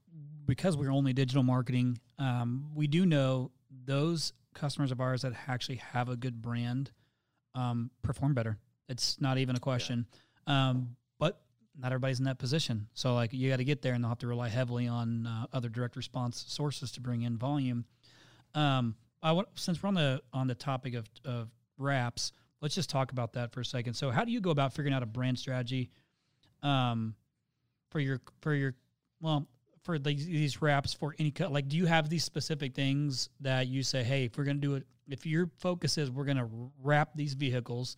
because 0.46 0.76
we're 0.76 0.92
only 0.92 1.12
digital 1.12 1.44
marketing. 1.44 2.00
Um, 2.18 2.70
we 2.74 2.88
do 2.88 3.06
know 3.06 3.52
those 3.84 4.32
customers 4.54 4.90
of 4.90 5.00
ours 5.00 5.22
that 5.22 5.32
actually 5.46 5.76
have 5.76 6.08
a 6.08 6.16
good 6.16 6.42
brand 6.42 6.90
um, 7.54 7.90
perform 8.02 8.34
better. 8.34 8.58
It's 8.88 9.20
not 9.20 9.38
even 9.38 9.54
a 9.54 9.60
question. 9.60 10.06
Um, 10.46 10.78
but 10.78 11.01
not 11.78 11.92
everybody's 11.92 12.18
in 12.18 12.24
that 12.26 12.38
position. 12.38 12.86
So 12.94 13.14
like 13.14 13.32
you 13.32 13.50
got 13.50 13.56
to 13.56 13.64
get 13.64 13.82
there, 13.82 13.94
and 13.94 14.04
they'll 14.04 14.10
have 14.10 14.18
to 14.18 14.26
rely 14.26 14.48
heavily 14.48 14.88
on 14.88 15.26
uh, 15.26 15.46
other 15.52 15.68
direct 15.68 15.96
response 15.96 16.44
sources 16.48 16.92
to 16.92 17.00
bring 17.00 17.22
in 17.22 17.36
volume. 17.36 17.84
Um, 18.54 18.96
I 19.22 19.32
want 19.32 19.48
since 19.54 19.82
we're 19.82 19.88
on 19.88 19.94
the 19.94 20.22
on 20.32 20.46
the 20.46 20.54
topic 20.54 20.94
of 20.94 21.08
of 21.24 21.48
wraps, 21.78 22.32
let's 22.60 22.74
just 22.74 22.90
talk 22.90 23.12
about 23.12 23.32
that 23.34 23.52
for 23.52 23.60
a 23.60 23.64
second. 23.64 23.94
So 23.94 24.10
how 24.10 24.24
do 24.24 24.32
you 24.32 24.40
go 24.40 24.50
about 24.50 24.72
figuring 24.72 24.94
out 24.94 25.02
a 25.02 25.06
brand 25.06 25.38
strategy? 25.38 25.90
um, 26.62 27.14
for 27.90 28.00
your 28.00 28.20
for 28.40 28.54
your 28.54 28.74
well 29.20 29.46
for 29.82 29.98
these, 29.98 30.26
these 30.26 30.62
wraps 30.62 30.92
for 30.94 31.14
any 31.18 31.30
cut 31.30 31.52
like 31.52 31.68
do 31.68 31.76
you 31.76 31.86
have 31.86 32.08
these 32.08 32.24
specific 32.24 32.74
things 32.74 33.28
that 33.40 33.66
you 33.66 33.82
say 33.82 34.02
hey 34.02 34.24
if 34.24 34.38
we're 34.38 34.44
going 34.44 34.60
to 34.60 34.66
do 34.66 34.74
it 34.74 34.86
if 35.08 35.26
your 35.26 35.50
focus 35.58 35.98
is 35.98 36.10
we're 36.10 36.24
going 36.24 36.36
to 36.36 36.48
wrap 36.82 37.10
these 37.14 37.34
vehicles 37.34 37.96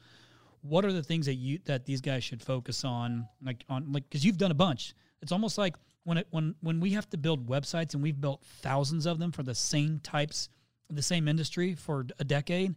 what 0.67 0.85
are 0.85 0.93
the 0.93 1.03
things 1.03 1.27
that 1.27 1.35
you 1.35 1.59
that 1.67 1.85
these 1.85 2.01
guys 2.01 2.25
should 2.25 2.43
focus 2.43 2.85
on 2.85 3.29
like 3.43 3.65
on 3.69 3.93
like 3.93 4.03
because 4.09 4.25
you've 4.25 4.39
done 4.39 4.51
a 4.51 4.55
bunch 4.55 4.95
it's 5.23 5.33
almost 5.33 5.59
like 5.59 5.75
when 6.05 6.19
it 6.19 6.27
when 6.31 6.55
when 6.61 6.81
we 6.81 6.91
have 6.91 7.09
to 7.11 7.17
build 7.17 7.47
websites 7.47 7.95
and 7.95 8.03
we've 8.03 8.21
built 8.21 8.43
thousands 8.63 9.07
of 9.07 9.19
them 9.19 9.31
for 9.31 9.43
the 9.43 9.55
same 9.55 10.01
types 10.01 10.49
the 10.91 11.03
same 11.03 11.29
industry 11.29 11.75
for 11.75 12.07
a 12.19 12.25
decade 12.25 12.75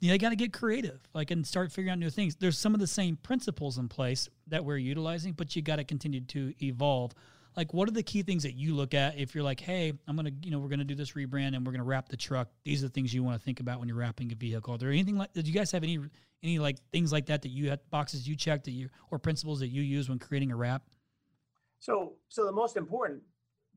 you 0.00 0.18
got 0.18 0.30
to 0.30 0.36
get 0.36 0.52
creative, 0.52 1.00
like 1.14 1.30
and 1.30 1.46
start 1.46 1.72
figuring 1.72 1.92
out 1.92 1.98
new 1.98 2.10
things. 2.10 2.36
There's 2.36 2.58
some 2.58 2.74
of 2.74 2.80
the 2.80 2.86
same 2.86 3.16
principles 3.16 3.78
in 3.78 3.88
place 3.88 4.28
that 4.48 4.64
we're 4.64 4.76
utilizing, 4.76 5.32
but 5.32 5.56
you 5.56 5.62
got 5.62 5.76
to 5.76 5.84
continue 5.84 6.20
to 6.20 6.52
evolve. 6.62 7.12
Like, 7.56 7.72
what 7.72 7.88
are 7.88 7.92
the 7.92 8.02
key 8.02 8.22
things 8.22 8.42
that 8.42 8.54
you 8.54 8.74
look 8.74 8.94
at 8.94 9.16
if 9.16 9.34
you're 9.34 9.44
like, 9.44 9.60
hey, 9.60 9.92
I'm 10.08 10.16
gonna, 10.16 10.32
you 10.42 10.50
know, 10.50 10.58
we're 10.58 10.68
gonna 10.68 10.84
do 10.84 10.94
this 10.94 11.12
rebrand 11.12 11.54
and 11.54 11.64
we're 11.64 11.72
gonna 11.72 11.84
wrap 11.84 12.08
the 12.08 12.16
truck. 12.16 12.48
These 12.64 12.82
are 12.82 12.88
the 12.88 12.92
things 12.92 13.14
you 13.14 13.22
want 13.22 13.38
to 13.38 13.44
think 13.44 13.60
about 13.60 13.78
when 13.78 13.88
you're 13.88 13.96
wrapping 13.96 14.32
a 14.32 14.34
vehicle. 14.34 14.74
Are 14.74 14.78
there 14.78 14.90
anything 14.90 15.16
like? 15.16 15.32
Did 15.32 15.46
you 15.46 15.54
guys 15.54 15.70
have 15.72 15.82
any 15.84 15.98
any 16.42 16.58
like 16.58 16.78
things 16.92 17.12
like 17.12 17.26
that 17.26 17.42
that 17.42 17.48
you 17.50 17.70
had 17.70 17.80
boxes 17.90 18.28
you 18.28 18.36
checked 18.36 18.64
that 18.64 18.72
you 18.72 18.88
or 19.10 19.18
principles 19.18 19.60
that 19.60 19.68
you 19.68 19.82
use 19.82 20.08
when 20.08 20.18
creating 20.18 20.50
a 20.50 20.56
wrap? 20.56 20.82
So, 21.78 22.14
so 22.28 22.44
the 22.44 22.52
most 22.52 22.76
important 22.76 23.22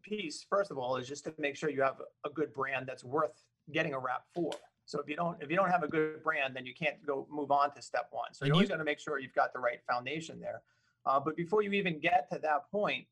piece, 0.01 0.45
first 0.49 0.71
of 0.71 0.77
all, 0.77 0.95
is 0.97 1.07
just 1.07 1.25
to 1.25 1.33
make 1.37 1.55
sure 1.55 1.69
you 1.69 1.81
have 1.81 2.01
a 2.25 2.29
good 2.29 2.53
brand 2.53 2.87
that's 2.87 3.03
worth 3.03 3.43
getting 3.71 3.93
a 3.93 3.99
wrap 3.99 4.23
for. 4.33 4.51
So 4.85 4.99
if 4.99 5.09
you 5.09 5.15
don't 5.17 5.41
if 5.43 5.49
you 5.49 5.55
don't 5.57 5.69
have 5.69 5.83
a 5.83 5.87
good 5.87 6.23
brand, 6.23 6.55
then 6.55 6.65
you 6.65 6.73
can't 6.73 6.95
go 7.05 7.27
move 7.29 7.51
on 7.51 7.73
to 7.75 7.81
step 7.81 8.07
one. 8.11 8.33
So 8.33 8.43
And 8.43 8.47
you 8.47 8.53
always 8.53 8.69
you- 8.69 8.73
got 8.73 8.77
to 8.77 8.85
make 8.85 8.99
sure 8.99 9.19
you've 9.19 9.35
got 9.35 9.53
the 9.53 9.59
right 9.59 9.79
foundation 9.89 10.39
there. 10.39 10.61
Uh, 11.05 11.19
but 11.19 11.35
before 11.37 11.61
you 11.61 11.71
even 11.73 11.99
get 11.99 12.27
to 12.31 12.39
that 12.39 12.69
point, 12.71 13.05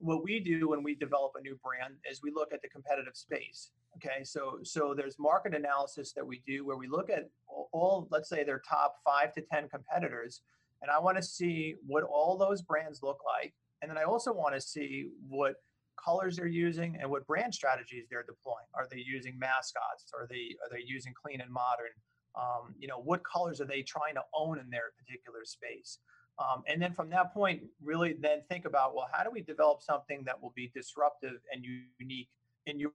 what 0.00 0.24
we 0.24 0.40
do 0.40 0.68
when 0.68 0.82
we 0.82 0.94
develop 0.94 1.32
a 1.36 1.40
new 1.40 1.56
brand 1.62 1.94
is 2.10 2.22
we 2.22 2.32
look 2.32 2.52
at 2.52 2.62
the 2.62 2.68
competitive 2.68 3.16
space. 3.16 3.70
Okay, 3.96 4.24
so 4.24 4.58
so 4.62 4.94
there's 4.96 5.18
market 5.18 5.54
analysis 5.54 6.12
that 6.12 6.26
we 6.26 6.42
do 6.46 6.64
where 6.64 6.76
we 6.76 6.88
look 6.88 7.10
at 7.10 7.28
all, 7.72 8.08
let's 8.10 8.28
say 8.28 8.44
their 8.44 8.62
top 8.68 8.96
five 9.04 9.32
to 9.34 9.42
ten 9.42 9.68
competitors, 9.68 10.42
and 10.80 10.90
I 10.90 10.98
want 10.98 11.16
to 11.16 11.22
see 11.22 11.74
what 11.86 12.04
all 12.04 12.38
those 12.38 12.62
brands 12.62 13.02
look 13.02 13.18
like, 13.26 13.52
and 13.82 13.90
then 13.90 13.98
I 13.98 14.04
also 14.04 14.32
want 14.32 14.54
to 14.54 14.60
see 14.60 15.10
what 15.28 15.56
colors 16.02 16.36
they're 16.36 16.46
using, 16.46 16.96
and 17.00 17.10
what 17.10 17.26
brand 17.26 17.52
strategies 17.52 18.06
they're 18.08 18.22
deploying. 18.22 18.66
Are 18.74 18.86
they 18.90 19.02
using 19.04 19.38
mascots? 19.38 20.12
Are 20.18 20.26
they 20.28 20.56
are 20.64 20.70
they 20.70 20.82
using 20.86 21.12
clean 21.20 21.40
and 21.40 21.50
modern? 21.50 21.92
Um, 22.36 22.74
you 22.78 22.86
know, 22.86 23.00
what 23.00 23.22
colors 23.24 23.60
are 23.60 23.66
they 23.66 23.82
trying 23.82 24.14
to 24.14 24.22
own 24.32 24.60
in 24.60 24.70
their 24.70 24.92
particular 24.96 25.44
space? 25.44 25.98
Um, 26.38 26.62
and 26.66 26.80
then 26.80 26.92
from 26.92 27.10
that 27.10 27.34
point, 27.34 27.62
really 27.82 28.14
then 28.14 28.40
think 28.48 28.64
about 28.64 28.94
well, 28.94 29.08
how 29.12 29.22
do 29.22 29.30
we 29.30 29.42
develop 29.42 29.82
something 29.82 30.22
that 30.24 30.40
will 30.40 30.52
be 30.56 30.70
disruptive 30.74 31.40
and 31.52 31.64
unique 31.98 32.28
in 32.66 32.78
your 32.78 32.92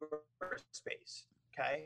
space? 0.71 1.25
Okay. 1.57 1.85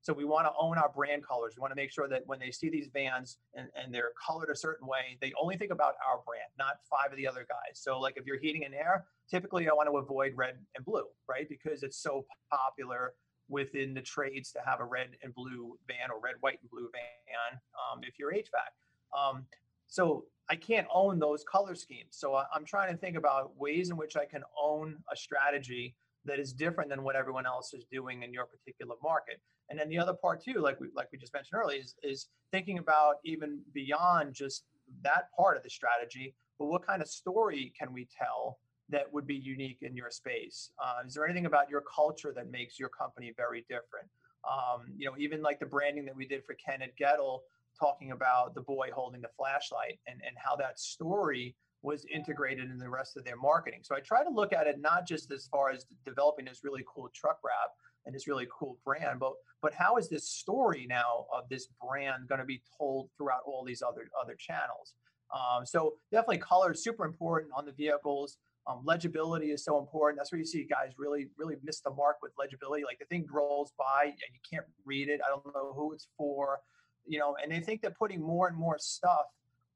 So 0.00 0.12
we 0.12 0.24
want 0.24 0.46
to 0.46 0.52
own 0.58 0.78
our 0.78 0.88
brand 0.88 1.26
colors. 1.26 1.54
We 1.56 1.60
want 1.60 1.72
to 1.72 1.76
make 1.76 1.90
sure 1.90 2.08
that 2.08 2.22
when 2.26 2.38
they 2.38 2.50
see 2.50 2.70
these 2.70 2.88
vans 2.92 3.38
and, 3.54 3.68
and 3.74 3.92
they're 3.92 4.12
colored 4.26 4.48
a 4.50 4.56
certain 4.56 4.86
way, 4.86 5.18
they 5.20 5.32
only 5.40 5.56
think 5.56 5.70
about 5.70 5.94
our 6.08 6.20
brand, 6.24 6.48
not 6.58 6.76
five 6.88 7.10
of 7.10 7.16
the 7.16 7.26
other 7.26 7.46
guys. 7.48 7.74
So 7.80 7.98
like 7.98 8.14
if 8.16 8.24
you're 8.24 8.38
heating 8.38 8.64
and 8.64 8.74
air, 8.74 9.04
typically 9.28 9.68
I 9.68 9.72
want 9.72 9.88
to 9.90 9.96
avoid 9.98 10.32
red 10.36 10.54
and 10.76 10.84
blue, 10.84 11.04
right? 11.28 11.48
Because 11.48 11.82
it's 11.82 11.98
so 11.98 12.24
popular 12.50 13.14
within 13.48 13.92
the 13.94 14.00
trades 14.00 14.52
to 14.52 14.60
have 14.64 14.80
a 14.80 14.84
red 14.84 15.08
and 15.22 15.34
blue 15.34 15.76
van 15.86 16.10
or 16.10 16.20
red, 16.20 16.34
white, 16.40 16.58
and 16.62 16.70
blue 16.70 16.88
van 16.92 17.60
um, 17.92 18.00
if 18.02 18.18
you're 18.18 18.32
HVAC. 18.32 19.18
Um, 19.18 19.44
so 19.88 20.24
I 20.50 20.56
can't 20.56 20.86
own 20.92 21.18
those 21.18 21.44
color 21.44 21.74
schemes. 21.74 22.10
So 22.10 22.40
I'm 22.54 22.64
trying 22.64 22.92
to 22.92 22.98
think 22.98 23.16
about 23.16 23.56
ways 23.56 23.90
in 23.90 23.96
which 23.96 24.16
I 24.16 24.24
can 24.24 24.42
own 24.60 24.96
a 25.12 25.16
strategy 25.16 25.94
that 26.24 26.38
is 26.38 26.52
different 26.52 26.90
than 26.90 27.02
what 27.02 27.16
everyone 27.16 27.46
else 27.46 27.74
is 27.74 27.84
doing 27.90 28.22
in 28.22 28.32
your 28.32 28.46
particular 28.46 28.94
market. 29.02 29.40
And 29.70 29.78
then 29.78 29.88
the 29.88 29.98
other 29.98 30.14
part 30.14 30.42
too, 30.42 30.60
like 30.60 30.80
we 30.80 30.88
like 30.94 31.08
we 31.12 31.18
just 31.18 31.34
mentioned 31.34 31.60
earlier, 31.60 31.80
is, 31.80 31.94
is 32.02 32.28
thinking 32.50 32.78
about 32.78 33.16
even 33.24 33.60
beyond 33.74 34.34
just 34.34 34.64
that 35.02 35.24
part 35.36 35.56
of 35.56 35.62
the 35.62 35.70
strategy, 35.70 36.34
but 36.58 36.66
what 36.66 36.86
kind 36.86 37.02
of 37.02 37.08
story 37.08 37.72
can 37.78 37.92
we 37.92 38.08
tell 38.16 38.58
that 38.88 39.12
would 39.12 39.26
be 39.26 39.34
unique 39.36 39.78
in 39.82 39.94
your 39.94 40.10
space? 40.10 40.70
Uh, 40.82 41.06
is 41.06 41.14
there 41.14 41.24
anything 41.24 41.46
about 41.46 41.68
your 41.68 41.82
culture 41.82 42.32
that 42.34 42.50
makes 42.50 42.78
your 42.78 42.88
company 42.88 43.32
very 43.36 43.66
different? 43.68 44.08
Um, 44.48 44.86
you 44.96 45.06
know, 45.06 45.14
even 45.18 45.42
like 45.42 45.60
the 45.60 45.66
branding 45.66 46.06
that 46.06 46.16
we 46.16 46.26
did 46.26 46.44
for 46.44 46.54
Kenneth 46.54 46.92
Goettl, 47.00 47.40
talking 47.78 48.12
about 48.12 48.54
the 48.54 48.62
boy 48.62 48.88
holding 48.94 49.20
the 49.20 49.30
flashlight 49.36 49.98
and, 50.06 50.20
and 50.26 50.36
how 50.36 50.56
that 50.56 50.78
story 50.78 51.54
was 51.82 52.04
integrated 52.12 52.70
in 52.70 52.78
the 52.78 52.88
rest 52.88 53.16
of 53.16 53.24
their 53.24 53.36
marketing. 53.36 53.80
So 53.82 53.94
I 53.94 54.00
try 54.00 54.24
to 54.24 54.30
look 54.30 54.52
at 54.52 54.66
it 54.66 54.80
not 54.80 55.06
just 55.06 55.30
as 55.30 55.46
far 55.46 55.70
as 55.70 55.86
developing 56.04 56.44
this 56.44 56.60
really 56.64 56.84
cool 56.92 57.08
truck 57.14 57.38
wrap 57.44 57.70
and 58.04 58.14
this 58.14 58.26
really 58.26 58.46
cool 58.56 58.78
brand, 58.84 59.20
but 59.20 59.32
but 59.60 59.74
how 59.74 59.96
is 59.96 60.08
this 60.08 60.28
story 60.28 60.86
now 60.88 61.26
of 61.32 61.48
this 61.48 61.68
brand 61.80 62.28
going 62.28 62.40
to 62.40 62.44
be 62.44 62.62
told 62.78 63.10
throughout 63.16 63.40
all 63.46 63.64
these 63.64 63.82
other 63.82 64.08
other 64.20 64.34
channels? 64.38 64.94
Um, 65.34 65.66
so 65.66 65.94
definitely 66.10 66.38
color 66.38 66.72
is 66.72 66.82
super 66.82 67.04
important 67.04 67.52
on 67.56 67.66
the 67.66 67.72
vehicles. 67.72 68.38
Um, 68.66 68.82
legibility 68.84 69.50
is 69.50 69.64
so 69.64 69.78
important. 69.78 70.18
That's 70.18 70.32
where 70.32 70.38
you 70.38 70.44
see 70.44 70.64
guys 70.64 70.92
really, 70.98 71.28
really 71.38 71.56
miss 71.62 71.80
the 71.80 71.90
mark 71.90 72.16
with 72.22 72.32
legibility. 72.38 72.84
Like 72.84 72.98
the 72.98 73.06
thing 73.06 73.26
rolls 73.30 73.72
by 73.78 74.04
and 74.04 74.32
you 74.32 74.40
can't 74.50 74.66
read 74.84 75.08
it. 75.08 75.20
I 75.24 75.30
don't 75.30 75.54
know 75.54 75.72
who 75.74 75.92
it's 75.92 76.08
for, 76.16 76.60
you 77.08 77.18
know, 77.18 77.36
and 77.42 77.50
they 77.50 77.60
think 77.60 77.82
that 77.82 77.98
putting 77.98 78.22
more 78.22 78.48
and 78.48 78.56
more 78.56 78.78
stuff 78.78 79.26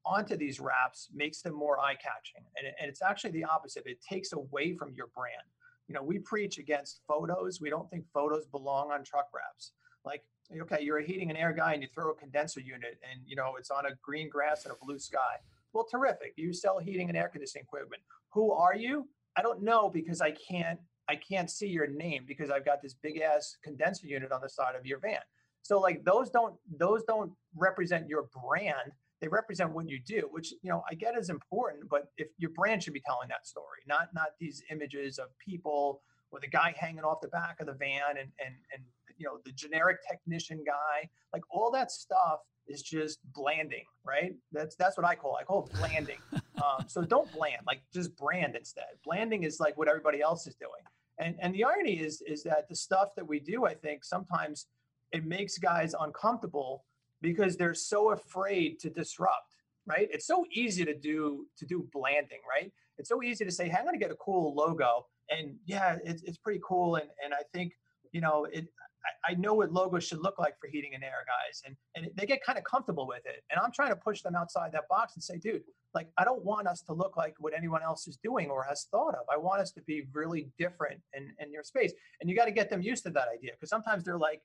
onto 0.05 0.35
these 0.35 0.59
wraps 0.59 1.09
makes 1.13 1.41
them 1.41 1.53
more 1.53 1.79
eye 1.79 1.95
catching. 1.95 2.43
And, 2.57 2.67
and 2.79 2.89
it's 2.89 3.01
actually 3.01 3.31
the 3.31 3.45
opposite. 3.45 3.83
It 3.85 4.01
takes 4.01 4.33
away 4.33 4.73
from 4.73 4.93
your 4.93 5.07
brand. 5.07 5.47
You 5.87 5.95
know, 5.95 6.03
we 6.03 6.19
preach 6.19 6.57
against 6.57 7.01
photos. 7.07 7.59
We 7.61 7.69
don't 7.69 7.89
think 7.89 8.05
photos 8.13 8.45
belong 8.45 8.91
on 8.91 9.03
truck 9.03 9.29
wraps. 9.33 9.71
Like, 10.05 10.23
okay, 10.61 10.81
you're 10.81 10.99
a 10.99 11.05
heating 11.05 11.29
and 11.29 11.37
air 11.37 11.53
guy 11.53 11.73
and 11.73 11.81
you 11.81 11.87
throw 11.93 12.11
a 12.11 12.15
condenser 12.15 12.59
unit 12.59 12.99
and, 13.09 13.21
you 13.25 13.35
know, 13.35 13.55
it's 13.57 13.71
on 13.71 13.85
a 13.85 13.95
green 14.01 14.29
grass 14.29 14.65
and 14.65 14.73
a 14.73 14.85
blue 14.85 14.99
sky. 14.99 15.37
Well, 15.71 15.87
terrific. 15.89 16.33
You 16.35 16.53
sell 16.53 16.79
heating 16.79 17.09
and 17.09 17.17
air 17.17 17.29
conditioning 17.29 17.63
equipment 17.63 18.01
who 18.33 18.51
are 18.51 18.75
you? 18.75 19.07
I 19.37 19.41
don't 19.41 19.61
know 19.61 19.89
because 19.89 20.21
I 20.21 20.31
can't 20.31 20.79
I 21.09 21.15
can't 21.15 21.51
see 21.51 21.67
your 21.67 21.87
name 21.87 22.23
because 22.25 22.49
I've 22.49 22.65
got 22.65 22.81
this 22.81 22.93
big 22.93 23.19
ass 23.19 23.57
condenser 23.61 24.07
unit 24.07 24.31
on 24.31 24.41
the 24.41 24.49
side 24.49 24.75
of 24.75 24.85
your 24.85 24.99
van. 24.99 25.19
So 25.63 25.79
like 25.79 26.03
those 26.03 26.29
don't 26.29 26.55
those 26.77 27.03
don't 27.03 27.31
represent 27.55 28.07
your 28.07 28.27
brand. 28.43 28.91
They 29.21 29.29
represent 29.29 29.71
what 29.71 29.89
you 29.89 29.99
do, 30.05 30.27
which 30.31 30.51
you 30.61 30.69
know 30.69 30.83
I 30.89 30.93
get 30.93 31.17
is 31.17 31.29
important, 31.29 31.89
but 31.89 32.09
if 32.17 32.27
your 32.37 32.51
brand 32.51 32.83
should 32.83 32.93
be 32.93 33.01
telling 33.01 33.29
that 33.29 33.47
story, 33.47 33.79
not 33.87 34.09
not 34.13 34.27
these 34.39 34.61
images 34.69 35.17
of 35.17 35.27
people 35.39 36.01
or 36.31 36.39
the 36.39 36.47
guy 36.47 36.75
hanging 36.77 37.03
off 37.03 37.21
the 37.21 37.29
back 37.29 37.59
of 37.61 37.67
the 37.67 37.73
van 37.73 38.17
and 38.19 38.29
and 38.45 38.55
and 38.73 38.83
you 39.17 39.25
know 39.25 39.39
the 39.45 39.51
generic 39.53 39.97
technician 40.09 40.63
guy, 40.65 41.09
like 41.31 41.43
all 41.49 41.71
that 41.71 41.91
stuff 41.91 42.39
is 42.67 42.81
just 42.81 43.19
blanding, 43.33 43.85
right? 44.05 44.35
That's 44.51 44.75
that's 44.75 44.97
what 44.97 45.05
I 45.05 45.15
call. 45.15 45.37
I 45.39 45.43
call 45.43 45.65
it 45.65 45.77
blanding. 45.79 46.19
um, 46.63 46.85
so 46.87 47.03
don't 47.03 47.31
bland, 47.31 47.61
like 47.65 47.81
just 47.93 48.15
brand 48.17 48.55
instead. 48.55 48.85
Blanding 49.05 49.43
is 49.43 49.59
like 49.59 49.77
what 49.77 49.87
everybody 49.87 50.21
else 50.21 50.45
is 50.47 50.55
doing. 50.55 50.83
And 51.19 51.35
and 51.39 51.53
the 51.53 51.63
irony 51.63 51.99
is 51.99 52.21
is 52.27 52.43
that 52.43 52.67
the 52.67 52.75
stuff 52.75 53.09
that 53.15 53.27
we 53.27 53.39
do, 53.39 53.65
I 53.65 53.75
think 53.75 54.03
sometimes 54.03 54.67
it 55.13 55.25
makes 55.25 55.57
guys 55.57 55.95
uncomfortable 55.99 56.83
because 57.21 57.55
they're 57.55 57.73
so 57.73 58.11
afraid 58.11 58.79
to 58.79 58.89
disrupt. 58.89 59.55
Right? 59.85 60.07
It's 60.11 60.27
so 60.27 60.45
easy 60.51 60.85
to 60.85 60.93
do 60.97 61.45
to 61.57 61.65
do 61.65 61.87
blanding, 61.91 62.39
right? 62.49 62.71
It's 62.97 63.09
so 63.09 63.21
easy 63.21 63.43
to 63.45 63.51
say, 63.51 63.67
"Hey, 63.69 63.77
I'm 63.77 63.85
going 63.85 63.99
to 63.99 63.99
get 63.99 64.11
a 64.11 64.15
cool 64.15 64.53
logo," 64.55 65.07
and 65.29 65.55
yeah, 65.65 65.97
it's 66.05 66.23
it's 66.23 66.37
pretty 66.37 66.61
cool. 66.65 66.95
And 66.95 67.09
and 67.23 67.33
I 67.33 67.43
think 67.53 67.73
you 68.11 68.21
know 68.21 68.45
it 68.45 68.67
I, 69.05 69.31
I 69.31 69.35
know 69.35 69.53
what 69.53 69.71
logos 69.71 70.03
should 70.03 70.19
look 70.19 70.39
like 70.39 70.59
for 70.59 70.67
heating 70.67 70.91
and 70.93 71.03
air 71.03 71.25
guys, 71.27 71.61
and 71.65 71.75
and 71.95 72.09
they 72.15 72.25
get 72.25 72.43
kind 72.43 72.57
of 72.57 72.63
comfortable 72.63 73.07
with 73.07 73.25
it. 73.25 73.43
And 73.51 73.59
I'm 73.59 73.71
trying 73.71 73.89
to 73.89 73.95
push 73.95 74.21
them 74.21 74.35
outside 74.35 74.71
that 74.73 74.87
box 74.89 75.15
and 75.15 75.23
say, 75.23 75.37
dude, 75.37 75.63
like 75.93 76.07
I 76.17 76.23
don't 76.23 76.43
want 76.43 76.67
us 76.67 76.81
to 76.83 76.93
look 76.93 77.17
like 77.17 77.35
what 77.39 77.53
anyone 77.55 77.83
else 77.83 78.07
is 78.07 78.17
doing 78.23 78.49
or 78.49 78.63
has 78.63 78.87
thought 78.89 79.15
of. 79.15 79.25
I 79.31 79.37
want 79.37 79.61
us 79.61 79.71
to 79.73 79.81
be 79.81 80.07
really 80.13 80.49
different 80.57 81.01
in 81.13 81.31
in 81.39 81.51
your 81.51 81.63
space, 81.63 81.93
and 82.21 82.29
you 82.29 82.35
got 82.35 82.45
to 82.45 82.51
get 82.51 82.69
them 82.69 82.81
used 82.81 83.03
to 83.03 83.09
that 83.11 83.27
idea 83.33 83.51
because 83.53 83.69
sometimes 83.69 84.03
they're 84.03 84.17
like, 84.17 84.41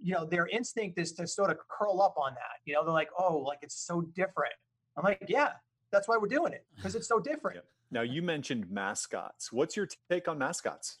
you 0.00 0.14
know, 0.14 0.24
their 0.24 0.46
instinct 0.48 0.98
is 0.98 1.12
to 1.12 1.26
sort 1.26 1.50
of 1.50 1.58
curl 1.68 2.02
up 2.02 2.14
on 2.16 2.34
that. 2.34 2.60
You 2.64 2.74
know, 2.74 2.84
they're 2.84 2.92
like, 2.92 3.10
oh, 3.18 3.38
like 3.38 3.58
it's 3.62 3.86
so 3.86 4.02
different. 4.14 4.54
I'm 4.96 5.04
like, 5.04 5.24
yeah, 5.28 5.50
that's 5.92 6.08
why 6.08 6.16
we're 6.16 6.28
doing 6.28 6.52
it 6.52 6.66
because 6.76 6.94
it's 6.94 7.08
so 7.08 7.20
different. 7.20 7.60
Now 7.90 8.02
you 8.02 8.22
mentioned 8.22 8.70
mascots. 8.70 9.52
What's 9.52 9.76
your 9.76 9.88
take 10.10 10.28
on 10.28 10.38
mascots? 10.38 10.98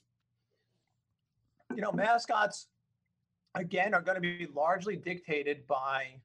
You 1.74 1.82
know, 1.82 1.92
mascots 1.92 2.68
again 3.54 3.94
are 3.94 4.02
going 4.02 4.16
to 4.16 4.20
be 4.20 4.46
largely 4.54 4.96
dictated 4.96 5.66
by 5.66 6.20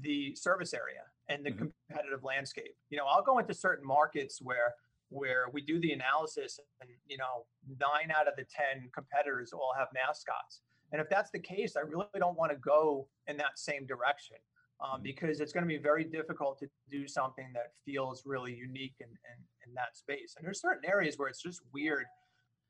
the 0.00 0.34
service 0.34 0.72
area 0.74 1.02
and 1.28 1.44
the 1.44 1.50
mm-hmm. 1.50 1.66
competitive 1.88 2.24
landscape. 2.24 2.74
You 2.90 2.98
know, 2.98 3.06
I'll 3.06 3.22
go 3.22 3.38
into 3.38 3.54
certain 3.54 3.86
markets 3.86 4.40
where 4.42 4.74
where 5.10 5.46
we 5.52 5.60
do 5.60 5.80
the 5.80 5.92
analysis 5.92 6.60
and 6.80 6.88
you 7.08 7.18
know, 7.18 7.44
9 7.80 7.88
out 8.16 8.28
of 8.28 8.36
the 8.36 8.44
10 8.44 8.90
competitors 8.94 9.52
all 9.52 9.74
have 9.76 9.88
mascots. 9.92 10.60
And 10.92 11.00
if 11.00 11.08
that's 11.08 11.30
the 11.30 11.38
case, 11.38 11.76
I 11.76 11.80
really 11.80 12.06
don't 12.18 12.36
want 12.36 12.52
to 12.52 12.58
go 12.58 13.06
in 13.26 13.36
that 13.38 13.58
same 13.58 13.86
direction. 13.86 14.36
Um, 14.82 14.92
mm-hmm. 14.92 15.02
because 15.02 15.40
it's 15.40 15.52
going 15.52 15.64
to 15.64 15.68
be 15.68 15.76
very 15.76 16.04
difficult 16.04 16.58
to 16.60 16.66
do 16.90 17.06
something 17.06 17.48
that 17.52 17.72
feels 17.84 18.22
really 18.24 18.54
unique 18.54 18.94
in, 19.00 19.08
in, 19.08 19.68
in 19.68 19.74
that 19.74 19.94
space. 19.94 20.36
And 20.38 20.46
there's 20.46 20.58
certain 20.58 20.88
areas 20.88 21.18
where 21.18 21.28
it's 21.28 21.42
just 21.42 21.60
weird, 21.74 22.06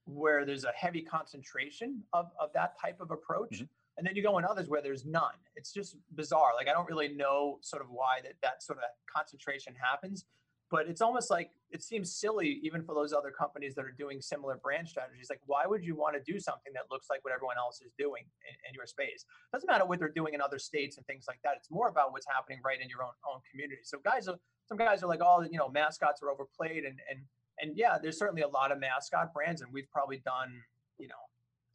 where 0.06 0.44
there's 0.44 0.64
a 0.64 0.72
heavy 0.74 1.02
concentration 1.02 2.02
of, 2.12 2.26
of 2.40 2.52
that 2.54 2.74
type 2.80 3.00
of 3.00 3.12
approach. 3.12 3.58
Mm-hmm 3.58 3.64
and 4.00 4.06
then 4.06 4.16
you 4.16 4.22
go 4.22 4.38
in 4.38 4.44
others 4.46 4.68
where 4.68 4.80
there's 4.80 5.04
none 5.04 5.34
it's 5.56 5.72
just 5.72 5.96
bizarre 6.14 6.52
like 6.56 6.68
i 6.68 6.72
don't 6.72 6.88
really 6.88 7.08
know 7.08 7.58
sort 7.60 7.82
of 7.82 7.88
why 7.90 8.18
that 8.22 8.32
that 8.42 8.62
sort 8.62 8.78
of 8.78 8.84
concentration 9.14 9.74
happens 9.80 10.24
but 10.70 10.88
it's 10.88 11.00
almost 11.00 11.30
like 11.30 11.50
it 11.70 11.82
seems 11.82 12.14
silly 12.14 12.60
even 12.62 12.82
for 12.82 12.94
those 12.94 13.12
other 13.12 13.30
companies 13.30 13.74
that 13.74 13.84
are 13.84 13.94
doing 13.96 14.20
similar 14.20 14.56
brand 14.62 14.88
strategies 14.88 15.28
like 15.30 15.40
why 15.46 15.66
would 15.66 15.84
you 15.84 15.94
want 15.94 16.14
to 16.14 16.32
do 16.32 16.38
something 16.38 16.72
that 16.74 16.84
looks 16.90 17.06
like 17.10 17.24
what 17.24 17.32
everyone 17.32 17.56
else 17.58 17.80
is 17.80 17.92
doing 17.98 18.22
in, 18.48 18.54
in 18.68 18.74
your 18.74 18.86
space? 18.86 19.24
It 19.24 19.56
doesn't 19.56 19.68
matter 19.68 19.84
what 19.84 19.98
they're 19.98 20.08
doing 20.08 20.34
in 20.34 20.40
other 20.40 20.58
states 20.58 20.96
and 20.96 21.06
things 21.06 21.24
like 21.28 21.40
that 21.44 21.54
it's 21.56 21.70
more 21.70 21.88
about 21.88 22.12
what's 22.12 22.26
happening 22.26 22.60
right 22.64 22.80
in 22.80 22.88
your 22.88 23.02
own 23.02 23.14
own 23.28 23.40
community. 23.50 23.82
So 23.84 23.98
guys 24.04 24.28
are 24.28 24.36
some 24.66 24.78
guys 24.78 25.02
are 25.02 25.08
like 25.08 25.20
oh 25.22 25.42
you 25.50 25.58
know 25.58 25.68
mascots 25.68 26.22
are 26.22 26.30
overplayed 26.30 26.84
and 26.84 26.98
and 27.10 27.20
and 27.60 27.76
yeah 27.76 27.98
there's 28.00 28.18
certainly 28.18 28.42
a 28.42 28.48
lot 28.48 28.72
of 28.72 28.78
mascot 28.78 29.32
brands 29.34 29.60
and 29.60 29.72
we've 29.72 29.90
probably 29.90 30.22
done 30.24 30.52
you 30.98 31.08
know 31.08 31.22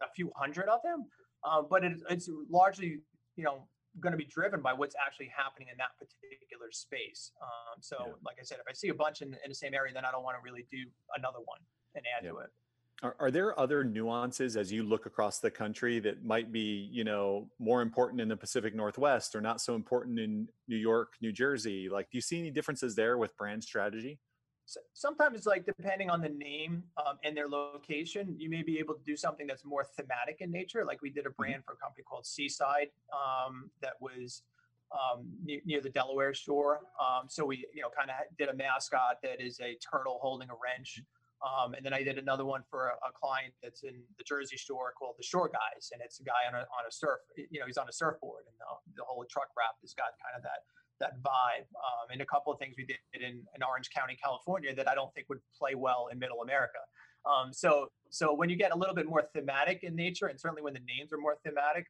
a 0.01 0.11
few 0.13 0.31
hundred 0.35 0.67
of 0.67 0.81
them 0.83 1.05
uh, 1.45 1.61
but 1.61 1.83
it, 1.83 1.93
it's 2.09 2.29
largely, 2.49 2.99
you 3.35 3.43
know, 3.43 3.67
going 3.99 4.11
to 4.11 4.17
be 4.17 4.25
driven 4.25 4.61
by 4.61 4.73
what's 4.73 4.95
actually 4.95 5.31
happening 5.35 5.69
in 5.71 5.77
that 5.77 5.97
particular 5.97 6.71
space. 6.71 7.31
Um, 7.41 7.81
so, 7.81 7.97
yeah. 7.99 8.13
like 8.25 8.37
I 8.39 8.43
said, 8.43 8.59
if 8.59 8.65
I 8.69 8.73
see 8.73 8.89
a 8.89 8.93
bunch 8.93 9.21
in, 9.21 9.29
in 9.29 9.49
the 9.49 9.55
same 9.55 9.73
area, 9.73 9.93
then 9.93 10.05
I 10.05 10.11
don't 10.11 10.23
want 10.23 10.37
to 10.37 10.43
really 10.43 10.65
do 10.71 10.83
another 11.15 11.39
one 11.45 11.59
and 11.95 12.03
add 12.17 12.25
yeah. 12.25 12.31
to 12.31 12.37
it. 12.39 12.49
Are, 13.03 13.15
are, 13.19 13.31
there 13.31 13.59
other 13.59 13.83
nuances 13.83 14.55
as 14.55 14.71
you 14.71 14.83
look 14.83 15.05
across 15.05 15.39
the 15.39 15.51
country 15.51 15.99
that 15.99 16.23
might 16.23 16.51
be, 16.51 16.89
you 16.91 17.03
know, 17.03 17.49
more 17.59 17.81
important 17.81 18.21
in 18.21 18.29
the 18.29 18.37
Pacific 18.37 18.73
Northwest 18.73 19.35
or 19.35 19.41
not 19.41 19.59
so 19.59 19.75
important 19.75 20.17
in 20.17 20.47
New 20.69 20.77
York, 20.77 21.13
New 21.21 21.33
Jersey? 21.33 21.89
Like, 21.89 22.09
do 22.09 22.17
you 22.17 22.21
see 22.21 22.39
any 22.39 22.51
differences 22.51 22.95
there 22.95 23.17
with 23.17 23.35
brand 23.35 23.63
strategy? 23.63 24.19
Sometimes 24.93 25.45
like 25.45 25.65
depending 25.65 26.09
on 26.09 26.21
the 26.21 26.29
name 26.29 26.83
um, 26.97 27.17
and 27.23 27.35
their 27.35 27.47
location 27.47 28.35
you 28.37 28.49
may 28.49 28.63
be 28.63 28.79
able 28.79 28.93
to 28.93 29.03
do 29.03 29.15
something 29.15 29.45
that's 29.47 29.65
more 29.65 29.83
thematic 29.83 30.37
in 30.39 30.51
nature 30.51 30.83
like 30.85 31.01
we 31.01 31.09
did 31.09 31.25
a 31.25 31.29
mm-hmm. 31.29 31.41
brand 31.41 31.63
for 31.65 31.73
a 31.73 31.77
company 31.77 32.03
called 32.07 32.25
seaside 32.25 32.87
um, 33.13 33.69
that 33.81 33.93
was 33.99 34.43
um, 34.91 35.25
near, 35.43 35.61
near, 35.65 35.81
the 35.81 35.89
delaware 35.89 36.33
shore 36.33 36.81
um, 36.99 37.25
so 37.27 37.45
we 37.45 37.65
you 37.73 37.81
know 37.81 37.89
kind 37.97 38.09
of 38.09 38.15
did 38.37 38.49
a 38.49 38.55
mascot 38.55 39.17
that 39.21 39.41
is 39.41 39.59
a 39.59 39.77
turtle 39.91 40.19
holding 40.21 40.49
a 40.49 40.55
wrench 40.61 41.01
Um, 41.43 41.73
and 41.75 41.85
then 41.85 41.93
I 41.93 42.01
did 42.01 42.17
another 42.17 42.45
one 42.45 42.63
for 42.71 42.95
a, 42.95 42.95
a, 43.05 43.11
client 43.11 43.53
that's 43.61 43.83
in 43.83 44.01
the 44.17 44.23
Jersey 44.23 44.57
Shore 44.57 44.93
called 44.97 45.15
the 45.19 45.23
Shore 45.23 45.51
Guys, 45.51 45.91
and 45.91 46.01
it's 46.01 46.19
a 46.19 46.23
guy 46.23 46.47
on 46.47 46.55
a 46.55 46.63
on 46.73 46.83
a 46.87 46.91
surf. 46.91 47.19
You 47.35 47.59
know, 47.59 47.67
he's 47.67 47.77
on 47.77 47.89
a 47.89 47.91
surfboard, 47.91 48.47
and 48.47 48.55
the, 48.55 48.65
the 48.95 49.03
whole 49.03 49.25
truck 49.29 49.51
wrap 49.57 49.75
has 49.83 49.93
got 49.93 50.15
kind 50.23 50.33
of 50.39 50.43
that 50.43 50.63
that 50.99 51.21
vibe. 51.21 51.67
Um, 51.75 52.11
and 52.11 52.21
a 52.21 52.25
couple 52.25 52.51
of 52.53 52.59
things 52.59 52.75
we 52.77 52.85
did 52.85 52.97
in, 53.13 53.43
in 53.55 53.63
Orange 53.63 53.89
County, 53.89 54.17
California, 54.21 54.73
that 54.75 54.87
I 54.87 54.95
don't 54.95 55.13
think 55.13 55.27
would 55.29 55.41
play 55.57 55.75
well 55.75 56.07
in 56.11 56.19
Middle 56.19 56.41
America. 56.41 56.79
Um, 57.25 57.51
so 57.51 57.87
so 58.09 58.33
when 58.33 58.49
you 58.49 58.55
get 58.55 58.71
a 58.71 58.77
little 58.77 58.95
bit 58.95 59.07
more 59.07 59.23
thematic 59.33 59.83
in 59.83 59.95
nature, 59.95 60.27
and 60.27 60.39
certainly 60.39 60.61
when 60.61 60.73
the 60.73 60.81
names 60.81 61.11
are 61.11 61.17
more 61.17 61.35
thematic, 61.43 61.87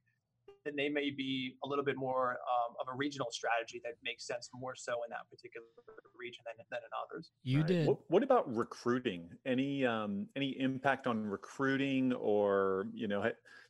then 0.63 0.75
they 0.75 0.89
may 0.89 1.11
be 1.11 1.55
a 1.63 1.67
little 1.67 1.85
bit 1.85 1.97
more 1.97 2.31
um, 2.31 2.75
of 2.79 2.87
a 2.91 2.97
regional 2.97 3.27
strategy 3.31 3.79
that 3.83 3.93
makes 4.03 4.25
sense 4.25 4.49
more 4.53 4.75
so 4.75 4.93
in 5.05 5.11
that 5.11 5.29
particular 5.29 5.65
region 6.17 6.43
than, 6.45 6.65
than 6.71 6.79
in 6.79 6.89
others. 7.03 7.31
You 7.43 7.59
right. 7.59 7.67
did. 7.67 7.87
What, 7.87 7.97
what, 8.07 8.23
about 8.23 8.53
recruiting? 8.53 9.29
Any 9.45 9.85
um, 9.85 10.27
any 10.35 10.59
impact 10.59 11.05
on 11.05 11.25
recruiting, 11.25 12.13
or 12.13 12.87
you 12.93 13.07
know, 13.07 13.29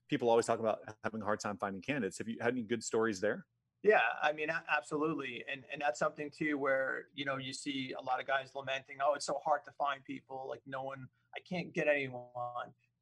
people 0.10 0.30
always 0.30 0.46
talk 0.46 0.60
about 0.60 0.80
having 1.04 1.22
a 1.22 1.26
hard 1.26 1.40
time 1.40 1.58
finding 1.58 1.82
candidates. 1.82 2.18
Have 2.20 2.28
you 2.28 2.38
had 2.40 2.54
any 2.54 2.64
good 2.64 2.84
stories 2.84 3.20
there? 3.20 3.46
Yeah, 3.86 4.00
I 4.20 4.34
mean, 4.34 4.48
absolutely, 4.76 5.44
and 5.52 5.62
and 5.72 5.80
that's 5.80 6.00
something 6.00 6.32
too 6.36 6.58
where 6.58 7.06
you 7.14 7.24
know 7.24 7.38
you 7.38 7.54
see 7.54 7.94
a 8.00 8.04
lot 8.04 8.20
of 8.20 8.26
guys 8.26 8.50
lamenting, 8.56 8.98
oh, 9.06 9.14
it's 9.14 9.28
so 9.28 9.40
hard 9.46 9.62
to 9.66 9.72
find 9.78 10.04
people. 10.04 10.48
Like 10.50 10.62
no 10.66 10.82
one, 10.82 11.08
I 11.36 11.40
can't 11.48 11.72
get 11.72 11.88
anyone. 11.88 12.24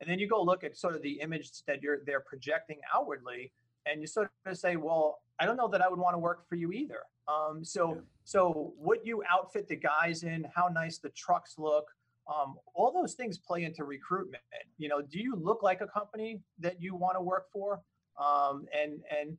And 0.01 0.09
then 0.09 0.19
you 0.19 0.27
go 0.27 0.43
look 0.43 0.65
at 0.65 0.75
sort 0.75 0.95
of 0.95 1.01
the 1.01 1.21
image 1.21 1.51
that 1.67 1.81
you're 1.81 1.99
they're 2.05 2.19
projecting 2.19 2.79
outwardly, 2.93 3.53
and 3.85 4.01
you 4.01 4.07
sort 4.07 4.29
of 4.45 4.57
say, 4.57 4.75
well, 4.75 5.19
I 5.39 5.45
don't 5.45 5.55
know 5.55 5.69
that 5.69 5.81
I 5.81 5.87
would 5.87 5.99
want 5.99 6.15
to 6.15 6.19
work 6.19 6.49
for 6.49 6.55
you 6.55 6.73
either. 6.73 6.99
Um, 7.29 7.63
so, 7.63 7.93
yeah. 7.93 8.01
so 8.25 8.73
what 8.77 9.05
you 9.05 9.23
outfit 9.31 9.69
the 9.69 9.77
guys 9.77 10.23
in, 10.23 10.45
how 10.53 10.67
nice 10.67 10.97
the 10.97 11.11
trucks 11.11 11.55
look, 11.57 11.85
um, 12.27 12.55
all 12.75 12.91
those 12.91 13.13
things 13.13 13.37
play 13.37 13.63
into 13.63 13.85
recruitment. 13.85 14.43
You 14.77 14.89
know, 14.89 15.01
do 15.01 15.17
you 15.17 15.37
look 15.37 15.63
like 15.63 15.79
a 15.79 15.87
company 15.87 16.41
that 16.59 16.81
you 16.81 16.93
want 16.93 17.15
to 17.15 17.21
work 17.21 17.45
for? 17.53 17.79
Um, 18.21 18.65
and 18.77 18.99
and 19.17 19.37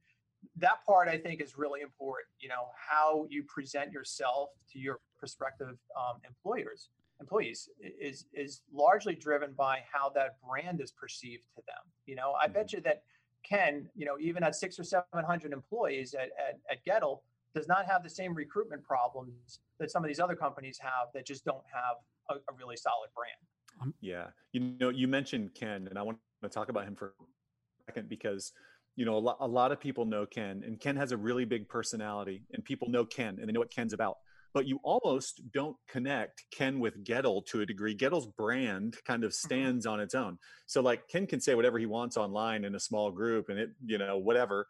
that 0.56 0.84
part 0.86 1.08
I 1.08 1.18
think 1.18 1.40
is 1.40 1.56
really 1.56 1.80
important. 1.80 2.28
You 2.38 2.48
know, 2.48 2.68
how 2.76 3.26
you 3.28 3.44
present 3.44 3.92
yourself 3.92 4.50
to 4.72 4.78
your 4.78 5.00
prospective 5.18 5.76
um, 5.96 6.20
employers 6.26 6.88
employees 7.20 7.68
is 7.80 8.26
is 8.32 8.62
largely 8.72 9.14
driven 9.14 9.52
by 9.52 9.80
how 9.90 10.10
that 10.10 10.36
brand 10.46 10.80
is 10.80 10.90
perceived 10.92 11.44
to 11.54 11.62
them. 11.66 11.82
You 12.06 12.16
know, 12.16 12.34
I 12.40 12.48
bet 12.48 12.68
mm-hmm. 12.68 12.76
you 12.76 12.82
that 12.82 13.02
Ken, 13.44 13.88
you 13.94 14.06
know, 14.06 14.16
even 14.18 14.42
at 14.42 14.56
six 14.56 14.78
or 14.78 14.84
700 14.84 15.52
employees 15.52 16.14
at, 16.14 16.30
at, 16.38 16.58
at 16.70 16.84
Goettl, 16.84 17.20
does 17.54 17.68
not 17.68 17.86
have 17.86 18.02
the 18.02 18.10
same 18.10 18.34
recruitment 18.34 18.82
problems 18.82 19.60
that 19.78 19.90
some 19.90 20.02
of 20.02 20.08
these 20.08 20.18
other 20.18 20.34
companies 20.34 20.78
have 20.80 21.08
that 21.12 21.26
just 21.26 21.44
don't 21.44 21.62
have 21.72 21.96
a, 22.30 22.40
a 22.50 22.56
really 22.56 22.76
solid 22.76 23.10
brand. 23.14 23.36
Um, 23.82 23.94
yeah. 24.00 24.28
You 24.52 24.74
know, 24.80 24.88
you 24.88 25.06
mentioned 25.06 25.54
Ken, 25.54 25.86
and 25.88 25.98
I 25.98 26.02
want 26.02 26.18
to 26.42 26.48
talk 26.48 26.68
about 26.68 26.84
him 26.84 26.96
for 26.96 27.14
a 27.20 27.92
second 27.92 28.08
because 28.08 28.52
you 28.96 29.04
know 29.04 29.16
a 29.16 29.18
lot, 29.18 29.36
a 29.40 29.46
lot 29.46 29.72
of 29.72 29.80
people 29.80 30.04
know 30.04 30.26
ken 30.26 30.62
and 30.64 30.80
ken 30.80 30.96
has 30.96 31.12
a 31.12 31.16
really 31.16 31.44
big 31.44 31.68
personality 31.68 32.42
and 32.52 32.64
people 32.64 32.88
know 32.88 33.04
ken 33.04 33.38
and 33.38 33.48
they 33.48 33.52
know 33.52 33.60
what 33.60 33.70
ken's 33.70 33.92
about 33.92 34.16
but 34.54 34.68
you 34.68 34.78
almost 34.84 35.42
don't 35.52 35.76
connect 35.88 36.44
Ken 36.56 36.78
with 36.78 37.04
Goettl 37.04 37.44
to 37.46 37.60
a 37.60 37.66
degree. 37.66 37.94
Goettl's 37.94 38.28
brand 38.28 38.96
kind 39.04 39.24
of 39.24 39.32
mm-hmm. 39.32 39.46
stands 39.48 39.84
on 39.84 40.00
its 40.00 40.14
own. 40.14 40.38
So 40.66 40.80
like 40.80 41.08
Ken 41.08 41.26
can 41.26 41.40
say 41.40 41.56
whatever 41.56 41.78
he 41.78 41.86
wants 41.86 42.16
online 42.16 42.64
in 42.64 42.76
a 42.76 42.80
small 42.80 43.10
group 43.10 43.48
and 43.48 43.58
it, 43.58 43.70
you 43.84 43.98
know, 43.98 44.16
whatever. 44.16 44.68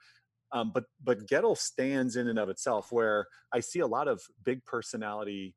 Um, 0.52 0.72
but 0.72 0.84
but 1.02 1.26
Goettl 1.26 1.56
stands 1.56 2.16
in 2.16 2.28
and 2.28 2.38
of 2.38 2.48
itself 2.48 2.90
where 2.90 3.26
I 3.52 3.60
see 3.60 3.80
a 3.80 3.86
lot 3.86 4.08
of 4.08 4.22
big 4.42 4.64
personality 4.64 5.54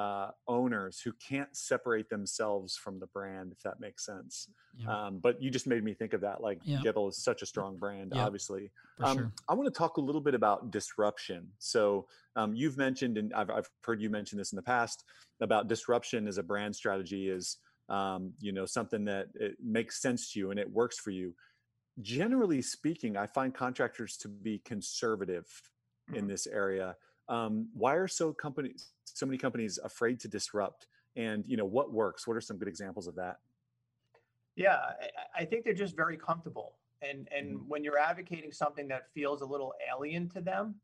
uh, 0.00 0.30
owners 0.48 0.98
who 1.04 1.12
can't 1.28 1.54
separate 1.54 2.08
themselves 2.08 2.74
from 2.74 2.98
the 2.98 3.06
brand, 3.08 3.52
if 3.52 3.62
that 3.62 3.80
makes 3.80 4.06
sense. 4.06 4.48
Yeah. 4.78 4.88
Um, 4.88 5.18
but 5.18 5.42
you 5.42 5.50
just 5.50 5.66
made 5.66 5.84
me 5.84 5.92
think 5.92 6.14
of 6.14 6.22
that. 6.22 6.40
Like 6.40 6.58
yeah. 6.64 6.78
Goettl 6.78 7.10
is 7.10 7.18
such 7.18 7.42
a 7.42 7.46
strong 7.46 7.76
brand, 7.76 8.12
yeah, 8.14 8.24
obviously. 8.24 8.70
Um, 9.00 9.16
sure. 9.16 9.32
I 9.46 9.54
want 9.54 9.66
to 9.66 9.78
talk 9.78 9.98
a 9.98 10.00
little 10.00 10.22
bit 10.22 10.34
about 10.34 10.70
disruption. 10.70 11.48
So 11.58 12.06
um, 12.34 12.54
you've 12.54 12.78
mentioned, 12.78 13.18
and 13.18 13.34
I've, 13.34 13.50
I've 13.50 13.68
heard 13.84 14.00
you 14.00 14.08
mention 14.08 14.38
this 14.38 14.52
in 14.52 14.56
the 14.56 14.62
past 14.62 15.04
about 15.42 15.68
disruption 15.68 16.26
as 16.26 16.38
a 16.38 16.42
brand 16.42 16.74
strategy 16.74 17.28
is, 17.28 17.58
um, 17.90 18.32
you 18.40 18.52
know, 18.52 18.64
something 18.64 19.04
that 19.04 19.28
it 19.34 19.56
makes 19.62 20.00
sense 20.00 20.32
to 20.32 20.38
you 20.38 20.50
and 20.50 20.58
it 20.58 20.72
works 20.72 20.98
for 20.98 21.10
you. 21.10 21.34
Generally 22.00 22.62
speaking, 22.62 23.18
I 23.18 23.26
find 23.26 23.52
contractors 23.52 24.16
to 24.18 24.28
be 24.28 24.62
conservative 24.64 25.46
mm-hmm. 26.08 26.20
in 26.20 26.26
this 26.26 26.46
area. 26.46 26.96
Um, 27.30 27.68
why 27.72 27.94
are 27.94 28.08
so 28.08 28.32
companies 28.32 28.88
so 29.04 29.24
many 29.24 29.38
companies 29.38 29.78
afraid 29.82 30.20
to 30.20 30.28
disrupt? 30.28 30.86
And 31.16 31.44
you 31.46 31.56
know 31.56 31.64
what 31.64 31.92
works? 31.92 32.26
What 32.26 32.36
are 32.36 32.40
some 32.40 32.58
good 32.58 32.68
examples 32.68 33.06
of 33.06 33.14
that? 33.16 33.38
Yeah 34.56 34.78
i 35.36 35.44
think 35.44 35.64
they're 35.64 35.72
just 35.72 35.96
very 35.96 36.16
comfortable. 36.16 36.74
And 37.02 37.28
and 37.36 37.56
mm-hmm. 37.56 37.68
when 37.68 37.84
you're 37.84 37.98
advocating 37.98 38.52
something 38.52 38.88
that 38.88 39.04
feels 39.14 39.40
a 39.40 39.46
little 39.46 39.72
alien 39.90 40.28
to 40.30 40.40
them 40.40 40.74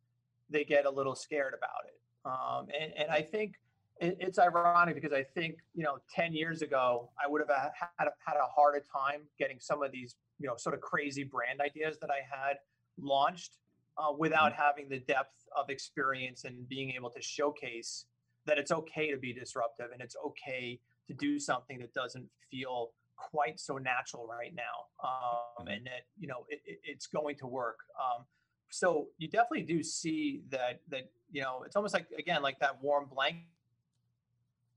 they 0.48 0.64
get 0.64 0.86
a 0.86 0.90
little 0.90 1.16
scared 1.16 1.54
about 1.54 1.82
it. 1.86 2.00
Um, 2.24 2.68
and, 2.80 2.92
and 2.96 3.10
i 3.10 3.20
think 3.20 3.54
it's 3.98 4.38
ironic 4.38 4.94
because 4.94 5.12
i 5.12 5.22
think 5.22 5.56
you 5.74 5.82
know 5.82 5.96
10 6.14 6.34
years 6.34 6.60
ago 6.60 7.10
i 7.22 7.28
would 7.28 7.40
have 7.40 7.48
had 7.48 8.06
a, 8.06 8.12
had 8.26 8.36
a 8.36 8.46
harder 8.54 8.84
time 8.92 9.22
getting 9.38 9.58
some 9.58 9.82
of 9.82 9.90
these 9.90 10.16
you 10.38 10.46
know 10.46 10.54
sort 10.56 10.74
of 10.74 10.80
crazy 10.82 11.24
brand 11.24 11.60
ideas 11.60 11.98
that 12.00 12.10
i 12.10 12.20
had 12.30 12.56
launched 12.98 13.56
uh, 13.98 14.12
without 14.16 14.52
mm-hmm. 14.52 14.62
having 14.62 14.88
the 14.88 14.98
depth 14.98 15.46
of 15.56 15.70
experience 15.70 16.44
and 16.44 16.68
being 16.68 16.92
able 16.92 17.10
to 17.10 17.20
showcase 17.20 18.06
that 18.46 18.58
it's 18.58 18.70
okay 18.70 19.10
to 19.10 19.16
be 19.16 19.32
disruptive 19.32 19.86
and 19.92 20.00
it's 20.00 20.16
okay 20.24 20.78
to 21.08 21.14
do 21.14 21.38
something 21.38 21.78
that 21.78 21.92
doesn't 21.94 22.26
feel 22.50 22.90
quite 23.16 23.58
so 23.58 23.78
natural 23.78 24.26
right 24.26 24.54
now 24.54 25.08
um, 25.08 25.66
and 25.68 25.86
that 25.86 26.06
you 26.18 26.28
know 26.28 26.44
it, 26.48 26.60
it, 26.66 26.78
it's 26.84 27.06
going 27.06 27.34
to 27.34 27.46
work 27.46 27.78
um, 27.98 28.24
so 28.70 29.06
you 29.18 29.28
definitely 29.28 29.62
do 29.62 29.82
see 29.82 30.42
that 30.50 30.80
that 30.88 31.10
you 31.32 31.40
know 31.40 31.62
it's 31.64 31.76
almost 31.76 31.94
like 31.94 32.06
again 32.18 32.42
like 32.42 32.58
that 32.58 32.80
warm 32.82 33.06
blanket 33.12 33.42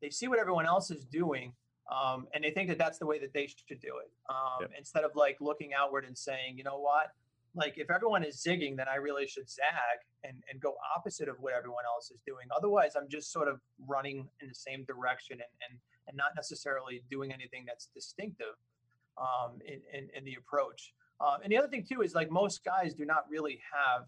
they 0.01 0.09
see 0.09 0.28
what 0.28 0.39
everyone 0.39 0.65
else 0.65 0.89
is 0.89 1.03
doing 1.05 1.51
um, 1.91 2.28
and 2.34 2.43
they 2.43 2.51
think 2.51 2.70
that 2.70 2.78
that's 2.78 2.99
the 2.99 3.05
way 3.05 3.20
that 3.20 3.34
they 3.34 3.47
should 3.47 3.80
do 3.82 3.97
it 4.01 4.11
um, 4.30 4.61
yep. 4.61 4.72
instead 4.78 5.03
of 5.03 5.11
like 5.15 5.38
looking 5.41 5.72
outward 5.74 6.05
and 6.05 6.17
saying 6.17 6.57
you 6.57 6.63
know 6.63 6.80
what 6.80 7.11
like 7.60 7.78
if 7.78 7.91
everyone 7.91 8.24
is 8.24 8.41
zigging 8.45 8.76
then 8.76 8.88
i 8.91 8.95
really 8.95 9.28
should 9.28 9.49
zag 9.49 9.99
and, 10.24 10.36
and 10.51 10.62
go 10.62 10.76
opposite 10.95 11.30
of 11.30 11.36
what 11.39 11.53
everyone 11.53 11.84
else 11.86 12.12
is 12.12 12.20
doing. 12.26 12.47
Otherwise 12.55 12.93
i'm 12.97 13.07
just 13.10 13.32
sort 13.32 13.47
of 13.47 13.60
running 13.88 14.28
in 14.41 14.47
the 14.47 14.55
same 14.55 14.84
direction 14.86 15.34
and 15.34 15.53
and, 15.70 15.80
and 16.07 16.18
not 16.18 16.32
necessarily 16.36 17.01
doing 17.12 17.32
anything 17.32 17.64
that's 17.68 17.88
distinctive 17.93 18.55
um, 19.18 19.60
in, 19.66 19.80
in, 19.93 20.10
in 20.16 20.24
the 20.24 20.36
approach. 20.36 20.93
Uh, 21.22 21.38
and 21.43 21.51
the 21.51 21.57
other 21.57 21.68
thing 21.68 21.86
too 21.88 22.01
is 22.01 22.16
like 22.16 22.32
most 22.32 22.64
guys 22.64 22.93
do 22.93 23.05
not 23.05 23.26
really 23.30 23.60
have 23.74 24.05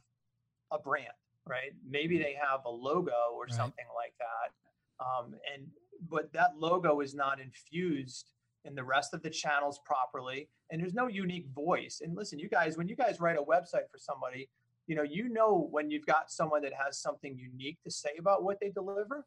a 0.71 0.79
brand 0.79 1.13
right? 1.47 1.73
Maybe 1.89 2.19
they 2.19 2.35
have 2.39 2.65
a 2.65 2.69
logo 2.69 3.33
or 3.33 3.45
right. 3.45 3.53
something 3.53 3.85
like 3.97 4.13
that 4.19 4.53
um, 5.01 5.33
and 5.53 5.67
but 6.09 6.31
that 6.33 6.51
logo 6.57 7.01
is 7.01 7.13
not 7.13 7.39
infused 7.39 8.31
in 8.65 8.75
the 8.75 8.83
rest 8.83 9.13
of 9.13 9.21
the 9.23 9.29
channels 9.29 9.79
properly 9.85 10.49
and 10.69 10.81
there's 10.81 10.93
no 10.93 11.07
unique 11.07 11.47
voice. 11.55 12.01
And 12.03 12.15
listen 12.15 12.39
you 12.39 12.49
guys 12.49 12.77
when 12.77 12.87
you 12.87 12.95
guys 12.95 13.19
write 13.19 13.37
a 13.37 13.43
website 13.43 13.89
for 13.91 13.97
somebody 13.97 14.49
you 14.87 14.95
know 14.95 15.03
you 15.03 15.29
know 15.29 15.67
when 15.71 15.89
you've 15.91 16.05
got 16.05 16.31
someone 16.31 16.61
that 16.63 16.73
has 16.73 16.99
something 16.99 17.37
unique 17.37 17.77
to 17.83 17.91
say 17.91 18.11
about 18.19 18.43
what 18.43 18.59
they 18.59 18.69
deliver 18.69 19.25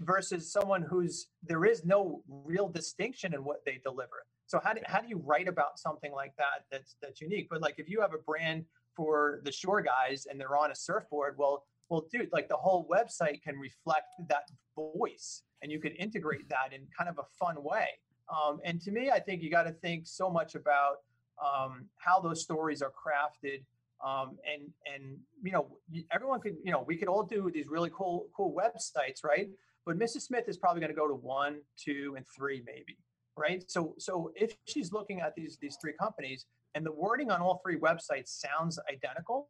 versus 0.00 0.50
someone 0.50 0.82
who's 0.82 1.28
there 1.42 1.64
is 1.64 1.84
no 1.84 2.22
real 2.28 2.68
distinction 2.68 3.34
in 3.34 3.44
what 3.44 3.64
they 3.64 3.80
deliver. 3.84 4.24
So 4.46 4.60
how 4.62 4.74
do, 4.74 4.80
how 4.84 5.00
do 5.00 5.08
you 5.08 5.22
write 5.24 5.48
about 5.48 5.78
something 5.78 6.12
like 6.12 6.34
that 6.36 6.64
that's 6.70 6.96
that's 7.02 7.20
unique? 7.20 7.48
But 7.50 7.62
like 7.62 7.74
if 7.78 7.88
you 7.88 8.00
have 8.00 8.14
a 8.14 8.18
brand 8.18 8.64
for 8.96 9.40
the 9.44 9.52
shore 9.52 9.82
guys 9.82 10.26
and 10.28 10.38
they're 10.38 10.56
on 10.56 10.70
a 10.70 10.74
surfboard 10.74 11.34
well 11.38 11.64
well 11.88 12.06
dude 12.12 12.28
like 12.32 12.48
the 12.48 12.56
whole 12.56 12.86
website 12.90 13.42
can 13.42 13.58
reflect 13.58 14.06
that 14.28 14.48
voice 14.76 15.42
and 15.62 15.70
you 15.70 15.80
can 15.80 15.92
integrate 15.92 16.48
that 16.48 16.72
in 16.72 16.86
kind 16.96 17.08
of 17.08 17.18
a 17.18 17.26
fun 17.38 17.62
way 17.62 17.86
um, 18.28 18.60
and 18.64 18.80
to 18.82 18.90
me, 18.90 19.10
I 19.10 19.20
think 19.20 19.42
you 19.42 19.50
got 19.50 19.64
to 19.64 19.72
think 19.72 20.06
so 20.06 20.30
much 20.30 20.54
about 20.54 20.96
um, 21.42 21.86
how 21.96 22.20
those 22.20 22.42
stories 22.42 22.82
are 22.82 22.92
crafted. 22.92 23.62
Um, 24.04 24.36
and 24.52 24.68
and 24.92 25.16
you 25.44 25.52
know 25.52 25.78
everyone 26.10 26.40
could 26.40 26.56
you 26.64 26.72
know 26.72 26.84
we 26.84 26.96
could 26.96 27.06
all 27.06 27.22
do 27.22 27.50
these 27.54 27.68
really 27.68 27.90
cool 27.94 28.26
cool 28.36 28.52
websites 28.52 29.22
right? 29.24 29.48
But 29.86 29.96
mrs 29.96 30.22
smith 30.22 30.48
is 30.48 30.56
probably 30.56 30.80
going 30.80 30.90
to 30.90 30.96
go 30.96 31.06
to 31.06 31.14
one 31.14 31.60
two 31.78 32.14
and 32.16 32.26
three 32.36 32.64
maybe 32.66 32.98
right? 33.36 33.62
So 33.70 33.94
so 33.98 34.32
if 34.34 34.56
she's 34.66 34.92
looking 34.92 35.20
at 35.20 35.36
these 35.36 35.56
these 35.62 35.76
three 35.80 35.92
companies 36.00 36.46
and 36.74 36.84
the 36.84 36.90
wording 36.90 37.30
on 37.30 37.40
all 37.40 37.60
three 37.64 37.78
websites 37.78 38.42
sounds 38.44 38.76
identical 38.92 39.48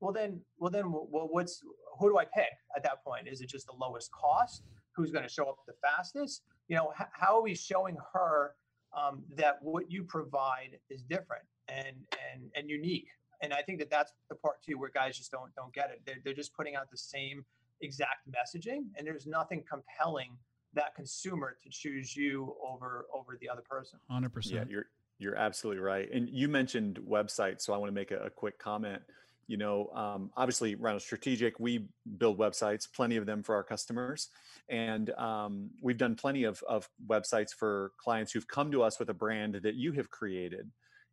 well 0.00 0.12
then 0.12 0.40
well 0.58 0.70
then 0.70 0.90
well 0.90 1.28
what's 1.30 1.62
who 2.00 2.10
do 2.10 2.18
i 2.18 2.24
pick 2.24 2.50
at 2.76 2.82
that 2.82 3.04
point? 3.04 3.28
Is 3.28 3.40
it 3.40 3.48
just 3.48 3.66
the 3.66 3.74
lowest 3.80 4.10
cost? 4.10 4.64
Who's 4.96 5.10
going 5.10 5.26
to 5.26 5.32
show 5.32 5.44
up 5.44 5.58
the 5.66 5.74
fastest 5.80 6.42
you 6.72 6.78
know, 6.78 6.90
h- 6.98 7.06
how 7.12 7.36
are 7.36 7.42
we 7.42 7.54
showing 7.54 7.98
her 8.14 8.54
um, 8.96 9.22
that 9.36 9.58
what 9.60 9.90
you 9.90 10.02
provide 10.04 10.78
is 10.88 11.02
different 11.02 11.44
and 11.68 11.96
and 12.32 12.50
and 12.56 12.70
unique? 12.70 13.08
And 13.42 13.52
I 13.52 13.60
think 13.60 13.78
that 13.80 13.90
that's 13.90 14.12
the 14.30 14.36
part 14.36 14.62
too 14.62 14.78
where 14.78 14.88
guys 14.88 15.18
just 15.18 15.30
don't 15.30 15.54
don't 15.54 15.74
get 15.74 15.90
it. 15.90 16.00
They're, 16.06 16.16
they're 16.24 16.34
just 16.34 16.54
putting 16.54 16.74
out 16.74 16.90
the 16.90 16.96
same 16.96 17.44
exact 17.82 18.26
messaging, 18.26 18.84
and 18.96 19.06
there's 19.06 19.26
nothing 19.26 19.62
compelling 19.68 20.30
that 20.72 20.94
consumer 20.94 21.58
to 21.62 21.68
choose 21.68 22.16
you 22.16 22.56
over 22.66 23.04
over 23.14 23.36
the 23.38 23.50
other 23.50 23.62
person. 23.68 23.98
Hundred 24.08 24.32
percent. 24.32 24.68
Yeah, 24.68 24.72
you're 24.72 24.86
you're 25.18 25.36
absolutely 25.36 25.82
right. 25.82 26.08
And 26.10 26.26
you 26.30 26.48
mentioned 26.48 27.00
websites, 27.06 27.60
so 27.60 27.74
I 27.74 27.76
want 27.76 27.90
to 27.90 27.94
make 27.94 28.12
a, 28.12 28.18
a 28.20 28.30
quick 28.30 28.58
comment. 28.58 29.02
You 29.46 29.56
know, 29.56 29.90
um, 29.94 30.30
obviously, 30.36 30.74
Rhino 30.74 30.98
Strategic, 30.98 31.58
we 31.58 31.86
build 32.18 32.38
websites, 32.38 32.86
plenty 32.90 33.16
of 33.16 33.26
them 33.26 33.42
for 33.42 33.54
our 33.54 33.62
customers, 33.62 34.28
and 34.68 35.10
um, 35.10 35.70
we've 35.80 35.98
done 35.98 36.14
plenty 36.14 36.44
of 36.44 36.62
of 36.68 36.88
websites 37.06 37.50
for 37.54 37.92
clients 37.98 38.32
who've 38.32 38.46
come 38.46 38.70
to 38.72 38.82
us 38.82 38.98
with 38.98 39.10
a 39.10 39.14
brand 39.14 39.60
that 39.62 39.74
you 39.74 39.92
have 39.92 40.10
created. 40.10 40.70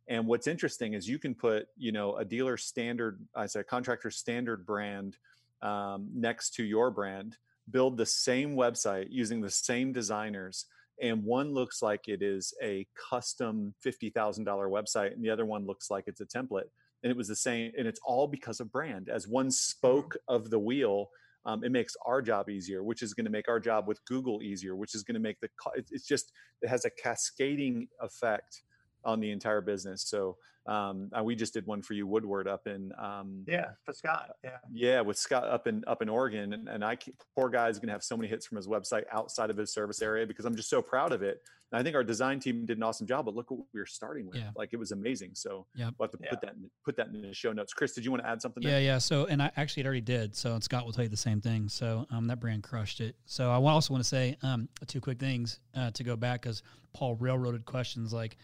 And 0.08 0.26
what's 0.26 0.46
interesting 0.46 0.94
is 0.94 1.08
you 1.08 1.18
can 1.18 1.34
put, 1.34 1.66
you 1.76 1.92
know, 1.92 2.16
a 2.16 2.24
dealer 2.24 2.56
standard, 2.56 3.20
as 3.36 3.54
a 3.54 3.62
contractor 3.62 4.10
standard 4.10 4.66
brand 4.66 5.16
um, 5.62 6.08
next 6.12 6.54
to 6.54 6.64
your 6.64 6.90
brand, 6.90 7.36
build 7.70 7.96
the 7.96 8.06
same 8.06 8.56
website 8.56 9.06
using 9.10 9.40
the 9.40 9.50
same 9.50 9.92
designers, 9.92 10.66
and 11.00 11.24
one 11.24 11.54
looks 11.54 11.82
like 11.82 12.08
it 12.08 12.22
is 12.22 12.52
a 12.62 12.86
custom 13.10 13.74
$50,000 13.84 14.12
website 14.44 15.12
and 15.12 15.24
the 15.24 15.30
other 15.30 15.46
one 15.46 15.66
looks 15.66 15.90
like 15.90 16.04
it's 16.06 16.20
a 16.20 16.26
template 16.26 16.68
and 17.02 17.10
it 17.10 17.16
was 17.16 17.28
the 17.28 17.36
same 17.36 17.72
and 17.78 17.86
it's 17.86 18.00
all 18.04 18.26
because 18.26 18.60
of 18.60 18.70
brand. 18.70 19.08
As 19.08 19.26
one 19.26 19.50
spoke 19.50 20.16
of 20.28 20.50
the 20.50 20.58
wheel 20.58 21.10
um, 21.46 21.64
it 21.64 21.72
makes 21.72 21.96
our 22.04 22.20
job 22.20 22.50
easier 22.50 22.82
which 22.84 23.02
is 23.02 23.14
going 23.14 23.24
to 23.24 23.30
make 23.30 23.48
our 23.48 23.58
job 23.58 23.88
with 23.88 24.04
google 24.04 24.42
easier 24.42 24.76
which 24.76 24.94
is 24.94 25.02
going 25.02 25.14
to 25.14 25.20
make 25.20 25.40
the 25.40 25.48
it's 25.74 25.90
it's 25.90 26.06
just 26.06 26.32
it 26.60 26.68
has 26.68 26.84
a 26.84 26.90
cascading 26.90 27.88
effect 28.02 28.62
on 29.04 29.20
the 29.20 29.30
entire 29.30 29.60
business. 29.60 30.02
So 30.02 30.36
um, 30.70 31.10
uh, 31.18 31.22
we 31.22 31.34
just 31.34 31.52
did 31.52 31.66
one 31.66 31.82
for 31.82 31.94
you 31.94 32.06
woodward 32.06 32.46
up 32.46 32.66
in 32.66 32.92
um, 32.98 33.44
Yeah, 33.46 33.70
for 33.84 33.92
Scott. 33.92 34.30
Yeah. 34.44 34.58
yeah, 34.72 35.00
with 35.00 35.18
Scott 35.18 35.44
up 35.44 35.66
in 35.66 35.82
up 35.86 36.00
in 36.00 36.08
Oregon, 36.08 36.52
and, 36.52 36.68
and 36.68 36.84
I 36.84 36.94
keep, 36.96 37.16
poor 37.36 37.48
guy's 37.50 37.78
gonna 37.78 37.92
have 37.92 38.04
so 38.04 38.16
many 38.16 38.28
hits 38.28 38.46
from 38.46 38.56
his 38.56 38.68
website 38.68 39.02
outside 39.12 39.50
of 39.50 39.56
his 39.56 39.72
service 39.72 40.00
area 40.00 40.26
because 40.26 40.44
I'm 40.44 40.54
just 40.54 40.70
so 40.70 40.80
proud 40.80 41.12
of 41.12 41.22
it. 41.22 41.42
And 41.72 41.78
I 41.78 41.84
think 41.84 41.94
our 41.94 42.02
design 42.02 42.40
team 42.40 42.66
did 42.66 42.78
an 42.78 42.82
awesome 42.82 43.06
job, 43.06 43.26
but 43.26 43.34
look 43.36 43.50
what 43.52 43.60
we 43.72 43.78
were 43.80 43.86
starting 43.86 44.26
with. 44.26 44.36
Yeah. 44.38 44.50
Like 44.56 44.70
it 44.72 44.76
was 44.76 44.90
amazing. 44.90 45.30
So 45.34 45.66
Yep. 45.76 45.94
we'll 45.98 46.08
have 46.08 46.18
to 46.18 46.18
Yeah. 46.24 46.30
put 46.30 46.40
that 46.40 46.54
in, 46.54 46.70
put 46.84 46.96
that 46.96 47.06
in 47.08 47.22
the 47.22 47.32
show 47.32 47.52
notes. 47.52 47.72
Chris, 47.72 47.92
did 47.92 48.04
you 48.04 48.10
want 48.10 48.24
to 48.24 48.28
add 48.28 48.42
something? 48.42 48.60
Yeah, 48.60 48.70
there? 48.70 48.80
yeah. 48.82 48.98
So, 48.98 49.26
and 49.26 49.40
I 49.40 49.52
actually 49.56 49.82
it 49.82 49.86
already 49.86 50.00
did. 50.00 50.34
So, 50.34 50.54
and 50.54 50.64
Scott 50.64 50.84
will 50.84 50.92
tell 50.92 51.04
you 51.04 51.08
the 51.10 51.16
same 51.16 51.40
thing. 51.40 51.68
So, 51.68 52.06
um, 52.10 52.26
that 52.26 52.40
brand 52.40 52.64
crushed 52.64 53.00
it. 53.00 53.14
So, 53.26 53.50
I 53.52 53.54
also 53.54 53.94
want 53.94 54.02
to 54.02 54.08
say 54.08 54.36
um, 54.42 54.68
two 54.88 55.00
quick 55.00 55.20
things 55.20 55.60
uh, 55.76 55.92
to 55.92 56.02
go 56.02 56.16
back 56.16 56.42
because 56.42 56.64
Paul 56.92 57.14
railroaded 57.14 57.64
questions 57.66 58.12
like, 58.12 58.36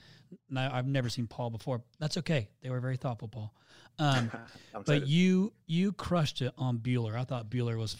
now 0.50 0.70
I've 0.72 0.86
never 0.86 1.08
seen 1.08 1.26
Paul 1.26 1.50
before. 1.50 1.82
That's 1.98 2.16
okay. 2.18 2.48
They 2.62 2.70
were 2.70 2.80
very 2.80 2.96
thoughtful, 2.96 3.28
Paul. 3.28 3.54
Um, 3.98 4.30
but 4.72 4.80
excited. 4.80 5.08
you 5.08 5.52
you 5.66 5.92
crushed 5.92 6.42
it 6.42 6.52
on 6.58 6.78
Bueller. 6.78 7.16
I 7.16 7.24
thought 7.24 7.50
Bueller 7.50 7.78
was, 7.78 7.96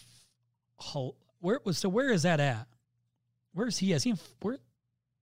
whole, 0.75 1.17
where 1.39 1.59
was 1.63 1.77
so 1.77 1.89
where 1.89 2.11
is 2.11 2.23
that 2.23 2.39
at? 2.39 2.67
Where's 3.53 3.77
he? 3.77 3.93
Is 3.93 4.03
he 4.03 4.11
in, 4.11 4.19
where? 4.41 4.57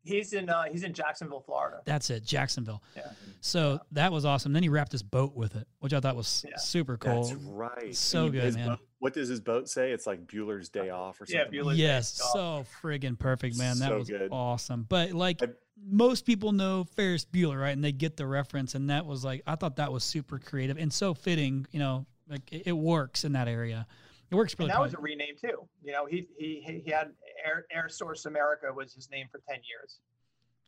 He's 0.03 0.34
in 0.34 0.49
uh, 0.49 0.66
he's 0.72 0.84
in 0.84 0.93
Jacksonville, 0.93 1.39
Florida. 1.39 1.82
That's 1.86 2.12
it, 2.12 2.24
Jacksonville. 2.24 2.84
Yeah. 2.95 3.10
So 3.41 3.80
that 3.93 4.12
was 4.12 4.24
awesome. 4.24 4.53
Then 4.53 4.62
he 4.62 4.70
wrapped 4.70 4.91
his 4.91 5.01
boat 5.01 5.36
with 5.36 5.56
it, 5.56 5.68
which 5.80 5.93
I 5.93 5.99
thought 5.99 6.16
was 6.16 6.45
Yeah. 6.47 6.58
super 6.58 6.95
cool. 6.97 7.24
That's 7.24 7.34
right. 7.41 7.95
So 7.95 8.26
And 8.26 8.34
good, 8.34 8.53
man. 8.56 8.68
boat- 8.70 8.80
what 8.99 9.14
does 9.14 9.30
his 9.30 9.39
boat 9.39 9.68
say? 9.68 9.91
It's 9.91 10.06
like 10.06 10.28
Bueller's 10.28 10.70
Day 10.70 10.89
Off 10.91 11.20
or 11.22 11.26
something. 11.26 11.36
Yeah, 11.38 11.43
something. 11.45 11.60
Bueller's 11.60 11.78
Day 11.78 11.84
yes, 11.84 12.22
Off. 12.22 12.34
so 12.34 12.66
friggin' 12.88 13.18
perfect, 13.18 13.58
man. 13.58 13.80
That 13.80 13.89
So 13.89 13.97
was 13.97 14.08
good. 14.10 14.30
awesome. 14.32 14.84
But 14.88 15.14
like 15.14 15.41
I- 15.41 15.47
most 15.78 16.26
people 16.26 16.52
know 16.52 16.84
Ferris 16.84 17.26
Bueller, 17.26 17.60
right? 17.60 17.72
And 17.72 17.84
they 17.84 17.92
get 17.92 18.18
the 18.18 18.26
reference, 18.26 18.76
and 18.76 18.90
that 18.90 19.06
was 19.06 19.24
like 19.24 19.42
I 19.46 19.56
thought 19.56 19.76
that 19.78 19.92
was 19.92 20.04
super 20.04 20.40
creative 20.40 20.78
and 20.78 20.92
so 20.92 21.14
fitting. 21.14 21.68
You 21.72 21.80
know, 21.80 22.06
like 22.30 22.52
it, 22.52 22.64
it 22.68 22.72
works 22.72 23.24
in 23.24 23.34
that 23.34 23.48
area. 23.48 23.86
It 24.32 24.36
works 24.36 24.56
really. 24.58 24.72
And 24.72 24.78
that 24.78 24.82
was 24.82 24.94
a 24.94 25.00
rename 25.00 25.36
too. 25.40 25.68
You 25.84 25.94
know, 25.94 26.06
he 26.06 26.28
he 26.38 26.82
he 26.86 26.92
had 26.92 27.12
Air 27.46 27.66
Air 27.72 27.90
Source 27.90 28.26
America 28.26 28.68
was 28.74 28.94
his 28.94 29.10
name 29.12 29.28
for 29.32 29.42
ten 29.48 29.60
years. 29.70 30.00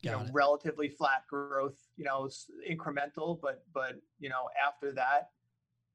You 0.01 0.11
know, 0.11 0.19
Got 0.19 0.27
it. 0.27 0.33
relatively 0.33 0.89
flat 0.89 1.23
growth. 1.29 1.77
You 1.95 2.05
know, 2.05 2.29
incremental, 2.69 3.39
but 3.41 3.63
but 3.73 3.95
you 4.19 4.29
know 4.29 4.49
after 4.65 4.91
that, 4.93 5.29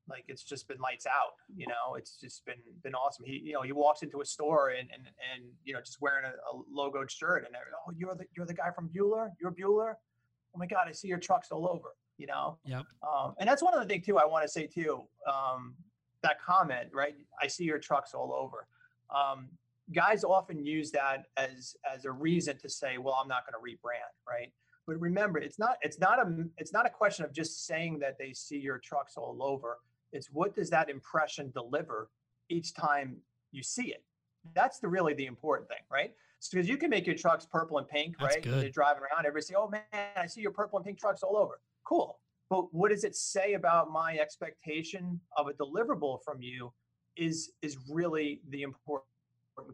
like 0.09 0.25
it's 0.29 0.43
just 0.43 0.69
been 0.69 0.79
lights 0.79 1.07
out. 1.07 1.35
You 1.55 1.67
know, 1.67 1.95
it's 1.97 2.17
just 2.21 2.45
been 2.45 2.57
been 2.83 2.95
awesome. 2.95 3.25
He 3.25 3.41
you 3.45 3.53
know 3.53 3.63
he 3.63 3.73
walks 3.73 4.03
into 4.03 4.21
a 4.21 4.25
store 4.25 4.71
and 4.71 4.89
and 4.93 5.07
and 5.07 5.45
you 5.65 5.73
know 5.73 5.81
just 5.81 6.01
wearing 6.01 6.25
a, 6.25 6.31
a 6.31 6.63
logoed 6.75 7.11
shirt 7.11 7.45
and 7.47 7.55
oh 7.57 7.93
you're 7.97 8.15
the 8.15 8.25
you're 8.37 8.47
the 8.47 8.55
guy 8.55 8.71
from 8.75 8.89
Bueller. 8.89 9.31
You're 9.41 9.53
Bueller. 9.53 9.95
Oh 10.55 10.59
my 10.59 10.67
God, 10.67 10.87
I 10.89 10.93
see 10.93 11.09
your 11.09 11.19
trucks 11.19 11.49
all 11.51 11.69
over. 11.69 11.95
You 12.19 12.27
know. 12.27 12.59
Yep. 12.65 12.85
Um, 13.03 13.35
and 13.39 13.49
that's 13.49 13.63
one 13.63 13.75
of 13.75 13.81
the 13.81 13.87
things 13.87 14.07
too 14.07 14.19
I 14.19 14.25
want 14.25 14.45
to 14.45 14.49
say 14.49 14.67
too. 14.67 15.03
Um, 15.27 15.75
that 16.23 16.41
comment, 16.41 16.89
right? 16.93 17.15
I 17.41 17.47
see 17.47 17.65
your 17.65 17.79
trucks 17.79 18.15
all 18.15 18.33
over. 18.33 18.67
Um, 19.15 19.49
guys 19.93 20.25
often 20.25 20.65
use 20.65 20.91
that 20.93 21.27
as 21.37 21.77
as 21.93 22.05
a 22.05 22.13
reason 22.13 22.59
to 22.59 22.69
say, 22.69 22.99
well, 22.99 23.15
I'm 23.21 23.29
not 23.29 23.43
going 23.47 23.55
to 23.55 23.65
rebrand, 23.65 24.13
right? 24.29 24.53
But 24.87 25.01
remember, 25.01 25.39
it's 25.39 25.59
not 25.59 25.77
it's 25.83 25.99
not 25.99 26.19
a 26.19 26.45
it's 26.59 26.73
not 26.73 26.87
a 26.87 26.91
question 26.91 27.25
of 27.25 27.33
just 27.33 27.67
saying 27.67 27.99
that 28.01 28.19
they 28.19 28.33
see 28.33 28.59
your 28.59 28.79
trucks 28.79 29.17
all 29.17 29.39
over. 29.41 29.79
It's 30.13 30.29
what 30.31 30.55
does 30.55 30.71
that 30.71 30.91
impression 30.91 31.51
deliver 31.51 32.11
each 32.49 32.75
time 32.75 33.17
you 33.51 33.63
see 33.63 33.91
it? 33.91 34.05
That's 34.55 34.79
the 34.79 34.89
really 34.89 35.15
the 35.15 35.27
important 35.27 35.69
thing, 35.69 35.79
right? 35.91 36.13
Because 36.51 36.69
you 36.69 36.77
can 36.77 36.91
make 36.91 37.07
your 37.07 37.15
trucks 37.17 37.47
purple 37.47 37.79
and 37.79 37.89
pink, 37.89 38.17
That's 38.19 38.35
right? 38.35 38.43
Good. 38.43 38.63
You're 38.63 38.73
driving 38.73 39.03
around, 39.03 39.21
everybody 39.27 39.43
say, 39.43 39.55
"Oh 39.57 39.69
man, 39.69 39.83
I 40.17 40.27
see 40.27 40.41
your 40.41 40.51
purple 40.51 40.79
and 40.79 40.85
pink 40.85 40.99
trucks 40.99 41.23
all 41.23 41.37
over." 41.37 41.61
Cool. 41.85 42.19
But 42.51 42.75
what 42.75 42.91
does 42.91 43.05
it 43.05 43.15
say 43.15 43.55
about 43.55 43.93
my 43.93 44.19
expectation 44.19 45.21
of 45.37 45.47
a 45.47 45.53
deliverable 45.53 46.23
from 46.25 46.43
you? 46.43 46.73
Is 47.17 47.53
is 47.63 47.79
really 47.89 48.41
the 48.49 48.63
important 48.63 49.07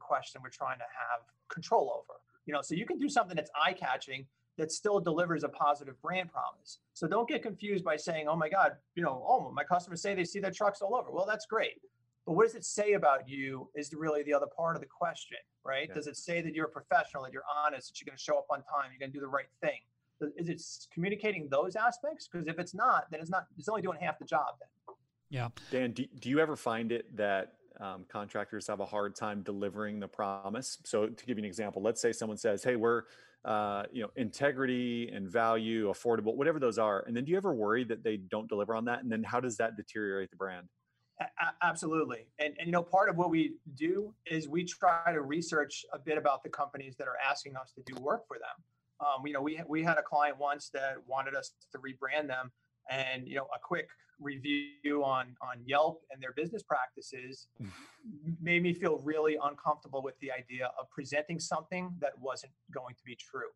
question 0.01 0.43
we're 0.43 0.51
trying 0.51 0.79
to 0.79 0.85
have 0.85 1.23
control 1.49 1.91
over. 1.91 2.21
You 2.45 2.53
know, 2.53 2.63
so 2.63 2.75
you 2.75 2.85
can 2.85 2.99
do 2.99 3.09
something 3.09 3.37
that's 3.37 3.51
eye 3.55 3.73
catching 3.73 4.27
that 4.59 4.71
still 4.73 5.01
delivers 5.01 5.45
a 5.45 5.49
positive 5.49 6.01
brand 6.03 6.31
promise. 6.31 6.81
So 6.93 7.09
don't 7.09 7.29
get 7.29 7.43
confused 7.43 7.85
by 7.85 7.97
saying, 7.97 8.27
"Oh 8.29 8.37
my 8.37 8.49
God, 8.49 8.73
you 8.95 9.03
know, 9.03 9.25
oh 9.27 9.51
my 9.53 9.65
customers 9.65 10.03
say 10.03 10.15
they 10.15 10.25
see 10.25 10.41
their 10.41 10.51
trucks 10.51 10.83
all 10.83 10.95
over." 10.95 11.11
Well, 11.11 11.25
that's 11.27 11.47
great, 11.47 11.81
but 12.27 12.33
what 12.33 12.45
does 12.45 12.55
it 12.55 12.65
say 12.65 12.93
about 12.93 13.29
you? 13.29 13.71
Is 13.75 13.95
really 13.95 14.23
the 14.23 14.35
other 14.35 14.49
part 14.55 14.77
of 14.77 14.83
the 14.83 14.89
question, 14.89 15.39
right? 15.65 15.89
Yeah. 15.89 15.95
Does 15.95 16.07
it 16.09 16.17
say 16.17 16.43
that 16.43 16.55
you're 16.55 16.67
a 16.67 16.71
professional, 16.71 17.23
that 17.23 17.33
you're 17.33 17.43
honest, 17.65 17.89
that 17.89 18.01
you're 18.01 18.11
going 18.11 18.19
to 18.19 18.23
show 18.23 18.37
up 18.37 18.47
on 18.51 18.59
time, 18.59 18.91
you're 18.91 18.99
going 18.99 19.13
to 19.13 19.17
do 19.17 19.21
the 19.21 19.29
right 19.29 19.49
thing? 19.63 19.81
Is 20.37 20.49
it 20.49 20.61
communicating 20.93 21.49
those 21.49 21.77
aspects? 21.77 22.29
Because 22.31 22.49
if 22.49 22.59
it's 22.59 22.75
not, 22.75 23.09
then 23.11 23.21
it's 23.21 23.31
not. 23.31 23.47
It's 23.57 23.69
only 23.69 23.83
doing 23.83 23.99
half 24.01 24.19
the 24.19 24.25
job. 24.25 24.57
Then. 24.59 24.97
Yeah. 25.31 25.49
Dan, 25.71 25.93
do, 25.93 26.05
do 26.19 26.29
you 26.29 26.41
ever 26.41 26.57
find 26.57 26.91
it 26.91 27.17
that 27.17 27.53
um, 27.81 28.05
contractors 28.09 28.67
have 28.67 28.81
a 28.81 28.87
hard 28.87 29.15
time 29.15 29.43
delivering 29.43 30.01
the 30.01 30.09
promise? 30.09 30.79
So, 30.85 31.07
to 31.07 31.27
give 31.27 31.39
you 31.39 31.43
an 31.43 31.47
example, 31.47 31.83
let's 31.83 32.01
say 32.01 32.13
someone 32.13 32.39
says, 32.39 32.63
"Hey, 32.65 32.77
we're 32.77 33.03
uh, 33.45 33.85
you 33.93 34.03
know 34.03 34.11
integrity 34.17 35.11
and 35.13 35.29
value, 35.29 35.91
affordable, 35.91 36.35
whatever 36.35 36.59
those 36.59 36.79
are," 36.79 37.05
and 37.07 37.17
then 37.17 37.25
do 37.25 37.31
you 37.31 37.37
ever 37.37 37.55
worry 37.55 37.85
that 37.85 38.03
they 38.03 38.17
don't 38.17 38.49
deliver 38.49 38.75
on 38.75 38.85
that? 38.87 39.03
And 39.03 39.11
then 39.11 39.23
how 39.23 39.41
does 39.41 39.57
that 39.59 39.77
deteriorate 39.77 40.31
the 40.31 40.37
brand? 40.37 40.69
Absolutely. 41.63 42.27
And, 42.39 42.55
and 42.59 42.67
you 42.67 42.73
know, 42.73 42.83
part 42.83 43.09
of 43.09 43.17
what 43.17 43.31
we 43.31 43.55
do 43.75 44.15
is 44.27 44.49
we 44.49 44.65
try 44.65 45.13
to 45.13 45.23
research 45.23 45.85
a 45.93 45.99
bit 45.99 46.17
about 46.17 46.43
the 46.43 46.49
companies 46.49 46.97
that 46.97 47.09
are 47.09 47.17
asking 47.29 47.57
us 47.57 47.73
to 47.73 47.83
do 47.93 48.01
work 48.01 48.27
for 48.29 48.39
them. 48.39 48.65
Um, 49.01 49.27
you 49.27 49.33
know, 49.33 49.43
we 49.43 49.61
we 49.69 49.83
had 49.83 49.99
a 49.99 50.03
client 50.03 50.39
once 50.39 50.71
that 50.71 50.97
wanted 51.07 51.35
us 51.35 51.53
to 51.73 51.79
rebrand 51.79 52.29
them, 52.29 52.51
and 52.91 53.27
you 53.27 53.37
know, 53.37 53.47
a 53.55 53.59
quick 53.63 53.89
review 54.21 55.05
on 55.05 55.37
on 55.41 55.59
Yelp 55.65 56.03
and 56.11 56.23
their 56.23 56.33
business 56.33 56.63
practices 56.63 57.49
mm. 57.63 57.71
made 58.41 58.63
me 58.63 58.73
feel 58.73 58.99
really 59.05 59.37
uncomfortable 59.43 60.03
with 60.03 60.19
the 60.21 60.33
idea 60.33 60.71
of 60.79 60.91
presenting 60.91 61.39
something 61.39 61.95
that 62.01 62.13
wasn't 62.19 62.53
going 62.73 62.95
to 62.95 63.03
be 63.05 63.17
true, 63.17 63.51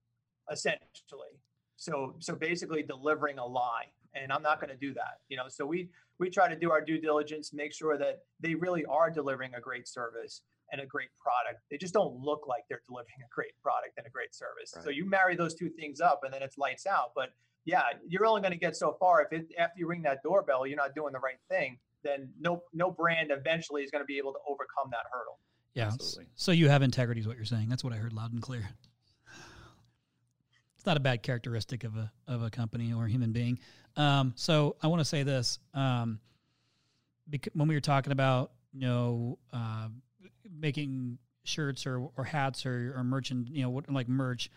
essentially. 0.50 1.40
So 1.76 2.14
so 2.20 2.34
basically 2.34 2.82
delivering 2.82 3.38
a 3.38 3.46
lie, 3.46 3.86
and 4.14 4.32
I'm 4.32 4.42
not 4.42 4.60
going 4.60 4.70
to 4.70 4.76
do 4.76 4.94
that. 4.94 5.20
You 5.28 5.36
know, 5.36 5.48
so 5.48 5.66
we 5.66 5.88
we 6.18 6.30
try 6.30 6.48
to 6.48 6.56
do 6.56 6.70
our 6.70 6.80
due 6.80 7.00
diligence, 7.00 7.52
make 7.52 7.72
sure 7.72 7.98
that 7.98 8.20
they 8.40 8.54
really 8.54 8.84
are 8.84 9.10
delivering 9.10 9.54
a 9.54 9.60
great 9.60 9.88
service 9.88 10.42
and 10.70 10.80
a 10.80 10.86
great 10.86 11.08
product. 11.20 11.62
They 11.70 11.76
just 11.76 11.92
don't 11.92 12.14
look 12.14 12.46
like 12.48 12.62
they're 12.68 12.82
delivering 12.86 13.20
a 13.24 13.30
great 13.34 13.52
product 13.62 13.98
and 13.98 14.06
a 14.06 14.10
great 14.10 14.34
service. 14.34 14.72
So 14.82 14.90
you 14.90 15.04
marry 15.04 15.36
those 15.36 15.54
two 15.54 15.68
things 15.68 16.00
up, 16.00 16.20
and 16.24 16.32
then 16.32 16.42
it's 16.42 16.56
lights 16.56 16.86
out. 16.86 17.12
But 17.14 17.30
yeah, 17.64 17.82
you're 18.06 18.26
only 18.26 18.40
going 18.40 18.52
to 18.52 18.58
get 18.58 18.76
so 18.76 18.96
far 18.98 19.22
if 19.22 19.32
it, 19.32 19.46
after 19.58 19.78
you 19.78 19.86
ring 19.86 20.02
that 20.02 20.22
doorbell, 20.22 20.66
you're 20.66 20.76
not 20.76 20.94
doing 20.94 21.12
the 21.12 21.18
right 21.20 21.38
thing. 21.48 21.78
Then 22.02 22.30
no 22.40 22.62
no 22.72 22.90
brand 22.90 23.30
eventually 23.30 23.82
is 23.82 23.90
going 23.90 24.02
to 24.02 24.06
be 24.06 24.18
able 24.18 24.32
to 24.32 24.38
overcome 24.48 24.90
that 24.90 25.04
hurdle. 25.12 25.38
Yeah. 25.74 25.86
Absolutely. 25.86 26.26
So 26.34 26.52
you 26.52 26.68
have 26.68 26.82
integrity, 26.82 27.20
is 27.20 27.28
what 27.28 27.36
you're 27.36 27.44
saying. 27.44 27.68
That's 27.68 27.84
what 27.84 27.92
I 27.92 27.96
heard 27.96 28.12
loud 28.12 28.32
and 28.32 28.42
clear. 28.42 28.68
It's 30.76 30.86
not 30.86 30.96
a 30.96 31.00
bad 31.00 31.22
characteristic 31.22 31.84
of 31.84 31.96
a 31.96 32.10
of 32.26 32.42
a 32.42 32.50
company 32.50 32.92
or 32.92 33.04
a 33.04 33.08
human 33.08 33.30
being. 33.30 33.60
Um, 33.96 34.32
so 34.34 34.74
I 34.82 34.88
want 34.88 34.98
to 34.98 35.04
say 35.04 35.22
this. 35.22 35.60
Um, 35.74 36.18
because 37.30 37.52
when 37.54 37.68
we 37.68 37.76
were 37.76 37.80
talking 37.80 38.10
about 38.10 38.50
you 38.72 38.88
know 38.88 39.38
uh, 39.52 39.86
making 40.50 41.18
shirts 41.44 41.86
or, 41.86 42.08
or 42.16 42.24
hats 42.24 42.66
or, 42.66 42.94
or 42.96 43.04
merchant, 43.04 43.48
you 43.52 43.62
know, 43.62 43.70
what 43.70 43.88
like 43.90 44.08
merch, 44.08 44.50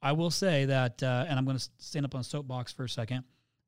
I 0.00 0.12
will 0.12 0.30
say 0.30 0.64
that, 0.66 1.02
uh, 1.02 1.26
and 1.28 1.38
I'm 1.38 1.44
going 1.44 1.58
to 1.58 1.68
stand 1.78 2.06
up 2.06 2.14
on 2.14 2.20
a 2.20 2.24
soapbox 2.24 2.72
for 2.72 2.84
a 2.84 2.88
second. 2.88 3.24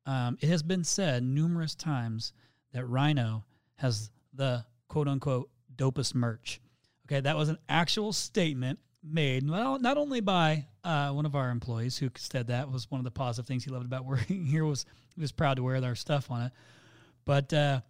Um, 0.06 0.38
it 0.40 0.48
has 0.48 0.62
been 0.62 0.84
said 0.84 1.22
numerous 1.22 1.74
times 1.74 2.32
that 2.72 2.86
Rhino 2.86 3.44
has 3.76 4.10
the 4.34 4.64
quote 4.88 5.08
unquote 5.08 5.50
dopest 5.76 6.14
merch. 6.14 6.60
Okay, 7.06 7.20
that 7.20 7.36
was 7.36 7.48
an 7.48 7.58
actual 7.68 8.12
statement 8.12 8.78
made. 9.02 9.48
Well, 9.48 9.78
not 9.78 9.96
only 9.96 10.20
by 10.20 10.66
uh, 10.84 11.10
one 11.10 11.26
of 11.26 11.34
our 11.34 11.50
employees 11.50 11.98
who 11.98 12.10
said 12.16 12.46
that 12.48 12.70
was 12.70 12.90
one 12.90 13.00
of 13.00 13.04
the 13.04 13.10
positive 13.10 13.46
things 13.46 13.64
he 13.64 13.70
loved 13.70 13.86
about 13.86 14.04
working 14.06 14.44
here 14.44 14.64
was 14.64 14.86
he 15.14 15.20
was 15.20 15.32
proud 15.32 15.56
to 15.56 15.62
wear 15.62 15.82
our 15.82 15.94
stuff 15.94 16.30
on 16.30 16.42
it, 16.42 16.52
but. 17.24 17.52
Uh, 17.52 17.80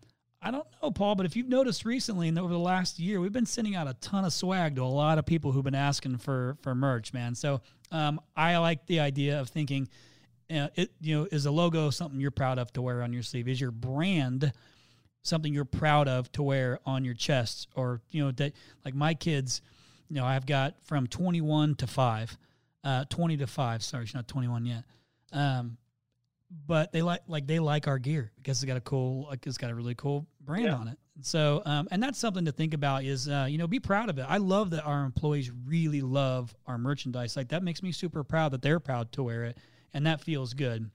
I 0.43 0.51
don't 0.51 0.67
know, 0.83 0.91
Paul, 0.91 1.17
but 1.17 1.27
if 1.27 1.37
you've 1.37 1.51
noticed 1.51 1.85
recently 1.85 2.29
and 2.29 2.39
over 2.39 2.51
the 2.51 2.59
last 2.59 2.99
year, 2.99 3.21
we've 3.21 3.31
been 3.31 3.45
sending 3.45 3.75
out 3.75 3.87
a 3.87 3.93
ton 4.01 4.25
of 4.25 4.33
swag 4.33 4.77
to 4.77 4.83
a 4.83 4.85
lot 4.85 5.19
of 5.19 5.27
people 5.27 5.53
who've 5.53 5.63
been 5.63 5.75
asking 5.75 6.17
for 6.17 6.57
for 6.63 6.75
merch, 6.75 7.13
man. 7.13 7.35
So 7.35 7.61
um, 7.91 8.21
I 8.37 8.57
like 8.59 8.87
the 8.87 9.01
idea 9.01 9.41
of 9.41 9.49
thinking, 9.49 9.89
uh, 10.51 10.69
it 10.75 10.91
you 11.01 11.19
know, 11.19 11.29
is 11.31 11.47
a 11.47 11.51
logo 11.51 11.91
something 11.91 12.21
you're 12.21 12.31
proud 12.31 12.59
of 12.59 12.73
to 12.75 12.83
wear 12.83 13.03
on 13.03 13.13
your 13.13 13.23
sleeve? 13.23 13.49
Is 13.49 13.61
your 13.61 13.71
brand 13.71 14.53
something 15.23 15.53
you're 15.53 15.65
proud 15.65 16.09
of 16.09 16.31
to 16.33 16.43
wear 16.43 16.81
on 16.87 17.05
your 17.05 17.15
chest, 17.15 17.69
or 17.75 18.01
you 18.11 18.25
know, 18.25 18.31
that 18.33 18.53
like 18.85 18.95
my 18.95 19.15
kids, 19.15 19.61
you 20.09 20.17
know, 20.17 20.25
I've 20.25 20.47
got 20.47 20.75
from 20.85 21.07
21 21.07 21.77
to 21.77 21.87
five, 21.87 22.37
uh, 22.85 23.05
20 23.11 23.39
to 23.39 23.47
five. 23.47 23.83
Sorry, 23.83 24.07
she's 24.07 24.15
not 24.15 24.29
21 24.29 24.67
yet. 24.67 24.85
Um, 25.33 25.77
but 26.67 26.93
they 26.93 27.03
like 27.03 27.21
like 27.29 27.47
they 27.47 27.59
like 27.61 27.87
our 27.87 27.99
gear 27.99 28.33
because 28.37 28.59
it's 28.59 28.67
got 28.67 28.77
a 28.77 28.81
cool 28.81 29.27
like 29.29 29.47
it's 29.47 29.59
got 29.59 29.71
a 29.71 29.75
really 29.75 29.95
cool 29.95 30.27
brand 30.51 30.67
yeah. 30.67 30.75
on 30.75 30.89
it. 30.89 30.99
So 31.23 31.63
um, 31.65 31.89
and 31.91 32.03
that's 32.03 32.19
something 32.19 32.45
to 32.47 32.53
think 32.53 32.75
about 32.75 33.05
is 33.05 33.29
uh, 33.29 33.47
you 33.49 33.59
know 33.59 33.67
be 33.67 33.81
proud 33.81 34.11
of 34.11 34.19
it. 34.19 34.27
I 34.29 34.39
love 34.39 34.71
that 34.71 34.85
our 34.85 35.05
employees 35.05 35.51
really 35.67 36.01
love 36.01 36.55
our 36.67 36.79
merchandise. 36.79 37.37
Like 37.37 37.49
that 37.49 37.63
makes 37.63 37.83
me 37.83 37.93
super 37.93 38.25
proud 38.25 38.53
that 38.53 38.63
they're 38.63 38.81
proud 38.81 39.13
to 39.13 39.23
wear 39.23 39.45
it, 39.45 39.59
and 39.93 40.07
that 40.07 40.21
feels 40.21 40.55
good. 40.55 40.91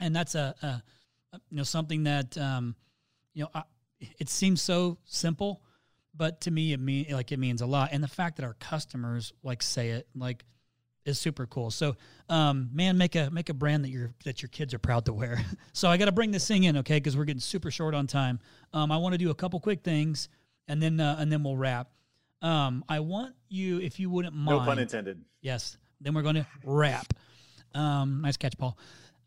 And 0.00 0.14
that's 0.14 0.34
a, 0.34 0.54
a, 0.62 0.66
a 0.66 1.40
you 1.50 1.56
know 1.56 1.62
something 1.62 2.04
that 2.04 2.36
um, 2.38 2.74
you 3.34 3.44
know 3.44 3.50
I, 3.54 3.62
it 4.00 4.28
seems 4.28 4.62
so 4.62 4.98
simple, 5.04 5.62
but 6.14 6.40
to 6.42 6.50
me 6.50 6.72
it 6.72 6.80
mean 6.80 7.06
like 7.10 7.32
it 7.32 7.38
means 7.38 7.60
a 7.60 7.66
lot. 7.66 7.90
And 7.92 8.02
the 8.02 8.08
fact 8.08 8.36
that 8.36 8.44
our 8.44 8.54
customers 8.54 9.32
like 9.42 9.62
say 9.62 9.90
it 9.90 10.08
like 10.14 10.44
is 11.06 11.18
super 11.18 11.46
cool. 11.46 11.70
So, 11.70 11.96
um, 12.28 12.68
man, 12.74 12.98
make 12.98 13.14
a 13.14 13.30
make 13.30 13.48
a 13.48 13.54
brand 13.54 13.84
that 13.84 13.90
your 13.90 14.12
that 14.24 14.42
your 14.42 14.48
kids 14.50 14.74
are 14.74 14.78
proud 14.78 15.06
to 15.06 15.12
wear. 15.12 15.40
so 15.72 15.88
I 15.88 15.96
got 15.96 16.06
to 16.06 16.12
bring 16.12 16.32
this 16.32 16.46
thing 16.46 16.64
in, 16.64 16.76
okay? 16.78 16.96
Because 16.96 17.16
we're 17.16 17.24
getting 17.24 17.40
super 17.40 17.70
short 17.70 17.94
on 17.94 18.06
time. 18.06 18.40
Um, 18.74 18.92
I 18.92 18.98
want 18.98 19.14
to 19.14 19.18
do 19.18 19.30
a 19.30 19.34
couple 19.34 19.58
quick 19.60 19.82
things, 19.82 20.28
and 20.68 20.82
then 20.82 21.00
uh, 21.00 21.16
and 21.18 21.32
then 21.32 21.42
we'll 21.42 21.56
wrap. 21.56 21.88
Um, 22.42 22.84
I 22.88 23.00
want 23.00 23.34
you, 23.48 23.80
if 23.80 23.98
you 23.98 24.10
wouldn't 24.10 24.34
mind. 24.34 24.58
No 24.58 24.64
pun 24.64 24.78
intended. 24.78 25.24
Yes. 25.40 25.78
Then 26.00 26.14
we're 26.14 26.22
going 26.22 26.34
to 26.34 26.46
wrap. 26.64 27.14
Um, 27.74 28.20
nice 28.22 28.36
catch, 28.36 28.58
Paul. 28.58 28.76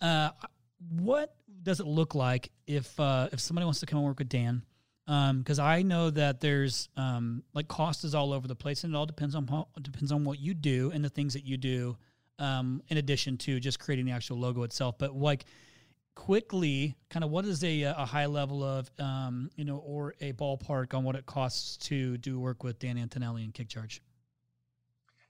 Uh, 0.02 0.30
what 0.90 1.34
does 1.64 1.80
it 1.80 1.88
look 1.88 2.16
like 2.16 2.52
if 2.68 3.00
uh, 3.00 3.30
if 3.32 3.40
somebody 3.40 3.66
wants 3.66 3.80
to 3.80 3.86
come 3.86 3.98
and 3.98 4.08
work 4.08 4.20
with 4.20 4.30
Dan? 4.30 4.62
Because 5.10 5.58
um, 5.58 5.66
I 5.66 5.82
know 5.82 6.12
that 6.12 6.40
there's 6.40 6.88
um, 6.96 7.44
like 7.56 7.68
cost 7.68 8.04
is 8.04 8.14
all 8.14 8.32
over 8.32 8.48
the 8.48 8.56
place, 8.56 8.84
and 8.84 8.94
it 8.94 8.98
all 8.98 9.08
depends 9.08 9.34
on 9.34 9.48
how, 9.48 9.68
depends 9.82 10.12
on 10.12 10.24
what 10.24 10.40
you 10.40 10.54
do 10.54 10.92
and 10.94 11.04
the 11.04 11.10
things 11.10 11.34
that 11.34 11.46
you 11.46 11.58
do. 11.58 11.98
Um, 12.38 12.82
in 12.88 12.98
addition 12.98 13.36
to 13.40 13.60
just 13.60 13.80
creating 13.80 14.06
the 14.06 14.14
actual 14.14 14.38
logo 14.38 14.64
itself, 14.64 14.98
but 14.98 15.14
like 15.14 15.44
quickly, 16.16 16.96
kind 17.10 17.26
of 17.26 17.32
what 17.32 17.44
is 17.44 17.64
a, 17.64 17.82
a 17.84 18.06
high 18.06 18.28
level 18.28 18.64
of 18.64 18.90
um, 19.00 19.50
you 19.56 19.66
know 19.66 19.78
or 19.78 20.14
a 20.22 20.32
ballpark 20.34 20.94
on 20.94 21.04
what 21.04 21.16
it 21.16 21.26
costs 21.26 21.76
to 21.88 22.18
do 22.20 22.40
work 22.40 22.64
with 22.64 22.78
Dan 22.80 22.98
Antonelli 22.98 23.44
and 23.44 23.54
KickCharge? 23.54 24.00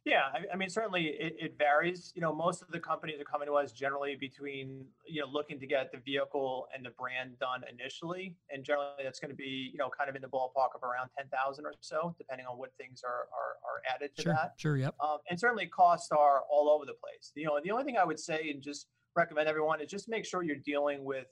Yeah, 0.09 0.23
I, 0.33 0.53
I 0.53 0.55
mean, 0.55 0.69
certainly 0.69 1.03
it, 1.19 1.35
it, 1.39 1.57
varies. 1.57 2.11
You 2.15 2.21
know, 2.21 2.33
most 2.33 2.63
of 2.63 2.69
the 2.69 2.79
companies 2.79 3.21
are 3.21 3.23
coming 3.25 3.47
to 3.47 3.53
us 3.53 3.71
generally 3.71 4.15
between, 4.15 4.85
you 5.05 5.21
know, 5.21 5.27
looking 5.31 5.59
to 5.59 5.67
get 5.67 5.91
the 5.91 5.99
vehicle 5.99 6.67
and 6.75 6.83
the 6.83 6.89
brand 6.89 7.37
done 7.39 7.61
initially. 7.71 8.35
And 8.49 8.63
generally 8.63 9.03
that's 9.03 9.19
going 9.19 9.29
to 9.29 9.35
be, 9.35 9.69
you 9.71 9.77
know, 9.77 9.87
kind 9.95 10.09
of 10.09 10.15
in 10.15 10.23
the 10.23 10.27
ballpark 10.27 10.73
of 10.73 10.81
around 10.81 11.09
10,000 11.15 11.63
or 11.63 11.73
so, 11.81 12.15
depending 12.17 12.47
on 12.47 12.57
what 12.57 12.71
things 12.79 13.03
are, 13.05 13.27
are, 13.29 13.61
are 13.63 13.81
added 13.93 14.15
to 14.15 14.23
sure, 14.23 14.33
that. 14.33 14.53
Sure, 14.57 14.77
yep. 14.77 14.95
Um, 14.99 15.19
and 15.29 15.39
certainly 15.39 15.67
costs 15.67 16.11
are 16.11 16.41
all 16.51 16.69
over 16.69 16.85
the 16.85 16.93
place. 16.93 17.31
You 17.35 17.45
know, 17.45 17.59
the 17.63 17.69
only 17.69 17.83
thing 17.83 17.97
I 17.97 18.03
would 18.03 18.19
say 18.19 18.49
and 18.49 18.63
just 18.63 18.87
recommend 19.15 19.47
everyone 19.47 19.79
is 19.79 19.91
just 19.91 20.09
make 20.09 20.25
sure 20.25 20.41
you're 20.41 20.55
dealing 20.55 21.03
with 21.05 21.27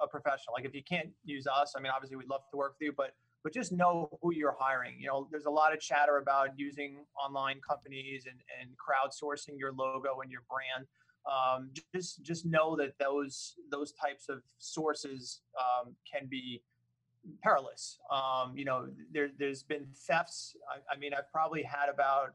a 0.00 0.08
professional. 0.08 0.54
Like 0.54 0.64
if 0.64 0.74
you 0.74 0.82
can't 0.82 1.10
use 1.24 1.46
us, 1.46 1.74
I 1.76 1.80
mean, 1.80 1.92
obviously 1.94 2.16
we'd 2.16 2.30
love 2.30 2.42
to 2.50 2.56
work 2.56 2.76
with 2.80 2.86
you, 2.86 2.94
but 2.96 3.12
but 3.44 3.52
just 3.52 3.72
know 3.72 4.08
who 4.22 4.32
you're 4.32 4.56
hiring. 4.58 4.94
You 4.98 5.08
know, 5.08 5.28
there's 5.30 5.44
a 5.44 5.50
lot 5.50 5.74
of 5.74 5.78
chatter 5.78 6.16
about 6.16 6.48
using 6.56 7.04
online 7.22 7.60
companies 7.60 8.24
and, 8.26 8.40
and 8.58 8.70
crowdsourcing 8.78 9.58
your 9.58 9.72
logo 9.72 10.20
and 10.22 10.32
your 10.32 10.42
brand. 10.50 10.86
Um, 11.30 11.70
just 11.94 12.22
just 12.22 12.46
know 12.46 12.74
that 12.76 12.98
those 12.98 13.54
those 13.70 13.92
types 13.92 14.28
of 14.28 14.42
sources 14.58 15.42
um, 15.60 15.94
can 16.10 16.26
be 16.26 16.62
perilous. 17.42 17.98
Um, 18.10 18.56
you 18.56 18.64
know, 18.64 18.88
there 19.12 19.28
there's 19.38 19.62
been 19.62 19.86
thefts. 20.06 20.56
I, 20.68 20.94
I 20.94 20.98
mean, 20.98 21.12
I've 21.12 21.30
probably 21.30 21.62
had 21.62 21.88
about 21.88 22.30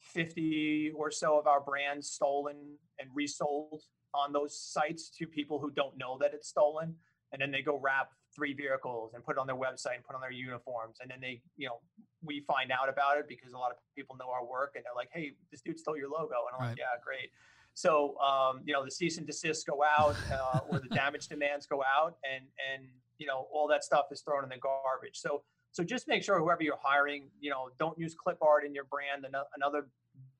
50 0.00 0.92
or 0.96 1.10
so 1.10 1.38
of 1.38 1.46
our 1.46 1.60
brands 1.60 2.10
stolen 2.10 2.56
and 2.98 3.08
resold 3.14 3.82
on 4.14 4.32
those 4.32 4.58
sites 4.58 5.10
to 5.18 5.26
people 5.26 5.58
who 5.58 5.70
don't 5.70 5.96
know 5.96 6.16
that 6.20 6.32
it's 6.32 6.48
stolen 6.48 6.94
and 7.32 7.42
then 7.42 7.50
they 7.50 7.60
go 7.60 7.78
wrap 7.82 8.10
three 8.36 8.52
vehicles 8.52 9.14
and 9.14 9.24
put 9.24 9.36
it 9.36 9.38
on 9.38 9.46
their 9.46 9.56
website 9.56 9.96
and 9.96 10.04
put 10.04 10.14
on 10.14 10.20
their 10.20 10.30
uniforms. 10.30 10.98
And 11.00 11.10
then 11.10 11.18
they, 11.20 11.40
you 11.56 11.66
know, 11.66 11.80
we 12.22 12.44
find 12.46 12.70
out 12.70 12.88
about 12.88 13.16
it 13.18 13.26
because 13.26 13.52
a 13.52 13.58
lot 13.58 13.70
of 13.70 13.78
people 13.96 14.16
know 14.16 14.30
our 14.30 14.44
work 14.44 14.72
and 14.76 14.84
they're 14.84 14.94
like, 14.94 15.08
hey, 15.12 15.32
this 15.50 15.62
dude 15.62 15.78
stole 15.78 15.96
your 15.96 16.10
logo. 16.10 16.44
And 16.46 16.54
I'm 16.54 16.60
right. 16.60 16.68
like, 16.70 16.78
yeah, 16.78 17.00
great. 17.02 17.30
So, 17.74 18.16
um, 18.18 18.60
you 18.64 18.72
know, 18.72 18.84
the 18.84 18.90
cease 18.90 19.18
and 19.18 19.26
desist 19.26 19.66
go 19.66 19.82
out 19.82 20.16
uh, 20.32 20.60
or 20.68 20.78
the 20.78 20.88
damage 20.94 21.28
demands 21.28 21.66
go 21.66 21.82
out 21.82 22.16
and, 22.24 22.44
and, 22.72 22.86
you 23.18 23.26
know, 23.26 23.48
all 23.52 23.66
that 23.68 23.82
stuff 23.82 24.06
is 24.12 24.20
thrown 24.20 24.44
in 24.44 24.50
the 24.50 24.58
garbage. 24.58 25.16
So, 25.16 25.42
so 25.72 25.82
just 25.82 26.08
make 26.08 26.22
sure 26.22 26.38
whoever 26.38 26.62
you're 26.62 26.78
hiring, 26.82 27.28
you 27.40 27.50
know, 27.50 27.70
don't 27.78 27.98
use 27.98 28.14
clip 28.14 28.38
art 28.40 28.64
in 28.64 28.74
your 28.74 28.84
brand. 28.84 29.26
Another 29.56 29.88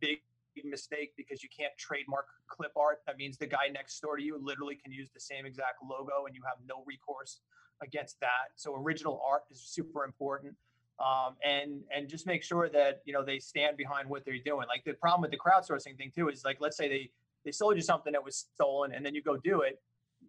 big 0.01 0.18
mistake 0.64 1.12
because 1.16 1.42
you 1.42 1.51
can't 1.55 1.72
trademark 1.78 2.26
clip 2.49 2.72
art. 2.76 3.01
That 3.07 3.18
means 3.18 3.36
the 3.36 3.47
guy 3.47 3.68
next 3.72 4.01
door 4.01 4.16
to 4.16 4.22
you 4.22 4.38
literally 4.40 4.76
can 4.76 4.92
use 4.92 5.11
the 5.12 5.20
same 5.20 5.44
exact 5.44 5.84
logo 5.86 6.24
and 6.26 6.34
you 6.34 6.40
have 6.47 6.57
no 6.66 6.82
recourse 6.86 7.40
against 7.83 8.20
that. 8.20 8.55
So 8.57 8.74
original 8.74 9.20
art 9.29 9.43
is 9.51 9.61
super 9.61 10.05
important. 10.05 10.55
Um, 10.99 11.37
and 11.45 11.83
and 11.95 12.09
just 12.09 12.27
make 12.27 12.43
sure 12.43 12.70
that 12.70 13.03
you 13.05 13.12
know 13.12 13.22
they 13.22 13.39
stand 13.39 13.77
behind 13.77 14.09
what 14.09 14.24
they're 14.24 14.39
doing. 14.43 14.66
Like 14.66 14.83
the 14.85 14.95
problem 14.95 15.20
with 15.20 15.31
the 15.31 15.39
crowdsourcing 15.39 15.97
thing 15.99 16.11
too 16.14 16.31
is 16.31 16.43
like 16.45 16.57
let's 16.59 16.77
say 16.77 16.89
they 16.89 17.11
they 17.45 17.53
sold 17.53 17.77
you 17.77 17.83
something 17.83 18.12
that 18.12 18.24
was 18.24 18.47
stolen 18.55 18.93
and 18.93 19.05
then 19.05 19.14
you 19.14 19.22
go 19.22 19.37
do 19.37 19.61
it. 19.61 19.79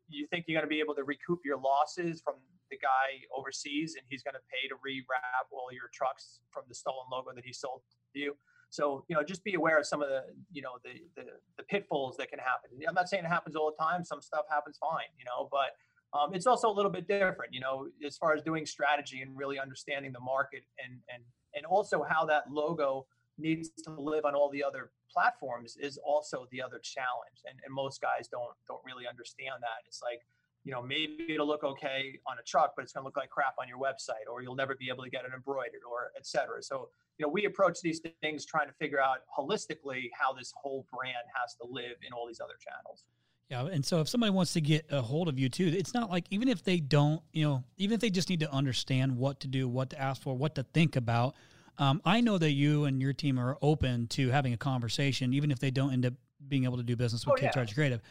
You 0.10 0.28
think 0.28 0.46
you're 0.48 0.60
going 0.60 0.68
to 0.68 0.70
be 0.70 0.82
able 0.82 0.94
to 0.96 1.06
recoup 1.06 1.40
your 1.46 1.58
losses 1.58 2.22
from 2.22 2.36
the 2.70 2.78
guy 2.78 3.24
overseas 3.36 3.96
and 3.96 4.04
he's 4.10 4.24
going 4.24 4.34
to 4.34 4.44
pay 4.52 4.68
to 4.68 4.76
rewrap 4.76 5.48
all 5.52 5.72
your 5.72 5.90
trucks 5.94 6.42
from 6.52 6.64
the 6.68 6.76
stolen 6.76 7.08
logo 7.10 7.32
that 7.34 7.46
he 7.46 7.54
sold 7.54 7.82
to 8.14 8.20
you. 8.20 8.36
So 8.70 9.06
you 9.08 9.16
know, 9.16 9.24
just 9.24 9.44
be 9.44 9.54
aware 9.54 9.80
of 9.80 9.86
some 9.86 10.02
of 10.02 10.10
the 10.10 10.24
you 10.52 10.62
know 10.62 10.78
the, 10.84 11.00
the 11.16 11.30
the 11.58 11.64
pitfalls 11.64 12.18
that 12.18 12.30
can 12.30 12.40
happen. 12.40 12.72
I'm 12.88 12.94
not 12.94 13.08
saying 13.08 13.24
it 13.24 13.28
happens 13.28 13.56
all 13.56 13.72
the 13.72 13.82
time. 13.82 14.04
Some 14.04 14.22
stuff 14.22 14.46
happens 14.50 14.78
fine, 14.78 15.08
you 15.18 15.26
know, 15.26 15.48
but 15.50 15.72
um, 16.14 16.34
it's 16.34 16.48
also 16.48 16.70
a 16.70 16.76
little 16.76 16.92
bit 16.92 17.08
different, 17.08 17.54
you 17.54 17.60
know, 17.60 17.88
as 18.06 18.18
far 18.18 18.34
as 18.34 18.42
doing 18.42 18.66
strategy 18.66 19.22
and 19.22 19.36
really 19.38 19.60
understanding 19.60 20.12
the 20.12 20.20
market 20.20 20.64
and 20.84 21.00
and 21.14 21.24
and 21.56 21.66
also 21.66 22.04
how 22.04 22.26
that 22.26 22.44
logo 22.52 23.06
needs 23.38 23.70
to 23.70 23.92
live 23.92 24.26
on 24.26 24.34
all 24.36 24.50
the 24.50 24.64
other 24.64 24.92
platforms 25.12 25.78
is 25.80 25.98
also 26.06 26.48
the 26.52 26.62
other 26.62 26.80
challenge. 26.80 27.40
And, 27.48 27.60
and 27.66 27.74
most 27.74 28.02
guys 28.02 28.28
don't 28.28 28.56
don't 28.68 28.82
really 28.86 29.08
understand 29.08 29.56
that. 29.62 29.86
It's 29.88 30.02
like, 30.02 30.22
you 30.64 30.72
know, 30.72 30.82
maybe 30.82 31.34
it'll 31.34 31.48
look 31.48 31.64
okay 31.64 32.20
on 32.26 32.38
a 32.40 32.44
truck, 32.44 32.74
but 32.76 32.84
it's 32.84 32.94
going 32.94 33.04
to 33.04 33.06
look 33.06 33.16
like 33.16 33.30
crap 33.30 33.56
on 33.62 33.68
your 33.68 33.78
website, 33.78 34.28
or 34.30 34.42
you'll 34.42 34.56
never 34.56 34.76
be 34.76 34.90
able 34.90 35.04
to 35.04 35.10
get 35.10 35.24
it 35.24 35.32
embroidered, 35.34 35.82
or 35.90 36.12
et 36.18 36.26
cetera. 36.26 36.62
So, 36.62 36.90
you 37.18 37.26
know, 37.26 37.32
we 37.32 37.46
approach 37.46 37.80
these 37.82 38.02
things 38.22 38.46
trying 38.46 38.68
to 38.68 38.74
figure 38.74 39.00
out 39.00 39.20
holistically 39.38 40.10
how 40.20 40.34
this 40.34 40.54
whole 40.62 40.86
brand 40.92 41.26
has 41.40 41.56
to 41.56 41.66
live 41.70 41.98
in 42.06 42.12
all 42.12 42.28
these 42.28 42.42
other 42.42 42.58
channels. 42.60 43.06
Yeah, 43.50 43.66
and 43.68 43.86
so 43.86 44.02
if 44.02 44.10
somebody 44.10 44.32
wants 44.32 44.54
to 44.54 44.62
get 44.62 44.86
a 44.92 45.02
hold 45.02 45.30
of 45.30 45.40
you 45.40 45.48
too, 45.48 45.68
it's 45.68 45.94
not 45.94 46.10
like 46.10 46.26
even 46.32 46.50
if 46.50 46.64
they 46.64 46.80
don't, 46.80 47.22
you 47.32 47.48
know, 47.48 47.64
even 47.78 47.96
if 47.96 48.02
they 48.02 48.10
just 48.10 48.30
need 48.30 48.42
to 48.42 48.52
understand 48.52 49.16
what 49.18 49.40
to 49.42 49.48
do, 49.48 49.70
what 49.70 49.90
to 49.92 50.02
ask 50.02 50.22
for, 50.22 50.36
what 50.36 50.56
to 50.56 50.64
think 50.64 50.98
about. 50.98 51.34
Um, 51.78 52.02
I 52.04 52.20
know 52.20 52.38
that 52.38 52.52
you 52.52 52.86
and 52.86 53.02
your 53.02 53.14
team 53.14 53.40
are 53.40 53.58
open 53.62 54.08
to 54.08 54.30
having 54.30 54.52
a 54.52 54.58
conversation, 54.58 55.34
even 55.34 55.52
if 55.52 55.60
they 55.60 55.72
don't 55.72 55.94
end 55.94 56.06
up 56.06 56.14
being 56.50 56.66
able 56.66 56.78
to 56.78 56.84
do 56.84 56.96
business 56.98 57.26
with 57.26 57.40
oh, 57.40 57.44
yeah. 57.44 57.52
Charge 57.52 57.74
Creative. 57.74 58.02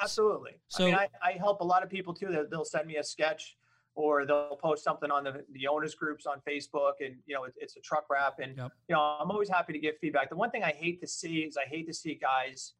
Absolutely. 0.00 0.52
So 0.68 0.84
I, 0.84 0.86
mean, 0.86 0.94
I, 0.94 1.08
I, 1.22 1.32
help 1.32 1.60
a 1.60 1.64
lot 1.64 1.82
of 1.82 1.90
people 1.90 2.14
too. 2.14 2.28
That 2.28 2.50
they'll 2.50 2.64
send 2.64 2.86
me 2.86 2.96
a 2.96 3.02
sketch, 3.02 3.56
or 3.94 4.26
they'll 4.26 4.58
post 4.60 4.84
something 4.84 5.10
on 5.10 5.24
the, 5.24 5.44
the 5.52 5.66
owners 5.66 5.94
groups 5.94 6.26
on 6.26 6.40
Facebook, 6.48 6.94
and 7.00 7.16
you 7.26 7.34
know 7.34 7.44
it, 7.44 7.54
it's 7.56 7.76
a 7.76 7.80
truck 7.80 8.06
wrap, 8.10 8.38
and 8.40 8.56
yep. 8.56 8.72
you 8.88 8.94
know 8.94 9.00
I'm 9.00 9.30
always 9.30 9.48
happy 9.48 9.72
to 9.72 9.78
give 9.78 9.96
feedback. 10.00 10.30
The 10.30 10.36
one 10.36 10.50
thing 10.50 10.62
I 10.62 10.72
hate 10.72 11.00
to 11.00 11.06
see 11.06 11.40
is 11.40 11.56
I 11.56 11.68
hate 11.68 11.86
to 11.86 11.94
see 11.94 12.14
guys 12.14 12.74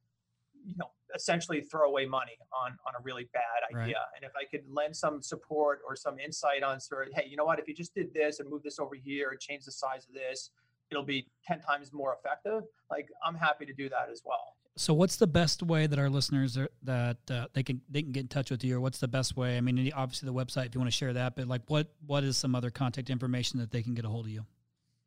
you 0.67 0.75
know 0.77 0.91
essentially 1.15 1.61
throw 1.61 1.89
away 1.89 2.07
money 2.07 2.37
on 2.53 2.73
on 2.87 2.95
a 2.99 3.03
really 3.03 3.29
bad 3.33 3.63
idea. 3.71 3.95
Right. 3.97 4.05
and 4.17 4.25
if 4.25 4.33
i 4.37 4.45
could 4.45 4.65
lend 4.69 4.97
some 4.97 5.23
support 5.23 5.81
or 5.87 5.95
some 5.95 6.19
insight 6.19 6.63
on 6.63 6.81
sort 6.81 7.09
of 7.09 7.15
hey 7.15 7.27
you 7.29 7.37
know 7.37 7.45
what? 7.45 7.59
If 7.59 7.69
you 7.69 7.75
just 7.75 7.95
did 7.95 8.13
this 8.13 8.41
and 8.41 8.51
move 8.51 8.63
this 8.63 8.79
over 8.79 8.95
here 8.95 9.31
and 9.31 9.41
change 9.41 9.65
the 9.65 9.73
size 9.73 10.07
of 10.09 10.15
this 10.15 10.51
it'll 10.91 11.03
be 11.03 11.27
10 11.47 11.61
times 11.61 11.93
more 11.93 12.15
effective 12.19 12.63
like 12.91 13.09
i'm 13.25 13.35
happy 13.35 13.65
to 13.65 13.73
do 13.73 13.89
that 13.89 14.09
as 14.11 14.23
well. 14.25 14.57
So 14.77 14.93
what's 14.93 15.17
the 15.17 15.29
best 15.29 15.63
way 15.63 15.87
that 15.87 15.99
our 16.01 16.11
listeners 16.11 16.59
are 16.59 16.69
that 16.83 17.19
uh, 17.31 17.47
they 17.53 17.63
can 17.63 17.81
they 17.89 18.03
can 18.03 18.11
get 18.11 18.21
in 18.21 18.29
touch 18.29 18.51
with 18.51 18.65
you 18.65 18.77
or 18.77 18.81
what's 18.81 18.99
the 18.99 19.09
best 19.09 19.37
way? 19.37 19.57
I 19.57 19.61
mean 19.61 19.93
obviously 19.95 20.27
the 20.27 20.35
website 20.35 20.67
if 20.67 20.75
you 20.75 20.81
want 20.81 20.91
to 20.91 20.97
share 20.97 21.13
that 21.13 21.37
but 21.37 21.47
like 21.47 21.63
what 21.69 21.95
what 22.07 22.25
is 22.25 22.37
some 22.37 22.55
other 22.55 22.71
contact 22.71 23.09
information 23.09 23.61
that 23.61 23.71
they 23.71 23.83
can 23.83 23.95
get 23.95 24.05
a 24.05 24.09
hold 24.09 24.27
of 24.27 24.33
you? 24.33 24.45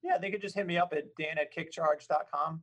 Yeah, 0.01 0.13
Yeah, 0.13 0.17
they 0.19 0.31
could 0.31 0.41
just 0.41 0.55
hit 0.55 0.65
me 0.65 0.77
up 0.77 0.93
at 0.95 1.13
dan 1.17 1.37
at 1.37 1.53
kickcharge.com 1.53 2.61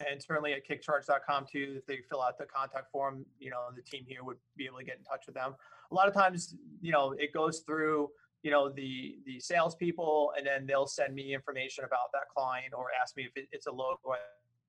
and 0.00 0.22
certainly 0.22 0.52
at 0.52 0.66
kickcharge.com 0.66 1.46
too. 1.50 1.76
If 1.78 1.86
they 1.86 2.00
fill 2.08 2.22
out 2.22 2.38
the 2.38 2.46
contact 2.46 2.90
form, 2.90 3.24
you 3.38 3.50
know, 3.50 3.68
the 3.74 3.82
team 3.82 4.04
here 4.06 4.24
would 4.24 4.36
be 4.56 4.66
able 4.66 4.78
to 4.78 4.84
get 4.84 4.98
in 4.98 5.04
touch 5.04 5.24
with 5.26 5.34
them. 5.34 5.54
A 5.90 5.94
lot 5.94 6.08
of 6.08 6.14
times, 6.14 6.56
you 6.80 6.92
know, 6.92 7.12
it 7.12 7.32
goes 7.32 7.60
through, 7.60 8.10
you 8.42 8.50
know, 8.50 8.68
the 8.68 9.18
the 9.24 9.40
salespeople, 9.40 10.32
and 10.36 10.46
then 10.46 10.66
they'll 10.66 10.86
send 10.86 11.14
me 11.14 11.34
information 11.34 11.84
about 11.84 12.12
that 12.12 12.28
client 12.34 12.74
or 12.76 12.88
ask 13.00 13.16
me 13.16 13.24
if 13.24 13.32
it, 13.36 13.48
it's 13.52 13.66
a 13.66 13.72
logo 13.72 13.98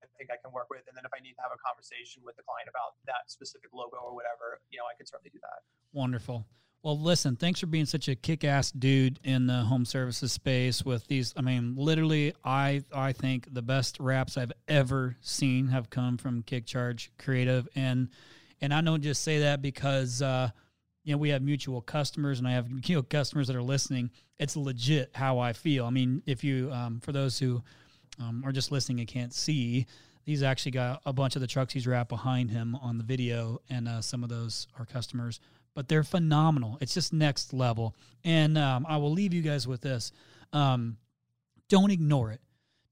I 0.03 0.05
think 0.17 0.29
I 0.31 0.37
can 0.41 0.53
work 0.53 0.69
with, 0.69 0.81
and 0.87 0.97
then 0.97 1.05
if 1.05 1.13
I 1.13 1.21
need 1.21 1.33
to 1.37 1.43
have 1.45 1.53
a 1.53 1.61
conversation 1.61 2.25
with 2.25 2.35
the 2.37 2.43
client 2.45 2.69
about 2.69 2.97
that 3.05 3.29
specific 3.29 3.69
logo 3.73 3.97
or 3.97 4.13
whatever, 4.17 4.61
you 4.73 4.77
know, 4.81 4.85
I 4.89 4.97
can 4.97 5.05
certainly 5.05 5.29
do 5.29 5.39
that. 5.45 5.61
Wonderful. 5.93 6.45
Well, 6.87 6.97
listen, 6.97 7.35
thanks 7.35 7.59
for 7.59 7.65
being 7.65 7.85
such 7.85 8.07
a 8.07 8.15
kick-ass 8.15 8.71
dude 8.71 9.19
in 9.25 9.45
the 9.45 9.55
home 9.55 9.83
services 9.83 10.31
space 10.31 10.85
with 10.85 11.05
these. 11.07 11.33
I 11.35 11.41
mean, 11.41 11.75
literally, 11.75 12.33
I 12.45 12.81
I 12.95 13.11
think 13.11 13.53
the 13.53 13.61
best 13.61 13.99
wraps 13.99 14.37
I've 14.37 14.53
ever 14.69 15.17
seen 15.19 15.67
have 15.67 15.89
come 15.89 16.15
from 16.15 16.43
KickCharge 16.43 17.09
Creative, 17.19 17.67
and 17.75 18.07
and 18.61 18.73
I 18.73 18.79
don't 18.79 19.01
just 19.01 19.21
say 19.21 19.39
that 19.39 19.61
because 19.61 20.21
uh, 20.21 20.49
you 21.03 21.11
know 21.11 21.17
we 21.17 21.27
have 21.27 21.41
mutual 21.41 21.81
customers, 21.81 22.39
and 22.39 22.47
I 22.47 22.53
have 22.53 22.69
you 22.69 22.95
know 22.95 23.03
customers 23.03 23.47
that 23.47 23.57
are 23.57 23.61
listening. 23.61 24.09
It's 24.39 24.55
legit 24.55 25.11
how 25.13 25.39
I 25.39 25.51
feel. 25.51 25.83
I 25.83 25.89
mean, 25.89 26.23
if 26.25 26.41
you 26.41 26.71
um, 26.71 27.01
for 27.01 27.11
those 27.11 27.37
who 27.37 27.61
um, 28.21 28.43
are 28.45 28.53
just 28.53 28.71
listening 28.71 29.01
and 29.01 29.09
can't 29.09 29.33
see, 29.33 29.87
he's 30.23 30.41
actually 30.41 30.71
got 30.71 31.01
a 31.05 31.11
bunch 31.11 31.35
of 31.35 31.41
the 31.41 31.47
trucks 31.47 31.73
he's 31.73 31.85
wrapped 31.85 32.07
behind 32.07 32.49
him 32.49 32.77
on 32.77 32.97
the 32.97 33.03
video, 33.03 33.59
and 33.69 33.89
uh, 33.89 33.99
some 33.99 34.23
of 34.23 34.29
those 34.29 34.67
are 34.79 34.85
customers 34.85 35.41
but 35.77 35.87
they're 35.87 36.03
phenomenal. 36.03 36.79
It's 36.81 36.95
just 36.95 37.13
next 37.13 37.53
level. 37.53 37.95
And 38.23 38.57
um, 38.57 38.87
I 38.89 38.97
will 38.97 39.11
leave 39.11 39.31
you 39.31 39.43
guys 39.43 39.67
with 39.67 39.81
this. 39.81 40.11
Um, 40.51 40.97
don't 41.69 41.91
ignore 41.91 42.31
it. 42.31 42.41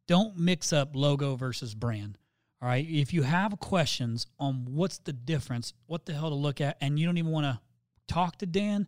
Don't 0.07 0.38
mix 0.38 0.71
up 0.71 0.91
logo 0.93 1.36
versus 1.36 1.73
brand. 1.73 2.19
All 2.61 2.67
right. 2.67 2.88
If 2.88 3.11
you 3.11 3.23
have 3.23 3.59
questions 3.59 4.27
on 4.39 4.67
what's 4.69 4.99
the 4.99 5.13
difference, 5.13 5.73
what 5.88 6.05
the 6.05 6.13
hell 6.13 6.29
to 6.29 6.36
look 6.36 6.61
at, 6.61 6.77
and 6.79 6.99
you 6.99 7.07
don't 7.07 7.17
even 7.17 7.31
want 7.31 7.45
to 7.45 7.59
talk 8.07 8.38
to 8.38 8.45
Dan, 8.45 8.86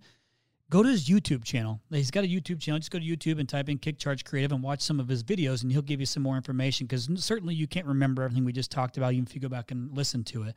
go 0.70 0.84
to 0.84 0.90
his 0.90 1.10
YouTube 1.10 1.44
channel. 1.44 1.82
He's 1.90 2.12
got 2.12 2.24
a 2.24 2.28
YouTube 2.28 2.60
channel. 2.60 2.78
Just 2.78 2.92
go 2.92 3.00
to 3.00 3.04
YouTube 3.04 3.40
and 3.40 3.50
type 3.50 3.68
in 3.68 3.80
KickCharge 3.80 4.26
Creative 4.26 4.52
and 4.52 4.62
watch 4.62 4.82
some 4.82 5.00
of 5.00 5.08
his 5.08 5.24
videos, 5.24 5.64
and 5.64 5.72
he'll 5.72 5.82
give 5.82 6.00
you 6.00 6.06
some 6.06 6.22
more 6.22 6.36
information 6.36 6.86
because 6.86 7.10
certainly 7.16 7.56
you 7.56 7.66
can't 7.66 7.88
remember 7.88 8.22
everything 8.22 8.46
we 8.46 8.54
just 8.54 8.70
talked 8.70 8.98
about, 8.98 9.14
even 9.14 9.26
if 9.26 9.34
you 9.34 9.42
go 9.42 9.50
back 9.50 9.72
and 9.72 9.92
listen 9.98 10.24
to 10.26 10.44
it. 10.44 10.56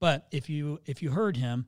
But 0.00 0.26
if 0.32 0.50
you 0.50 0.80
if 0.86 1.02
you 1.02 1.12
heard 1.12 1.36
him, 1.36 1.66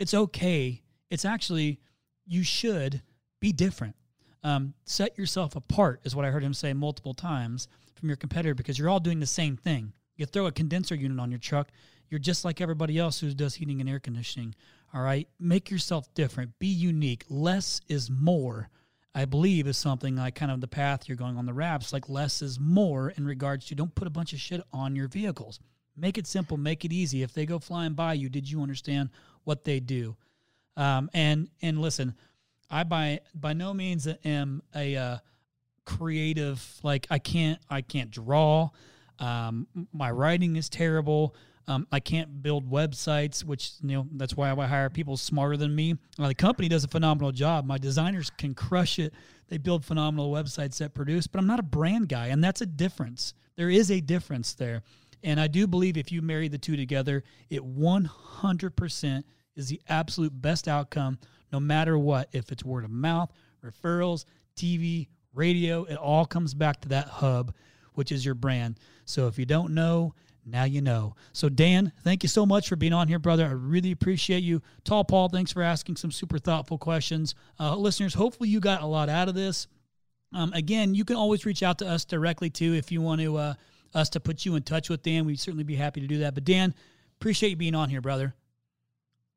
it's 0.00 0.14
okay. 0.14 0.82
It's 1.10 1.24
actually, 1.24 1.78
you 2.26 2.42
should 2.42 3.02
be 3.40 3.52
different. 3.52 3.94
Um, 4.42 4.74
set 4.84 5.18
yourself 5.18 5.54
apart, 5.54 6.00
is 6.04 6.16
what 6.16 6.24
I 6.24 6.30
heard 6.30 6.42
him 6.42 6.54
say 6.54 6.72
multiple 6.72 7.14
times 7.14 7.68
from 7.94 8.08
your 8.08 8.16
competitor 8.16 8.54
because 8.54 8.78
you're 8.78 8.88
all 8.88 8.98
doing 8.98 9.20
the 9.20 9.26
same 9.26 9.56
thing. 9.56 9.92
You 10.16 10.26
throw 10.26 10.46
a 10.46 10.52
condenser 10.52 10.94
unit 10.94 11.20
on 11.20 11.30
your 11.30 11.38
truck, 11.38 11.68
you're 12.08 12.18
just 12.18 12.44
like 12.44 12.60
everybody 12.60 12.98
else 12.98 13.20
who 13.20 13.32
does 13.34 13.54
heating 13.54 13.80
and 13.80 13.88
air 13.88 14.00
conditioning. 14.00 14.54
All 14.92 15.02
right. 15.02 15.28
Make 15.38 15.70
yourself 15.70 16.12
different, 16.14 16.58
be 16.58 16.66
unique. 16.66 17.24
Less 17.28 17.80
is 17.88 18.10
more. 18.10 18.70
I 19.14 19.24
believe 19.24 19.66
is 19.66 19.76
something 19.76 20.16
like 20.16 20.34
kind 20.34 20.50
of 20.50 20.60
the 20.60 20.68
path 20.68 21.08
you're 21.08 21.16
going 21.16 21.36
on 21.36 21.46
the 21.46 21.52
wraps, 21.52 21.92
like 21.92 22.08
less 22.08 22.42
is 22.42 22.58
more 22.58 23.10
in 23.10 23.26
regards 23.26 23.66
to 23.66 23.74
don't 23.74 23.94
put 23.94 24.08
a 24.08 24.10
bunch 24.10 24.32
of 24.32 24.40
shit 24.40 24.62
on 24.72 24.96
your 24.96 25.08
vehicles. 25.08 25.60
Make 25.96 26.16
it 26.16 26.26
simple, 26.26 26.56
make 26.56 26.84
it 26.84 26.92
easy. 26.92 27.22
If 27.22 27.34
they 27.34 27.44
go 27.44 27.58
flying 27.58 27.94
by 27.94 28.14
you, 28.14 28.28
did 28.28 28.50
you 28.50 28.62
understand 28.62 29.10
what 29.50 29.64
they 29.64 29.80
do? 29.80 30.16
Um, 30.76 31.10
and 31.12 31.48
and 31.60 31.80
listen, 31.80 32.14
I 32.70 32.84
by 32.84 33.20
by 33.34 33.52
no 33.52 33.74
means 33.74 34.06
am 34.24 34.62
a 34.76 34.96
uh, 34.96 35.18
creative. 35.84 36.64
Like 36.84 37.08
I 37.10 37.18
can't 37.18 37.58
I 37.68 37.80
can't 37.80 38.12
draw. 38.12 38.70
Um, 39.18 39.66
my 39.92 40.12
writing 40.12 40.54
is 40.54 40.68
terrible. 40.68 41.34
Um, 41.66 41.88
I 41.90 41.98
can't 41.98 42.42
build 42.42 42.70
websites, 42.70 43.42
which 43.42 43.72
you 43.82 43.96
know 43.96 44.06
that's 44.12 44.36
why 44.36 44.52
I 44.52 44.66
hire 44.66 44.88
people 44.88 45.16
smarter 45.16 45.56
than 45.56 45.74
me. 45.74 45.96
Well, 46.16 46.28
the 46.28 46.34
company 46.36 46.68
does 46.68 46.84
a 46.84 46.88
phenomenal 46.88 47.32
job. 47.32 47.66
My 47.66 47.78
designers 47.78 48.30
can 48.30 48.54
crush 48.54 49.00
it. 49.00 49.12
They 49.48 49.58
build 49.58 49.84
phenomenal 49.84 50.30
websites 50.30 50.78
that 50.78 50.94
produce, 50.94 51.26
but 51.26 51.40
I'm 51.40 51.48
not 51.48 51.58
a 51.58 51.64
brand 51.64 52.08
guy, 52.08 52.28
and 52.28 52.42
that's 52.42 52.60
a 52.60 52.66
difference. 52.66 53.34
There 53.56 53.68
is 53.68 53.90
a 53.90 54.00
difference 54.00 54.54
there. 54.54 54.82
And 55.22 55.38
I 55.40 55.48
do 55.48 55.66
believe 55.66 55.96
if 55.96 56.12
you 56.12 56.22
marry 56.22 56.48
the 56.48 56.56
two 56.56 56.76
together, 56.76 57.24
it 57.50 57.62
100% 57.62 59.24
is 59.56 59.68
the 59.68 59.80
absolute 59.88 60.32
best 60.40 60.68
outcome, 60.68 61.18
no 61.52 61.60
matter 61.60 61.98
what. 61.98 62.28
If 62.32 62.52
it's 62.52 62.64
word 62.64 62.84
of 62.84 62.90
mouth, 62.90 63.32
referrals, 63.64 64.24
TV, 64.56 65.08
radio, 65.34 65.84
it 65.84 65.96
all 65.96 66.26
comes 66.26 66.54
back 66.54 66.80
to 66.82 66.88
that 66.90 67.08
hub, 67.08 67.54
which 67.94 68.12
is 68.12 68.24
your 68.24 68.34
brand. 68.34 68.78
So 69.04 69.26
if 69.26 69.38
you 69.38 69.46
don't 69.46 69.74
know, 69.74 70.14
now 70.46 70.64
you 70.64 70.80
know. 70.80 71.14
So, 71.32 71.48
Dan, 71.48 71.92
thank 72.02 72.22
you 72.22 72.28
so 72.28 72.46
much 72.46 72.68
for 72.68 72.76
being 72.76 72.92
on 72.92 73.08
here, 73.08 73.18
brother. 73.18 73.46
I 73.46 73.50
really 73.50 73.92
appreciate 73.92 74.42
you. 74.42 74.62
Tall 74.84 75.04
Paul, 75.04 75.28
thanks 75.28 75.52
for 75.52 75.62
asking 75.62 75.96
some 75.96 76.10
super 76.10 76.38
thoughtful 76.38 76.78
questions. 76.78 77.34
Uh, 77.58 77.76
listeners, 77.76 78.14
hopefully 78.14 78.48
you 78.48 78.60
got 78.60 78.82
a 78.82 78.86
lot 78.86 79.08
out 79.08 79.28
of 79.28 79.34
this. 79.34 79.66
Um, 80.32 80.52
again, 80.52 80.94
you 80.94 81.04
can 81.04 81.16
always 81.16 81.44
reach 81.44 81.62
out 81.62 81.78
to 81.78 81.88
us 81.88 82.04
directly 82.04 82.50
too 82.50 82.74
if 82.74 82.92
you 82.92 83.00
want 83.00 83.20
to 83.20 83.36
uh, 83.36 83.54
us 83.94 84.08
to 84.10 84.20
put 84.20 84.44
you 84.44 84.54
in 84.54 84.62
touch 84.62 84.88
with 84.88 85.02
Dan, 85.02 85.24
we'd 85.24 85.40
certainly 85.40 85.64
be 85.64 85.76
happy 85.76 86.00
to 86.00 86.06
do 86.06 86.18
that. 86.18 86.34
But 86.34 86.44
Dan, 86.44 86.74
appreciate 87.20 87.50
you 87.50 87.56
being 87.56 87.74
on 87.74 87.90
here, 87.90 88.00
brother. 88.00 88.34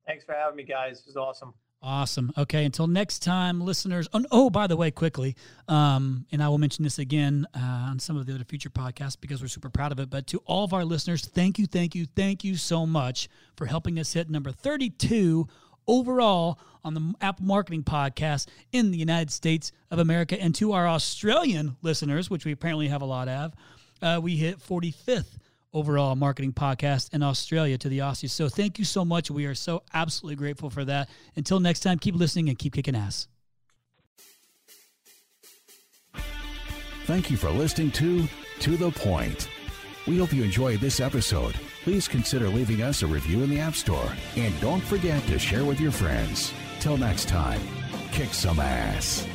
Thanks 0.06 0.26
for 0.26 0.34
having 0.34 0.58
me, 0.58 0.64
guys. 0.64 0.99
It 0.99 1.08
was 1.08 1.18
awesome. 1.18 1.54
Awesome. 1.86 2.32
Okay. 2.38 2.64
Until 2.64 2.88
next 2.88 3.20
time, 3.20 3.60
listeners. 3.60 4.08
Oh, 4.14 4.24
oh 4.32 4.49
by 4.49 4.68
the 4.68 4.78
way, 4.78 4.89
quickly, 4.89 5.36
um, 5.68 6.26
and 6.32 6.41
I 6.41 6.47
will 6.47 6.58
mention 6.58 6.84
this 6.84 6.97
again 6.97 7.45
uh, 7.54 7.60
on 7.60 7.99
some 7.99 8.16
of 8.16 8.26
the 8.26 8.34
other 8.34 8.45
future 8.45 8.70
podcasts 8.70 9.20
because 9.20 9.41
we're 9.41 9.49
super 9.49 9.70
proud 9.70 9.91
of 9.91 9.99
it. 9.99 10.10
But 10.10 10.26
to 10.28 10.38
all 10.45 10.64
of 10.64 10.74
our 10.74 10.86
listeners, 10.86 11.26
thank 11.26 11.60
you, 11.60 11.66
thank 11.66 11.93
you, 11.93 12.06
thank 12.06 12.45
you 12.45 12.56
so 12.56 12.86
much 12.86 13.28
for 13.58 13.66
helping 13.66 13.99
us 13.99 14.14
hit 14.14 14.30
number 14.30 14.54
32 14.54 15.45
overall 15.86 16.58
on 16.86 16.93
the 16.93 17.14
Apple 17.20 17.45
Marketing 17.45 17.84
Podcast 17.84 18.47
in 18.72 18.91
the 18.91 18.97
United 18.97 19.32
States 19.32 19.74
of 19.91 19.99
America. 19.99 20.41
And 20.41 20.56
to 20.56 20.72
our 20.72 20.88
Australian 20.88 21.76
listeners, 21.82 22.30
which 22.30 22.45
we 22.45 22.54
apparently 22.54 22.88
have 22.88 23.01
a 23.01 23.06
lot 23.06 23.28
of, 23.28 23.54
uh, 24.01 24.20
we 24.22 24.38
hit 24.38 24.60
45th 24.60 25.38
overall 25.74 26.15
marketing 26.15 26.53
podcast 26.53 27.13
in 27.13 27.24
Australia 27.24 27.78
to 27.78 27.89
the 27.89 27.99
Aussies. 27.99 28.30
So 28.32 28.49
thank 28.49 28.80
you 28.80 28.86
so 28.86 29.03
much. 29.03 29.32
We 29.32 29.45
are 29.45 29.55
so 29.55 29.84
absolutely 29.93 30.36
grateful 30.36 30.69
for 30.69 30.86
that. 30.86 31.09
Until 31.36 31.59
next 31.59 31.82
time, 31.82 31.99
keep 31.99 32.15
listening 32.15 32.49
and 32.49 32.57
keep 32.57 32.74
kicking 32.74 32.95
ass. 32.95 33.28
Thank 37.05 37.30
you 37.30 37.38
for 37.38 37.49
listening 37.49 37.91
to 37.91 38.28
To 38.59 38.78
the 38.78 38.91
Point. 38.91 39.49
We 40.07 40.19
hope 40.19 40.34
you 40.34 40.43
enjoyed 40.43 40.80
this 40.80 40.99
episode. 40.99 41.55
Please 41.84 42.07
consider 42.07 42.47
leaving 42.47 42.82
us 42.82 43.03
a 43.03 43.07
review 43.07 43.43
in 43.43 43.49
the 43.49 43.59
App 43.59 43.76
Store. 43.76 44.11
And 44.38 44.57
don't 44.61 44.84
forget 44.84 45.21
to 45.28 45.39
share 45.39 45.65
with 45.65 45.80
your 45.80 45.91
friends. 45.91 46.53
Till 46.80 46.97
next 46.97 47.28
time, 47.28 47.61
kick 48.11 48.34
some 48.34 48.59
ass. 48.59 49.28